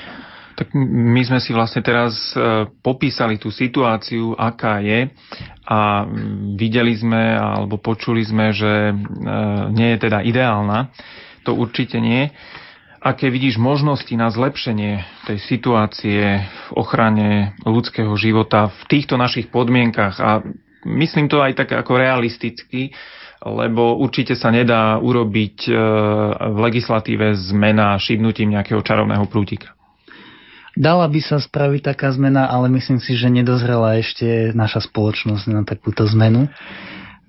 Tak 0.56 0.72
my 0.72 1.20
sme 1.20 1.36
si 1.36 1.52
vlastne 1.52 1.84
teraz 1.84 2.32
popísali 2.80 3.36
tú 3.36 3.52
situáciu, 3.52 4.32
aká 4.40 4.80
je 4.80 5.12
a 5.66 6.06
videli 6.54 6.94
sme 6.94 7.34
alebo 7.34 7.76
počuli 7.82 8.22
sme, 8.22 8.54
že 8.54 8.90
e, 8.90 8.94
nie 9.74 9.94
je 9.94 9.98
teda 9.98 10.22
ideálna. 10.22 10.94
To 11.42 11.58
určite 11.58 11.98
nie. 11.98 12.30
Aké 13.02 13.30
vidíš 13.30 13.58
možnosti 13.58 14.10
na 14.14 14.30
zlepšenie 14.30 15.26
tej 15.26 15.38
situácie 15.42 16.42
v 16.42 16.68
ochrane 16.74 17.54
ľudského 17.66 18.10
života 18.18 18.70
v 18.70 18.82
týchto 18.90 19.18
našich 19.18 19.50
podmienkach 19.50 20.18
a 20.22 20.42
myslím 20.86 21.26
to 21.26 21.42
aj 21.42 21.66
tak 21.66 21.74
ako 21.74 21.98
realisticky, 21.98 22.94
lebo 23.42 23.98
určite 23.98 24.38
sa 24.38 24.54
nedá 24.54 25.02
urobiť 25.02 25.66
e, 25.66 25.72
v 26.46 26.58
legislatíve 26.62 27.34
zmena 27.50 27.98
šibnutím 27.98 28.54
nejakého 28.54 28.82
čarovného 28.86 29.26
prútika. 29.26 29.75
Dala 30.76 31.08
by 31.08 31.20
sa 31.24 31.40
spraviť 31.40 31.88
taká 31.88 32.12
zmena, 32.12 32.52
ale 32.52 32.68
myslím 32.68 33.00
si, 33.00 33.16
že 33.16 33.32
nedozrela 33.32 33.96
ešte 33.96 34.52
naša 34.52 34.84
spoločnosť 34.84 35.44
na 35.48 35.64
takúto 35.64 36.04
zmenu. 36.12 36.52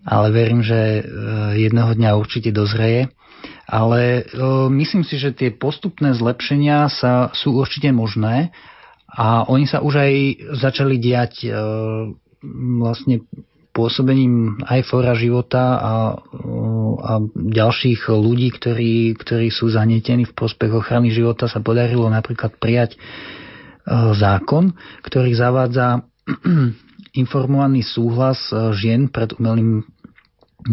Ale 0.04 0.28
verím, 0.36 0.64
že 0.64 0.76
e, 0.76 1.02
jedného 1.56 1.96
dňa 1.96 2.20
určite 2.20 2.52
dozreje. 2.52 3.08
Ale 3.68 4.28
e, 4.28 4.44
myslím 4.72 5.08
si, 5.08 5.16
že 5.16 5.32
tie 5.32 5.52
postupné 5.52 6.12
zlepšenia 6.16 6.92
sa, 6.92 7.32
sú 7.32 7.56
určite 7.56 7.92
možné 7.96 8.52
a 9.08 9.48
oni 9.48 9.68
sa 9.68 9.80
už 9.80 9.96
aj 9.96 10.14
začali 10.60 11.00
diať 11.00 11.48
e, 11.48 11.50
vlastne 12.84 13.24
pôsobením 13.78 14.58
aj 14.66 14.82
fora 14.90 15.14
života 15.14 15.78
a, 15.78 15.94
a 16.98 17.14
ďalších 17.38 18.10
ľudí, 18.10 18.50
ktorí, 18.58 19.14
ktorí 19.14 19.54
sú 19.54 19.70
zanietení 19.70 20.26
v 20.26 20.34
prospech 20.34 20.74
ochrany 20.74 21.14
života, 21.14 21.46
sa 21.46 21.62
podarilo 21.62 22.10
napríklad 22.10 22.58
prijať 22.58 22.98
E, 23.88 23.96
zákon, 24.20 24.76
ktorý 25.08 25.32
zavádza 25.32 26.04
informovaný 27.24 27.88
súhlas 27.88 28.52
e, 28.52 28.76
žien 28.76 29.08
pred 29.08 29.32
umelým 29.40 29.88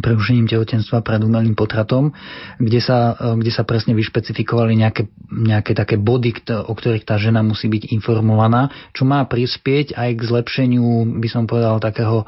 prerušením 0.01 0.51
tehotenstva 0.51 1.07
pred 1.07 1.23
umelým 1.23 1.55
potratom, 1.55 2.11
kde 2.59 2.81
sa, 2.83 3.15
kde 3.39 3.53
sa 3.55 3.63
presne 3.63 3.95
vyšpecifikovali 3.95 4.75
nejaké, 4.75 5.07
nejaké 5.31 5.77
také 5.77 6.01
body, 6.01 6.47
o 6.51 6.73
ktorých 6.75 7.07
tá 7.07 7.15
žena 7.21 7.45
musí 7.47 7.71
byť 7.71 7.95
informovaná, 7.95 8.71
čo 8.91 9.07
má 9.07 9.23
prispieť 9.27 9.95
aj 9.95 10.11
k 10.19 10.23
zlepšeniu, 10.27 11.19
by 11.21 11.29
som 11.31 11.47
povedal, 11.47 11.79
takého 11.79 12.27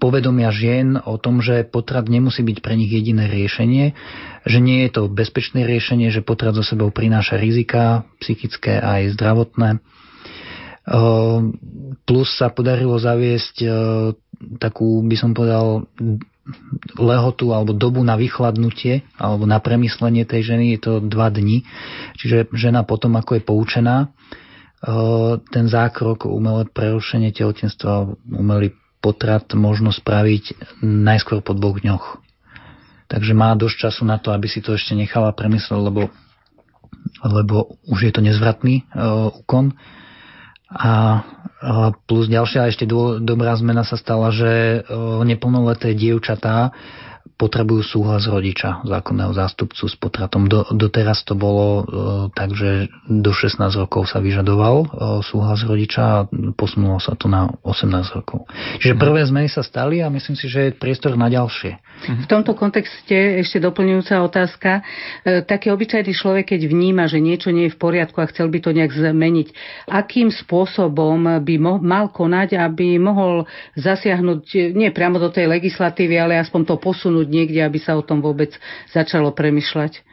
povedomia 0.00 0.48
žien 0.48 0.96
o 0.96 1.20
tom, 1.20 1.44
že 1.44 1.68
potrat 1.68 2.08
nemusí 2.08 2.40
byť 2.40 2.58
pre 2.64 2.76
nich 2.76 2.88
jediné 2.88 3.28
riešenie, 3.28 3.92
že 4.48 4.58
nie 4.58 4.88
je 4.88 4.90
to 4.96 5.02
bezpečné 5.12 5.68
riešenie, 5.68 6.08
že 6.08 6.24
potrat 6.24 6.56
zo 6.56 6.64
sebou 6.64 6.88
prináša 6.88 7.36
rizika 7.36 8.08
psychické 8.24 8.80
aj 8.80 9.16
zdravotné. 9.20 9.84
Plus 12.08 12.28
sa 12.34 12.48
podarilo 12.50 12.96
zaviesť 12.96 13.62
takú, 14.56 15.04
by 15.04 15.16
som 15.20 15.36
povedal, 15.36 15.86
lehotu 16.98 17.52
alebo 17.54 17.76
dobu 17.76 18.00
na 18.04 18.14
vychladnutie 18.14 19.06
alebo 19.16 19.44
na 19.44 19.58
premyslenie 19.58 20.24
tej 20.24 20.54
ženy 20.54 20.76
je 20.76 20.80
to 20.80 20.92
dva 21.04 21.28
dni. 21.32 21.64
Čiže 22.18 22.52
žena 22.54 22.84
potom, 22.84 23.16
ako 23.16 23.38
je 23.38 23.42
poučená, 23.42 23.96
eh, 24.06 25.34
ten 25.50 25.66
zákrok, 25.66 26.28
umelé 26.28 26.68
prerušenie 26.70 27.32
tehotenstva, 27.32 28.16
umelý 28.32 28.74
potrat 29.00 29.48
možno 29.56 29.90
spraviť 29.90 30.78
najskôr 30.84 31.40
po 31.40 31.56
dvoch 31.56 31.80
dňoch. 31.80 32.20
Takže 33.10 33.32
má 33.34 33.56
dosť 33.58 33.90
času 33.90 34.02
na 34.06 34.22
to, 34.22 34.30
aby 34.30 34.46
si 34.46 34.62
to 34.62 34.76
ešte 34.76 34.94
nechala 34.94 35.34
premyslieť, 35.34 35.82
lebo, 35.82 36.14
lebo 37.26 37.80
už 37.90 38.06
je 38.06 38.12
to 38.14 38.22
nezvratný 38.22 38.86
uh, 38.94 39.34
úkon. 39.34 39.74
A 40.70 41.22
plus 42.06 42.30
ďalšia 42.30 42.70
ešte 42.70 42.88
dobrá 43.20 43.52
zmena 43.58 43.84
sa 43.84 43.98
stala, 43.98 44.32
že 44.32 44.80
neplnoleté 45.26 45.92
dievčatá 45.92 46.72
potrebujú 47.40 47.80
súhlas 47.80 48.28
rodiča, 48.28 48.84
zákonného 48.84 49.32
zástupcu 49.32 49.88
s 49.88 49.96
potratom. 49.96 50.44
Do, 50.44 50.68
doteraz 50.76 51.24
to 51.24 51.32
bolo 51.32 51.66
e, 51.80 51.82
tak, 52.36 52.52
že 52.52 52.92
do 53.08 53.32
16 53.32 53.56
rokov 53.80 54.12
sa 54.12 54.20
vyžadoval 54.20 54.76
e, 54.84 54.86
súhlas 55.24 55.64
rodiča 55.64 56.02
a 56.04 56.16
posunulo 56.52 57.00
sa 57.00 57.16
to 57.16 57.32
na 57.32 57.48
18 57.64 58.12
rokov. 58.12 58.44
Čiže 58.84 58.92
mhm. 58.92 59.00
prvé 59.00 59.20
zmeny 59.24 59.48
sa 59.48 59.64
stali 59.64 60.04
a 60.04 60.12
myslím 60.12 60.36
si, 60.36 60.52
že 60.52 60.68
je 60.68 60.76
priestor 60.76 61.16
na 61.16 61.32
ďalšie. 61.32 61.80
V 62.00 62.26
tomto 62.28 62.52
kontexte 62.52 63.40
ešte 63.40 63.56
doplňujúca 63.56 64.20
otázka. 64.20 64.70
E, 65.24 65.40
taký 65.40 65.72
obyčajný 65.72 66.12
človek, 66.12 66.52
keď 66.52 66.68
vníma, 66.68 67.08
že 67.08 67.24
niečo 67.24 67.48
nie 67.48 67.72
je 67.72 67.74
v 67.76 67.80
poriadku 67.80 68.20
a 68.20 68.28
chcel 68.28 68.52
by 68.52 68.60
to 68.60 68.76
nejak 68.76 68.92
zmeniť, 68.92 69.48
akým 69.88 70.28
spôsobom 70.28 71.40
by 71.40 71.54
mo- 71.56 71.80
mal 71.80 72.12
konať, 72.12 72.60
aby 72.60 73.00
mohol 73.00 73.48
zasiahnuť 73.80 74.76
nie 74.76 74.92
priamo 74.92 75.16
do 75.16 75.32
tej 75.32 75.48
legislatívy, 75.48 76.20
ale 76.20 76.36
aspoň 76.36 76.68
to 76.68 76.76
posunúť 76.76 77.09
niekde, 77.26 77.60
aby 77.60 77.82
sa 77.82 77.98
o 77.98 78.06
tom 78.06 78.22
vôbec 78.22 78.54
začalo 78.94 79.34
premyšľať. 79.34 80.06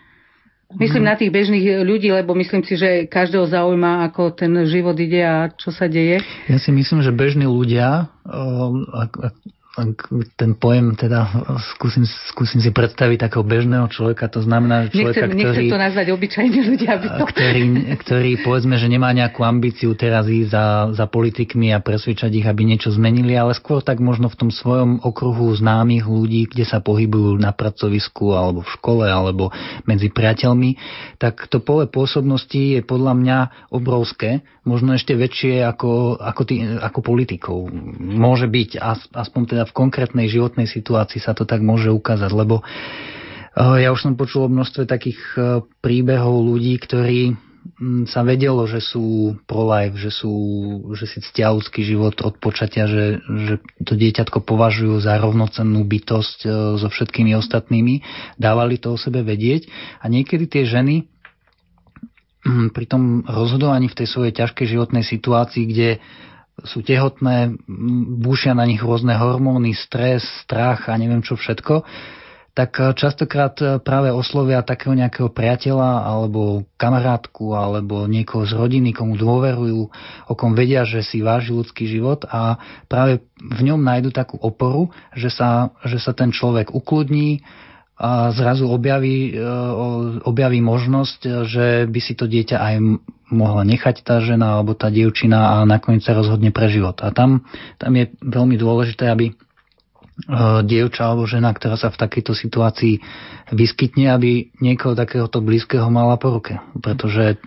Myslím 0.76 1.08
mm. 1.08 1.10
na 1.10 1.16
tých 1.16 1.32
bežných 1.32 1.88
ľudí, 1.88 2.12
lebo 2.12 2.36
myslím 2.36 2.60
si, 2.68 2.76
že 2.76 3.08
každého 3.08 3.48
zaujíma, 3.48 4.04
ako 4.12 4.36
ten 4.36 4.52
život 4.68 5.00
ide 5.00 5.24
a 5.24 5.48
čo 5.56 5.72
sa 5.72 5.88
deje. 5.88 6.20
Ja 6.52 6.60
si 6.60 6.76
myslím, 6.76 7.00
že 7.00 7.16
bežní 7.16 7.48
ľudia, 7.48 8.12
ten 10.34 10.58
pojem 10.58 10.98
teda 10.98 11.30
skúsim, 11.78 12.02
skúsim 12.34 12.58
si 12.58 12.74
predstaviť 12.74 13.30
takého 13.30 13.46
bežného 13.46 13.86
človeka, 13.94 14.26
to 14.26 14.42
znamená, 14.42 14.90
že 14.90 14.98
človeka, 14.98 15.30
nechcem, 15.30 15.30
ktorý... 15.30 15.46
Nechcem 15.46 15.70
to 15.70 15.78
nazvať 15.78 16.08
obyčajní 16.18 16.60
ľudia. 16.66 16.90
Aby 16.98 17.08
to... 17.14 17.24
Ktorý, 17.30 17.64
ktorý, 18.02 18.32
povedzme, 18.42 18.76
že 18.82 18.90
nemá 18.90 19.14
nejakú 19.14 19.46
ambíciu 19.46 19.94
teraz 19.94 20.26
ísť 20.26 20.50
za, 20.50 20.66
za 20.98 21.06
politikmi 21.06 21.70
a 21.78 21.84
presvedčať 21.84 22.34
ich, 22.34 22.48
aby 22.50 22.66
niečo 22.66 22.90
zmenili, 22.90 23.38
ale 23.38 23.54
skôr 23.54 23.86
tak 23.86 24.02
možno 24.02 24.34
v 24.34 24.40
tom 24.42 24.50
svojom 24.50 25.06
okruhu 25.06 25.54
známych 25.54 26.10
ľudí, 26.10 26.50
kde 26.50 26.66
sa 26.66 26.82
pohybujú 26.82 27.38
na 27.38 27.54
pracovisku 27.54 28.34
alebo 28.34 28.66
v 28.66 28.74
škole 28.82 29.06
alebo 29.06 29.54
medzi 29.86 30.10
priateľmi, 30.10 30.74
tak 31.22 31.46
to 31.54 31.62
pole 31.62 31.86
pôsobnosti 31.86 32.58
je 32.58 32.82
podľa 32.82 33.14
mňa 33.14 33.38
obrovské, 33.70 34.42
možno 34.66 34.98
ešte 34.98 35.14
väčšie 35.14 35.62
ako, 35.64 36.18
ako, 36.18 36.42
tý, 36.44 36.66
ako 36.66 37.00
politikov. 37.06 37.70
Môže 38.02 38.50
byť, 38.50 38.82
aspoň 39.14 39.42
teda 39.46 39.64
v 39.68 39.76
konkrétnej 39.76 40.32
životnej 40.32 40.66
situácii 40.66 41.20
sa 41.20 41.36
to 41.36 41.44
tak 41.44 41.60
môže 41.60 41.92
ukázať, 41.92 42.32
lebo 42.32 42.64
eh, 42.64 43.84
ja 43.84 43.92
už 43.92 44.00
som 44.00 44.14
počul 44.16 44.48
o 44.48 44.54
množstve 44.54 44.88
takých 44.88 45.20
eh, 45.36 45.44
príbehov 45.84 46.48
ľudí, 46.48 46.80
ktorí 46.80 47.36
mm, 47.36 48.08
sa 48.08 48.24
vedelo, 48.24 48.64
že 48.66 48.80
sú 48.80 49.36
pro-life, 49.44 50.00
že, 50.00 50.10
sú, 50.10 50.34
že 50.96 51.06
si 51.06 51.20
ctia 51.20 51.52
ľudský 51.52 51.84
život 51.84 52.16
od 52.24 52.40
počatia, 52.40 52.88
že, 52.88 53.20
že 53.22 53.54
to 53.84 53.94
dieťatko 54.00 54.48
považujú 54.48 55.04
za 55.04 55.20
rovnocennú 55.20 55.84
bytosť 55.84 56.40
eh, 56.48 56.52
so 56.80 56.88
všetkými 56.88 57.36
ostatnými, 57.36 58.02
dávali 58.40 58.80
to 58.80 58.96
o 58.96 58.98
sebe 58.98 59.22
vedieť. 59.22 59.68
A 60.00 60.08
niekedy 60.08 60.48
tie 60.48 60.64
ženy 60.64 61.06
mm, 62.48 62.72
pri 62.72 62.86
tom 62.88 63.28
rozhodovaní 63.28 63.92
v 63.92 63.98
tej 64.00 64.08
svojej 64.08 64.34
ťažkej 64.34 64.66
životnej 64.72 65.04
situácii, 65.04 65.64
kde 65.68 65.90
sú 66.66 66.82
tehotné, 66.82 67.54
búšia 68.18 68.58
na 68.58 68.66
nich 68.66 68.82
rôzne 68.82 69.14
hormóny, 69.14 69.78
stres, 69.78 70.26
strach 70.42 70.90
a 70.90 70.98
neviem 70.98 71.22
čo 71.22 71.38
všetko, 71.38 71.86
tak 72.58 72.74
eh, 72.82 72.90
častokrát 72.98 73.54
eh, 73.62 73.78
práve 73.78 74.10
oslovia 74.10 74.66
takého 74.66 74.98
nejakého 74.98 75.30
priateľa 75.30 76.10
alebo 76.10 76.66
kamarátku 76.82 77.54
alebo 77.54 78.10
niekoho 78.10 78.50
z 78.50 78.58
rodiny, 78.58 78.98
komu 78.98 79.14
dôverujú, 79.14 79.80
o 80.26 80.34
kom 80.34 80.58
vedia, 80.58 80.82
že 80.82 81.06
si 81.06 81.22
váži 81.22 81.54
ľudský 81.54 81.86
život 81.86 82.26
a 82.26 82.58
práve 82.90 83.22
v 83.38 83.62
ňom 83.62 83.78
nájdu 83.78 84.10
takú 84.10 84.42
oporu, 84.42 84.90
že 85.14 85.30
sa, 85.30 85.70
že 85.86 86.02
sa 86.02 86.18
ten 86.18 86.34
človek 86.34 86.74
ukludní, 86.74 87.46
a 87.98 88.30
zrazu 88.30 88.70
objaví, 88.70 89.34
e, 89.34 89.42
objaví 90.22 90.62
možnosť, 90.62 91.20
že 91.50 91.66
by 91.90 92.00
si 92.00 92.14
to 92.14 92.30
dieťa 92.30 92.58
aj 92.62 92.76
mohla 93.34 93.66
nechať 93.66 94.06
tá 94.06 94.22
žena 94.22 94.62
alebo 94.62 94.78
tá 94.78 94.88
dievčina 94.94 95.60
a 95.60 95.66
nakoniec 95.68 96.06
sa 96.06 96.14
rozhodne 96.14 96.54
pre 96.54 96.70
život. 96.70 97.02
A 97.02 97.10
tam, 97.12 97.44
tam 97.82 97.92
je 97.98 98.14
veľmi 98.22 98.56
dôležité, 98.56 99.10
aby 99.10 99.26
e, 99.30 99.34
dievča 100.62 101.10
alebo 101.10 101.26
žena, 101.26 101.50
ktorá 101.58 101.74
sa 101.74 101.90
v 101.90 101.98
takejto 101.98 102.38
situácii 102.38 103.02
vyskytne, 103.52 104.14
aby 104.14 104.54
niekoho 104.62 104.94
takéhoto 104.94 105.42
blízkeho 105.42 105.90
mala 105.90 106.22
po 106.22 106.38
ruke. 106.38 106.62
Pretože 106.78 107.42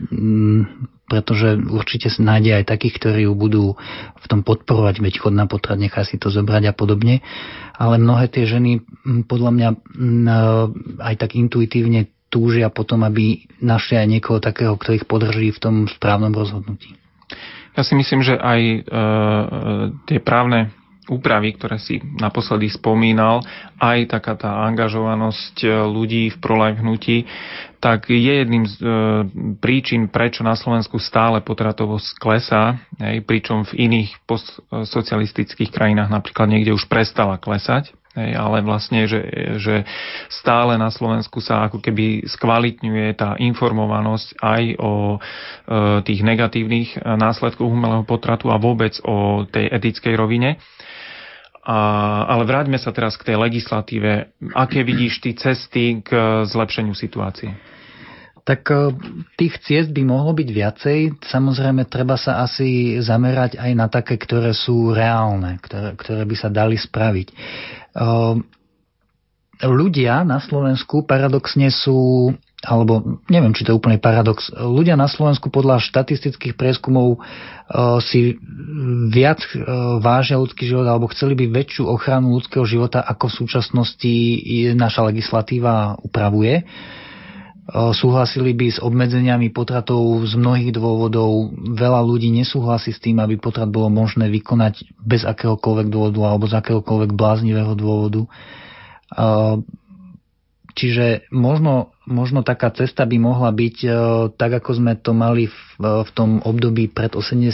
pretože 1.10 1.58
určite 1.58 2.06
sa 2.06 2.22
nájde 2.22 2.62
aj 2.62 2.70
takých, 2.70 2.94
ktorí 3.02 3.20
ju 3.26 3.34
budú 3.34 3.64
v 4.14 4.26
tom 4.30 4.46
podporovať, 4.46 5.02
veď 5.02 5.14
chod 5.18 5.34
na 5.34 5.50
potrat, 5.50 5.82
nechá 5.82 6.06
si 6.06 6.22
to 6.22 6.30
zobrať 6.30 6.70
a 6.70 6.72
podobne. 6.72 7.18
Ale 7.74 7.98
mnohé 7.98 8.30
tie 8.30 8.46
ženy 8.46 8.86
podľa 9.26 9.50
mňa 9.50 9.68
aj 11.02 11.14
tak 11.18 11.34
intuitívne 11.34 12.06
túžia 12.30 12.70
potom, 12.70 13.02
aby 13.02 13.50
našli 13.58 13.98
aj 13.98 14.06
niekoho 14.06 14.38
takého, 14.38 14.78
kto 14.78 14.94
ich 14.94 15.04
podrží 15.10 15.50
v 15.50 15.58
tom 15.58 15.74
správnom 15.90 16.30
rozhodnutí. 16.30 16.94
Ja 17.74 17.82
si 17.82 17.98
myslím, 17.98 18.22
že 18.22 18.38
aj 18.38 18.60
e, 18.62 18.78
tie 20.06 20.18
právne 20.22 20.70
úpravy, 21.10 21.58
ktoré 21.58 21.82
si 21.82 21.98
naposledy 21.98 22.70
spomínal, 22.70 23.42
aj 23.82 24.14
taká 24.14 24.38
tá 24.38 24.62
angažovanosť 24.70 25.66
e, 25.66 25.68
ľudí 25.90 26.30
v 26.30 26.36
prolife 26.38 26.80
tak 27.80 28.12
je 28.12 28.20
jedným 28.20 28.68
z 28.68 28.76
e, 28.76 28.86
príčin, 29.56 30.12
prečo 30.12 30.44
na 30.44 30.52
Slovensku 30.52 31.00
stále 31.00 31.40
potratovosť 31.40 32.08
klesá, 32.20 32.76
hej, 33.00 33.24
pričom 33.24 33.64
v 33.64 33.88
iných 33.88 34.20
postsocialistických 34.28 35.72
krajinách 35.72 36.12
napríklad 36.12 36.46
niekde 36.46 36.76
už 36.76 36.86
prestala 36.86 37.40
klesať. 37.40 37.96
Hej, 38.10 38.34
ale 38.34 38.58
vlastne, 38.66 39.06
že, 39.06 39.22
že 39.62 39.86
stále 40.26 40.74
na 40.74 40.90
Slovensku 40.90 41.38
sa 41.38 41.70
ako 41.70 41.78
keby 41.78 42.26
skvalitňuje 42.26 43.06
tá 43.14 43.38
informovanosť 43.38 44.28
aj 44.42 44.62
o 44.82 44.92
e, 45.14 45.18
tých 46.02 46.20
negatívnych 46.26 47.00
následkoch 47.06 47.70
umelého 47.70 48.02
potratu 48.02 48.50
a 48.50 48.58
vôbec 48.58 48.98
o 49.06 49.46
tej 49.46 49.70
etickej 49.70 50.14
rovine. 50.18 50.58
A, 51.60 51.78
ale 52.24 52.48
vráťme 52.48 52.80
sa 52.80 52.88
teraz 52.88 53.20
k 53.20 53.32
tej 53.32 53.36
legislatíve. 53.36 54.32
Aké 54.56 54.80
vidíš 54.80 55.20
ty 55.20 55.36
cesty 55.36 56.00
k 56.00 56.08
zlepšeniu 56.48 56.96
situácie? 56.96 57.52
Tak 58.40 58.64
e, 58.72 58.96
tých 59.36 59.60
ciest 59.60 59.92
by 59.92 60.02
mohlo 60.08 60.32
byť 60.32 60.48
viacej. 60.48 60.98
Samozrejme, 61.20 61.84
treba 61.84 62.16
sa 62.16 62.40
asi 62.40 62.96
zamerať 63.04 63.60
aj 63.60 63.70
na 63.76 63.86
také, 63.92 64.16
ktoré 64.16 64.56
sú 64.56 64.96
reálne, 64.96 65.60
ktoré, 65.60 65.92
ktoré 66.00 66.22
by 66.24 66.36
sa 66.40 66.48
dali 66.48 66.80
spraviť. 66.80 67.28
E, 67.28 67.34
ľudia 69.68 70.24
na 70.24 70.40
Slovensku 70.40 71.04
paradoxne 71.04 71.68
sú 71.68 72.32
alebo 72.60 73.24
neviem, 73.32 73.56
či 73.56 73.64
to 73.64 73.72
je 73.72 73.78
úplný 73.80 73.96
paradox. 73.96 74.52
Ľudia 74.52 74.92
na 74.92 75.08
Slovensku 75.08 75.48
podľa 75.48 75.80
štatistických 75.80 76.60
prieskumov 76.60 77.16
uh, 77.16 77.96
si 78.04 78.36
viac 79.08 79.40
uh, 79.56 79.96
vážia 79.96 80.36
ľudský 80.36 80.68
život 80.68 80.84
alebo 80.84 81.08
chceli 81.08 81.32
by 81.40 81.48
väčšiu 81.48 81.88
ochranu 81.88 82.36
ľudského 82.36 82.68
života, 82.68 83.00
ako 83.00 83.32
v 83.32 83.36
súčasnosti 83.40 84.14
naša 84.76 85.08
legislatíva 85.08 85.96
upravuje. 86.04 86.68
Uh, 87.70 87.96
súhlasili 87.96 88.52
by 88.52 88.66
s 88.76 88.78
obmedzeniami 88.84 89.48
potratov 89.56 90.28
z 90.28 90.36
mnohých 90.36 90.76
dôvodov. 90.76 91.56
Veľa 91.56 92.04
ľudí 92.04 92.28
nesúhlasí 92.28 92.92
s 92.92 93.00
tým, 93.00 93.24
aby 93.24 93.40
potrat 93.40 93.72
bolo 93.72 93.88
možné 93.88 94.28
vykonať 94.28 94.84
bez 95.00 95.24
akéhokoľvek 95.24 95.88
dôvodu 95.88 96.20
alebo 96.28 96.44
z 96.44 96.60
akéhokoľvek 96.60 97.10
bláznivého 97.16 97.72
dôvodu. 97.72 98.28
Čiže 100.70 101.30
možno, 101.34 101.94
možno 102.06 102.46
taká 102.46 102.70
cesta 102.70 103.02
by 103.02 103.16
mohla 103.18 103.50
byť 103.50 103.76
tak, 104.38 104.52
ako 104.62 104.70
sme 104.78 104.94
to 104.98 105.10
mali 105.10 105.50
v, 105.50 105.58
v 105.82 106.10
tom 106.14 106.38
období 106.46 106.86
pred 106.86 107.12
87., 107.18 107.50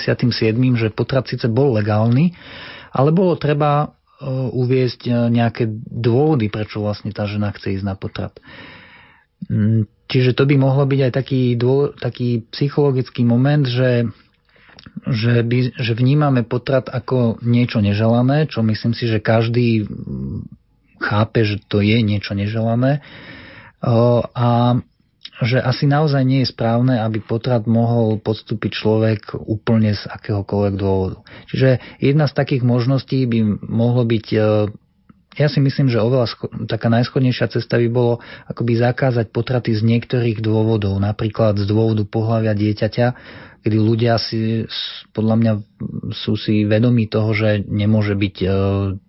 že 0.77 0.93
potrat 0.93 1.25
síce 1.25 1.49
bol 1.49 1.73
legálny, 1.77 2.37
ale 2.93 3.11
bolo 3.17 3.37
treba 3.41 3.97
uviezť 4.53 5.29
nejaké 5.29 5.69
dôvody, 5.93 6.49
prečo 6.49 6.81
vlastne 6.81 7.13
tá 7.13 7.29
žena 7.29 7.53
chce 7.53 7.81
ísť 7.81 7.85
na 7.85 7.97
potrat. 7.97 8.33
Mm, 9.53 9.85
čiže 10.09 10.33
to 10.33 10.49
by 10.49 10.57
mohlo 10.57 10.89
byť 10.89 11.01
aj 11.05 11.13
taký, 11.13 11.43
dô, 11.61 11.93
taký 11.93 12.49
psychologický 12.53 13.25
moment, 13.29 13.69
že 13.69 14.09
že, 15.07 15.43
by, 15.43 15.77
že 15.77 15.93
vnímame 15.93 16.47
potrat 16.47 16.89
ako 16.89 17.43
niečo 17.43 17.83
neželané, 17.83 18.49
čo 18.49 18.63
myslím 18.63 18.95
si, 18.95 19.11
že 19.11 19.21
každý 19.21 19.85
chápe, 21.01 21.45
že 21.45 21.61
to 21.67 21.85
je 21.85 21.99
niečo 22.03 22.33
neželané. 22.37 23.05
A 24.35 24.81
že 25.37 25.61
asi 25.61 25.85
naozaj 25.85 26.25
nie 26.25 26.41
je 26.41 26.53
správne, 26.53 26.97
aby 26.97 27.21
potrat 27.21 27.69
mohol 27.69 28.17
podstúpiť 28.17 28.73
človek 28.73 29.21
úplne 29.37 29.93
z 29.93 30.09
akéhokoľvek 30.09 30.75
dôvodu. 30.81 31.21
Čiže 31.53 32.01
jedna 32.01 32.25
z 32.25 32.37
takých 32.41 32.65
možností 32.65 33.29
by 33.29 33.61
mohlo 33.61 34.09
byť 34.09 34.27
e, 34.33 34.39
ja 35.37 35.53
si 35.53 35.61
myslím, 35.61 35.93
že 35.93 36.01
oveľa 36.01 36.27
sko- 36.33 36.49
taká 36.65 36.89
najschodnejšia 36.89 37.53
cesta 37.53 37.77
by 37.77 37.89
bolo 37.93 38.25
akoby 38.49 38.81
zakázať 38.81 39.29
potraty 39.29 39.77
z 39.77 39.85
niektorých 39.85 40.41
dôvodov, 40.41 40.97
napríklad 40.97 41.61
z 41.61 41.69
dôvodu 41.69 42.09
pohľavia 42.09 42.57
dieťaťa, 42.57 43.07
kedy 43.67 43.83
ľudia 43.83 44.15
si, 44.15 44.63
podľa 45.11 45.35
mňa 45.43 45.53
sú 46.15 46.39
si 46.39 46.63
vedomí 46.63 47.11
toho, 47.11 47.35
že 47.35 47.67
nemôže 47.67 48.15
byť 48.15 48.37
e, 48.39 48.47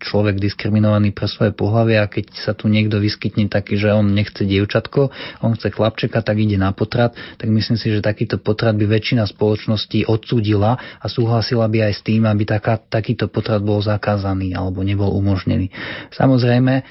človek 0.02 0.42
diskriminovaný 0.42 1.14
pre 1.14 1.30
svoje 1.30 1.54
pohlavie 1.54 2.02
a 2.02 2.10
keď 2.10 2.34
sa 2.42 2.58
tu 2.58 2.66
niekto 2.66 2.98
vyskytne 2.98 3.54
taký, 3.54 3.78
že 3.78 3.94
on 3.94 4.18
nechce 4.18 4.42
dievčatko, 4.42 5.14
on 5.46 5.54
chce 5.54 5.70
chlapčeka, 5.78 6.26
tak 6.26 6.42
ide 6.42 6.58
na 6.58 6.74
potrat, 6.74 7.14
tak 7.38 7.54
myslím 7.54 7.78
si, 7.78 7.94
že 7.94 8.02
takýto 8.02 8.42
potrat 8.42 8.74
by 8.74 8.90
väčšina 8.90 9.30
spoločností 9.30 10.10
odsúdila 10.10 10.82
a 10.98 11.06
súhlasila 11.06 11.70
by 11.70 11.94
aj 11.94 11.94
s 11.94 12.02
tým, 12.02 12.26
aby 12.26 12.50
taká, 12.50 12.82
takýto 12.82 13.30
potrat 13.30 13.62
bol 13.62 13.78
zakázaný 13.86 14.58
alebo 14.58 14.82
nebol 14.82 15.14
umožnený. 15.14 15.70
Samozrejme, 16.18 16.82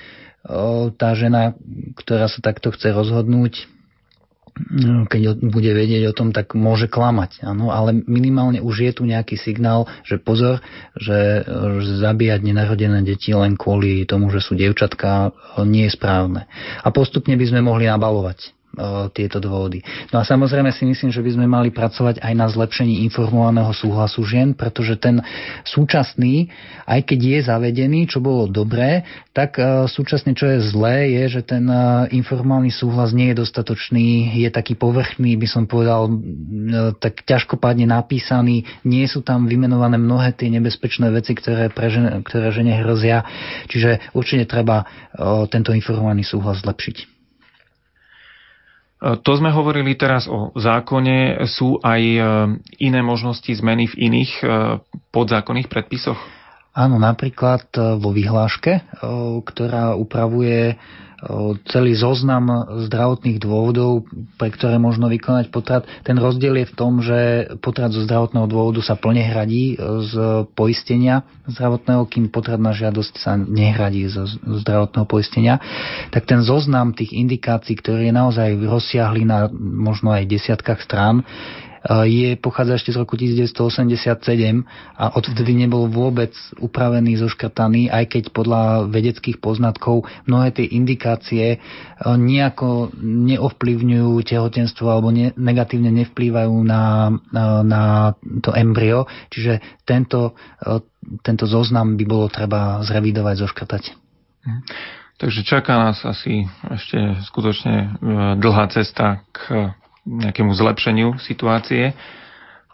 tá 0.95 1.11
žena, 1.19 1.59
ktorá 1.99 2.31
sa 2.31 2.39
takto 2.39 2.71
chce 2.71 2.95
rozhodnúť, 2.95 3.67
keď 5.13 5.37
bude 5.45 5.69
vedieť 5.69 6.11
o 6.11 6.17
tom, 6.17 6.33
tak 6.33 6.57
môže 6.57 6.89
klamať. 6.89 7.45
Áno, 7.45 7.69
ale 7.69 7.93
minimálne 8.09 8.65
už 8.65 8.89
je 8.89 8.93
tu 8.97 9.03
nejaký 9.05 9.37
signál, 9.37 9.85
že 10.01 10.17
pozor, 10.17 10.65
že, 10.97 11.45
zabíjať 12.01 12.41
nenarodené 12.41 13.05
deti 13.05 13.37
len 13.37 13.55
kvôli 13.55 14.09
tomu, 14.09 14.33
že 14.33 14.41
sú 14.41 14.57
dievčatka, 14.57 15.37
nie 15.69 15.85
je 15.87 15.93
správne. 15.93 16.49
A 16.81 16.89
postupne 16.89 17.37
by 17.37 17.45
sme 17.45 17.61
mohli 17.61 17.85
nabalovať 17.85 18.56
tieto 19.17 19.41
dôvody. 19.41 19.81
No 20.13 20.21
a 20.21 20.25
samozrejme 20.29 20.69
si 20.69 20.85
myslím, 20.85 21.09
že 21.09 21.25
by 21.25 21.31
sme 21.33 21.47
mali 21.49 21.73
pracovať 21.73 22.21
aj 22.21 22.35
na 22.37 22.47
zlepšení 22.47 23.01
informovaného 23.09 23.73
súhlasu 23.73 24.21
žien, 24.29 24.53
pretože 24.53 25.01
ten 25.01 25.25
súčasný, 25.65 26.53
aj 26.85 27.01
keď 27.09 27.19
je 27.25 27.39
zavedený, 27.49 28.01
čo 28.07 28.21
bolo 28.21 28.45
dobré, 28.45 29.09
tak 29.33 29.57
súčasne 29.89 30.37
čo 30.37 30.49
je 30.53 30.69
zlé, 30.69 31.17
je, 31.17 31.41
že 31.41 31.43
ten 31.49 31.65
informovaný 32.13 32.69
súhlas 32.69 33.17
nie 33.17 33.33
je 33.33 33.41
dostatočný, 33.41 34.37
je 34.37 34.49
taký 34.53 34.77
povrchný, 34.77 35.41
by 35.41 35.49
som 35.49 35.65
povedal, 35.65 36.13
tak 37.01 37.25
ťažkopádne 37.25 37.89
napísaný, 37.89 38.69
nie 38.85 39.09
sú 39.09 39.25
tam 39.25 39.49
vymenované 39.49 39.97
mnohé 39.97 40.37
tie 40.37 40.53
nebezpečné 40.53 41.09
veci, 41.13 41.33
ktoré, 41.33 41.73
pre 41.73 41.89
žene, 41.89 42.21
ktoré 42.25 42.53
žene 42.53 42.77
hrozia, 42.85 43.25
čiže 43.73 44.13
určite 44.13 44.45
treba 44.45 44.85
tento 45.49 45.73
informovaný 45.73 46.25
súhlas 46.25 46.61
zlepšiť. 46.61 47.16
To 49.07 49.33
sme 49.39 49.55
hovorili 49.55 49.95
teraz 49.95 50.27
o 50.27 50.51
zákone. 50.59 51.47
Sú 51.47 51.79
aj 51.79 52.03
e, 52.03 52.21
iné 52.83 53.01
možnosti 53.07 53.47
zmeny 53.47 53.87
v 53.87 53.95
iných 54.11 54.33
e, 54.43 54.45
podzákonných 55.15 55.71
predpisoch? 55.71 56.19
Áno, 56.75 56.99
napríklad 56.99 57.71
e, 57.79 58.03
vo 58.03 58.11
vyhláške, 58.11 58.99
ktorá 59.47 59.95
upravuje 59.95 60.75
celý 61.71 61.99
zoznam 61.99 62.49
zdravotných 62.87 63.39
dôvodov, 63.43 64.07
pre 64.39 64.51
ktoré 64.55 64.79
možno 64.79 65.11
vykonať 65.11 65.51
potrat. 65.51 65.83
Ten 66.07 66.17
rozdiel 66.17 66.63
je 66.63 66.71
v 66.71 66.77
tom, 66.77 67.03
že 67.03 67.51
potrat 67.59 67.91
zo 67.91 68.07
zdravotného 68.07 68.47
dôvodu 68.47 68.81
sa 68.83 68.95
plne 68.95 69.27
hradí 69.27 69.77
z 69.81 70.15
poistenia 70.55 71.27
zdravotného, 71.47 72.03
kým 72.11 72.27
potrat 72.29 72.59
na 72.59 72.75
žiadosť 72.75 73.15
sa 73.19 73.39
nehradí 73.39 74.11
zo 74.11 74.27
zdravotného 74.63 75.07
poistenia. 75.07 75.63
Tak 76.11 76.27
ten 76.27 76.43
zoznam 76.43 76.93
tých 76.95 77.15
indikácií, 77.15 77.79
ktorý 77.79 78.11
je 78.11 78.15
naozaj 78.15 78.49
rozsiahly 78.67 79.23
na 79.23 79.47
možno 79.55 80.11
aj 80.11 80.27
desiatkách 80.27 80.83
strán, 80.83 81.23
je, 81.87 82.35
pochádza 82.35 82.83
ešte 82.83 82.91
z 82.91 82.99
roku 82.99 83.15
1987 83.15 84.67
a 84.99 85.05
odvtedy 85.15 85.53
nebol 85.55 85.87
vôbec 85.87 86.35
upravený, 86.59 87.15
zoškrtaný, 87.23 87.95
aj 87.95 88.05
keď 88.11 88.25
podľa 88.35 88.91
vedeckých 88.91 89.39
poznatkov 89.39 90.11
mnohé 90.27 90.51
tie 90.51 90.67
indikácie 90.67 91.45
e, 91.55 91.59
nejako 92.05 92.91
neovplyvňujú 92.99 94.13
tehotenstvo 94.27 94.87
alebo 94.91 95.15
ne, 95.15 95.31
negatívne 95.39 95.95
nevplývajú 95.95 96.55
na, 96.67 97.15
na, 97.63 97.83
to 98.43 98.51
embryo. 98.51 99.07
Čiže 99.31 99.87
tento, 99.87 100.35
e, 100.59 100.83
tento 101.23 101.47
zoznam 101.47 101.95
by 101.95 102.05
bolo 102.05 102.27
treba 102.27 102.83
zrevidovať, 102.83 103.35
zoškrtať. 103.47 103.83
Mhm. 104.43 104.61
Takže 105.17 105.49
čaká 105.49 105.81
nás 105.81 106.05
asi 106.05 106.45
ešte 106.69 107.01
skutočne 107.25 107.97
dlhá 108.37 108.69
cesta 108.69 109.25
k 109.33 109.73
nejakému 110.07 110.55
zlepšeniu 110.55 111.19
situácie. 111.21 111.93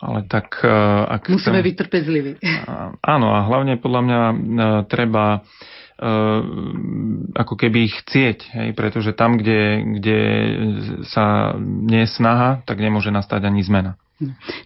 Ale 0.02 0.26
tak 0.26 0.60
e, 0.60 0.68
ak... 1.08 1.30
Musíme 1.30 1.62
chcem, 1.62 1.68
byť 1.72 1.76
trpezliví. 1.78 2.32
Áno, 3.00 3.28
a 3.32 3.46
hlavne 3.46 3.78
podľa 3.78 4.00
mňa 4.02 4.20
e, 4.20 4.34
treba 4.90 5.24
e, 5.38 5.40
ako 7.38 7.54
keby 7.54 7.86
ich 7.86 7.94
chcieť, 8.02 8.38
hej, 8.50 8.68
pretože 8.74 9.14
tam, 9.14 9.38
kde, 9.38 9.86
kde 10.02 10.18
sa 11.06 11.54
nie 11.62 12.02
je 12.02 12.10
snaha, 12.18 12.66
tak 12.66 12.82
nemôže 12.82 13.14
nastať 13.14 13.46
ani 13.46 13.62
zmena. 13.62 13.94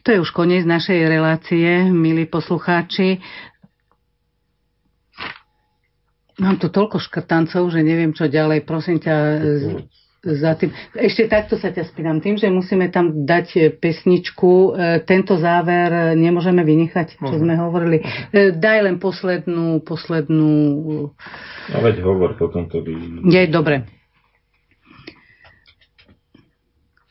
To 0.05 0.09
je 0.13 0.21
už 0.21 0.33
koniec 0.33 0.65
našej 0.65 1.05
relácie, 1.05 1.85
milí 1.89 2.25
poslucháči. 2.29 3.21
Mám 6.37 6.61
tu 6.61 6.69
toľko 6.69 7.01
škrtancov, 7.01 7.65
že 7.73 7.81
neviem, 7.81 8.13
čo 8.13 8.29
ďalej. 8.29 8.69
Prosím 8.69 9.01
ťa, 9.01 9.17
za 10.35 10.59
tým. 10.59 10.75
Ešte 10.99 11.31
takto 11.31 11.55
sa 11.55 11.71
ťa 11.71 11.87
spýtam. 11.87 12.19
Tým, 12.19 12.35
že 12.35 12.51
musíme 12.51 12.91
tam 12.91 13.23
dať 13.23 13.47
e, 13.55 13.61
pesničku, 13.71 14.51
e, 14.51 14.71
tento 15.07 15.39
záver 15.39 16.19
nemôžeme 16.19 16.67
vynechať, 16.67 17.23
čo 17.23 17.35
sme 17.39 17.55
hovorili. 17.55 18.03
E, 18.35 18.51
daj 18.51 18.79
len 18.83 18.97
poslednú, 18.99 19.79
poslednú... 19.87 20.53
No 21.71 21.79
veď 21.79 22.03
hovor, 22.03 22.35
potom 22.35 22.67
to 22.67 22.83
by... 22.83 22.93
Je, 23.31 23.47
dobre. 23.47 23.87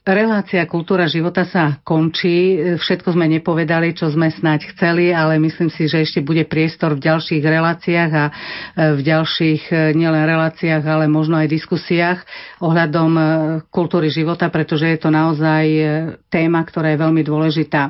Relácia 0.06 0.62
Kultúra 0.70 1.10
života 1.10 1.50
sa 1.50 1.82
končí. 1.82 2.62
Všetko 2.78 3.18
sme 3.18 3.26
nepovedali, 3.26 3.98
čo 3.98 4.06
sme 4.06 4.30
snáď 4.30 4.78
chceli, 4.78 5.10
ale 5.10 5.42
myslím 5.42 5.74
si, 5.74 5.90
že 5.90 6.06
ešte 6.06 6.22
bude 6.22 6.46
priestor 6.46 6.94
v 6.94 7.10
ďalších 7.10 7.42
reláciách 7.42 8.12
a 8.14 8.30
e, 8.30 8.34
v 8.94 9.02
ďalších 9.02 9.74
e, 9.74 9.98
nielen 9.98 10.30
reláciách, 10.30 10.86
ale 10.86 11.10
možno 11.10 11.42
aj 11.42 11.50
diskusiách 11.50 12.22
ohľadom 12.62 13.12
e, 13.18 13.22
kultúry 13.74 14.14
života, 14.14 14.46
pretože 14.54 14.94
je 14.94 15.02
to 15.02 15.10
naozaj 15.10 15.66
téma, 16.30 16.62
ktorá 16.62 16.94
je 16.94 17.02
veľmi 17.02 17.26
dôležitá. 17.26 17.90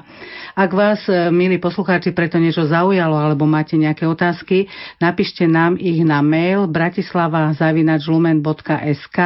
Ak 0.56 0.72
vás, 0.72 1.04
milí 1.36 1.60
poslucháči, 1.60 2.16
preto 2.16 2.40
niečo 2.40 2.64
zaujalo 2.64 3.20
alebo 3.20 3.44
máte 3.44 3.76
nejaké 3.76 4.08
otázky, 4.08 4.72
napíšte 5.04 5.52
nám 5.52 5.76
ich 5.76 6.00
na 6.08 6.24
mail 6.24 6.72
bratislava.lumen.sk 6.72 9.20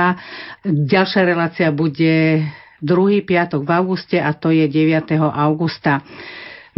Ďalšia 0.65 1.21
relácia 1.21 1.69
bude 1.69 2.49
druhý 2.81 3.21
piatok 3.21 3.63
v 3.63 3.71
auguste 3.71 4.17
a 4.19 4.33
to 4.33 4.51
je 4.51 4.67
9. 4.67 5.15
augusta. 5.19 6.01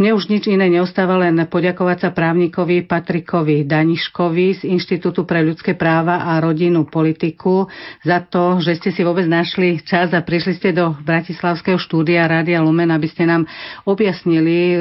Mne 0.00 0.16
už 0.16 0.32
nič 0.32 0.48
iné 0.48 0.72
neostáva 0.72 1.20
len 1.20 1.36
poďakovať 1.44 1.98
sa 2.00 2.10
právnikovi 2.14 2.88
Patrikovi 2.88 3.68
Daniškovi 3.68 4.46
z 4.58 4.62
Inštitútu 4.72 5.28
pre 5.28 5.44
ľudské 5.44 5.76
práva 5.76 6.24
a 6.24 6.40
rodinnú 6.40 6.88
politiku 6.88 7.68
za 8.00 8.24
to, 8.24 8.56
že 8.58 8.80
ste 8.80 8.90
si 8.94 9.04
vôbec 9.04 9.28
našli 9.28 9.84
čas 9.84 10.16
a 10.16 10.24
prišli 10.24 10.56
ste 10.56 10.72
do 10.72 10.96
Bratislavského 10.96 11.76
štúdia 11.76 12.24
Rádia 12.24 12.64
Lumen, 12.64 12.88
aby 12.88 13.08
ste 13.08 13.28
nám 13.28 13.44
objasnili 13.84 14.56
e, 14.56 14.76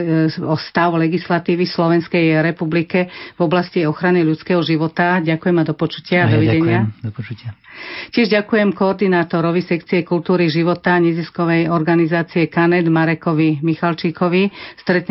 o 0.48 0.56
stav 0.56 0.96
legislatívy 0.96 1.68
Slovenskej 1.68 2.40
republike 2.40 3.12
v 3.36 3.42
oblasti 3.44 3.84
ochrany 3.84 4.24
ľudského 4.24 4.64
života. 4.64 5.20
Ďakujem 5.20 5.58
a 5.60 5.64
do 5.68 5.76
počutia. 5.76 6.20
A 6.28 6.32
dovidenia. 6.32 6.88
Ďakujem, 6.88 7.04
do 7.04 7.12
počutia. 7.12 7.52
Tiež 8.12 8.28
ďakujem 8.30 8.76
koordinátorovi 8.76 9.64
sekcie 9.64 10.04
kultúry 10.04 10.52
života 10.52 11.00
neziskovej 11.00 11.72
organizácie 11.72 12.52
Kanet 12.52 12.86
Marekovi 12.86 13.64
Michalčíkovi. 13.64 14.52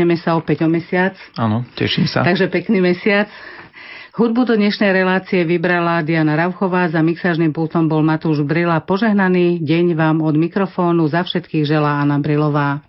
Stretneme 0.00 0.16
sa 0.16 0.32
opäť 0.32 0.64
o 0.64 0.68
mesiac. 0.72 1.12
Áno, 1.36 1.60
teším 1.76 2.08
sa. 2.08 2.24
Takže 2.24 2.48
pekný 2.48 2.80
mesiac. 2.80 3.28
Hudbu 4.16 4.48
do 4.48 4.56
dnešnej 4.56 4.96
relácie 4.96 5.44
vybrala 5.44 6.00
Diana 6.00 6.40
Rauchová, 6.40 6.88
za 6.88 7.04
mixážnym 7.04 7.52
pultom 7.52 7.84
bol 7.84 8.00
Matúš 8.00 8.40
Brila. 8.40 8.80
Požehnaný 8.80 9.60
deň 9.60 9.92
vám 9.92 10.24
od 10.24 10.40
mikrofónu 10.40 11.04
za 11.04 11.20
všetkých 11.20 11.68
želá 11.68 12.00
Anna 12.00 12.16
Brilová. 12.16 12.80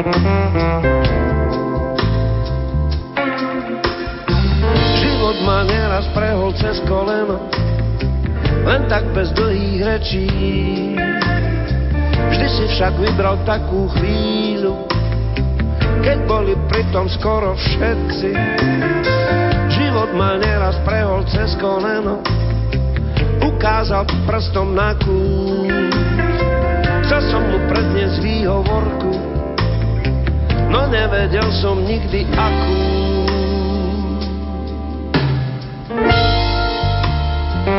Život 0.00 0.39
prehol 6.50 6.58
cez 6.58 6.82
koleno 6.86 7.38
len 8.66 8.82
tak 8.90 9.06
bez 9.14 9.30
dlhých 9.32 9.80
rečí. 9.86 10.26
Vždy 12.30 12.46
si 12.50 12.64
však 12.76 12.92
vybral 12.98 13.40
takú 13.46 13.88
chvíľu, 13.98 14.84
keď 16.04 16.18
boli 16.28 16.54
pritom 16.68 17.08
skoro 17.08 17.56
všetci. 17.56 18.30
Život 19.70 20.10
ma 20.18 20.36
neraz 20.36 20.76
prehol 20.84 21.24
cez 21.30 21.56
koleno, 21.56 22.20
ukázal 23.42 24.04
prstom 24.28 24.74
na 24.76 24.92
kút. 24.98 25.94
Chcel 27.06 27.22
som 27.32 27.42
mu 27.48 27.58
predniesť 27.70 28.18
výhovorku, 28.22 29.12
no 30.68 30.80
nevedel 30.90 31.48
som 31.58 31.80
nikdy 31.80 32.28
akú. 32.34 33.19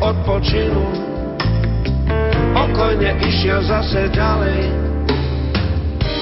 odpočinu 0.00 0.84
Pokojne 2.56 3.20
išiel 3.20 3.60
zase 3.68 4.08
ďalej. 4.10 4.60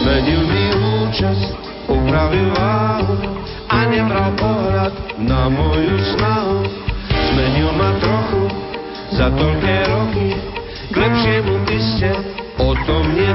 Menil 0.02 0.42
mi 0.44 0.64
účas, 1.04 1.38
upravil 1.86 2.50
váhu 2.58 3.16
A 3.70 3.86
nebral 3.88 4.34
pohľad 4.34 4.92
na 5.22 5.48
moju 5.48 5.96
snahu. 6.16 6.58
Zmenil 7.32 7.70
ma 7.78 7.90
trochu 8.02 8.44
za 9.14 9.30
toľké 9.30 9.76
roky 9.88 10.28
K 10.90 10.94
lepšiemu 10.94 11.54
iste, 11.70 12.12
o 12.60 12.74
tom 12.86 13.04
nie 13.14 13.32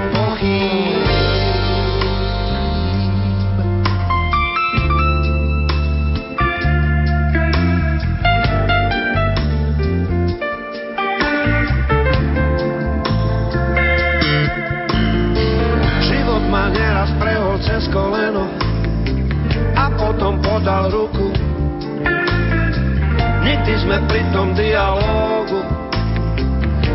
sme 24.00 24.08
pri 24.08 24.24
tom 24.32 24.56
dialógu 24.56 25.60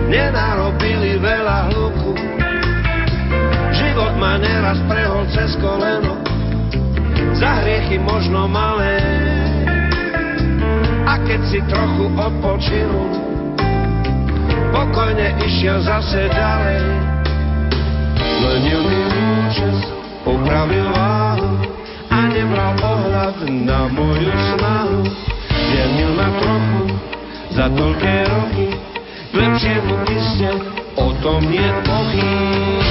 nenarobili 0.09 1.21
veľa 1.21 1.69
hluku. 1.69 2.17
Život 3.77 4.17
ma 4.17 4.41
neraz 4.41 4.81
prehol 4.89 5.29
cez 5.29 5.53
koleno, 5.61 6.17
za 7.37 7.61
hriechy 7.61 8.01
možno 8.01 8.49
malé. 8.49 9.05
A 11.05 11.21
keď 11.29 11.41
si 11.45 11.61
trochu 11.69 12.09
odpočinul, 12.17 13.13
pokojne 14.73 15.45
išiel 15.45 15.85
zase 15.85 16.33
ďalej. 16.33 16.85
Lenil 18.49 18.81
mi 18.81 19.01
účes, 19.45 19.77
upravil 20.25 20.89
váhu, 20.89 21.53
nebral 22.33 22.73
ohľad 22.81 23.37
na 23.45 23.93
moju 23.93 24.33
snahu. 24.57 25.34
Zmienil 25.75 26.15
ma 26.15 26.31
trochu 26.39 26.87
za 27.51 27.67
toľké 27.67 28.15
roky, 28.31 28.79
k 29.27 29.35
lepšiemu 29.35 30.07
iste, 30.07 30.51
o 30.95 31.11
tom 31.19 31.43
je 31.51 31.67
pochyb. 31.83 32.84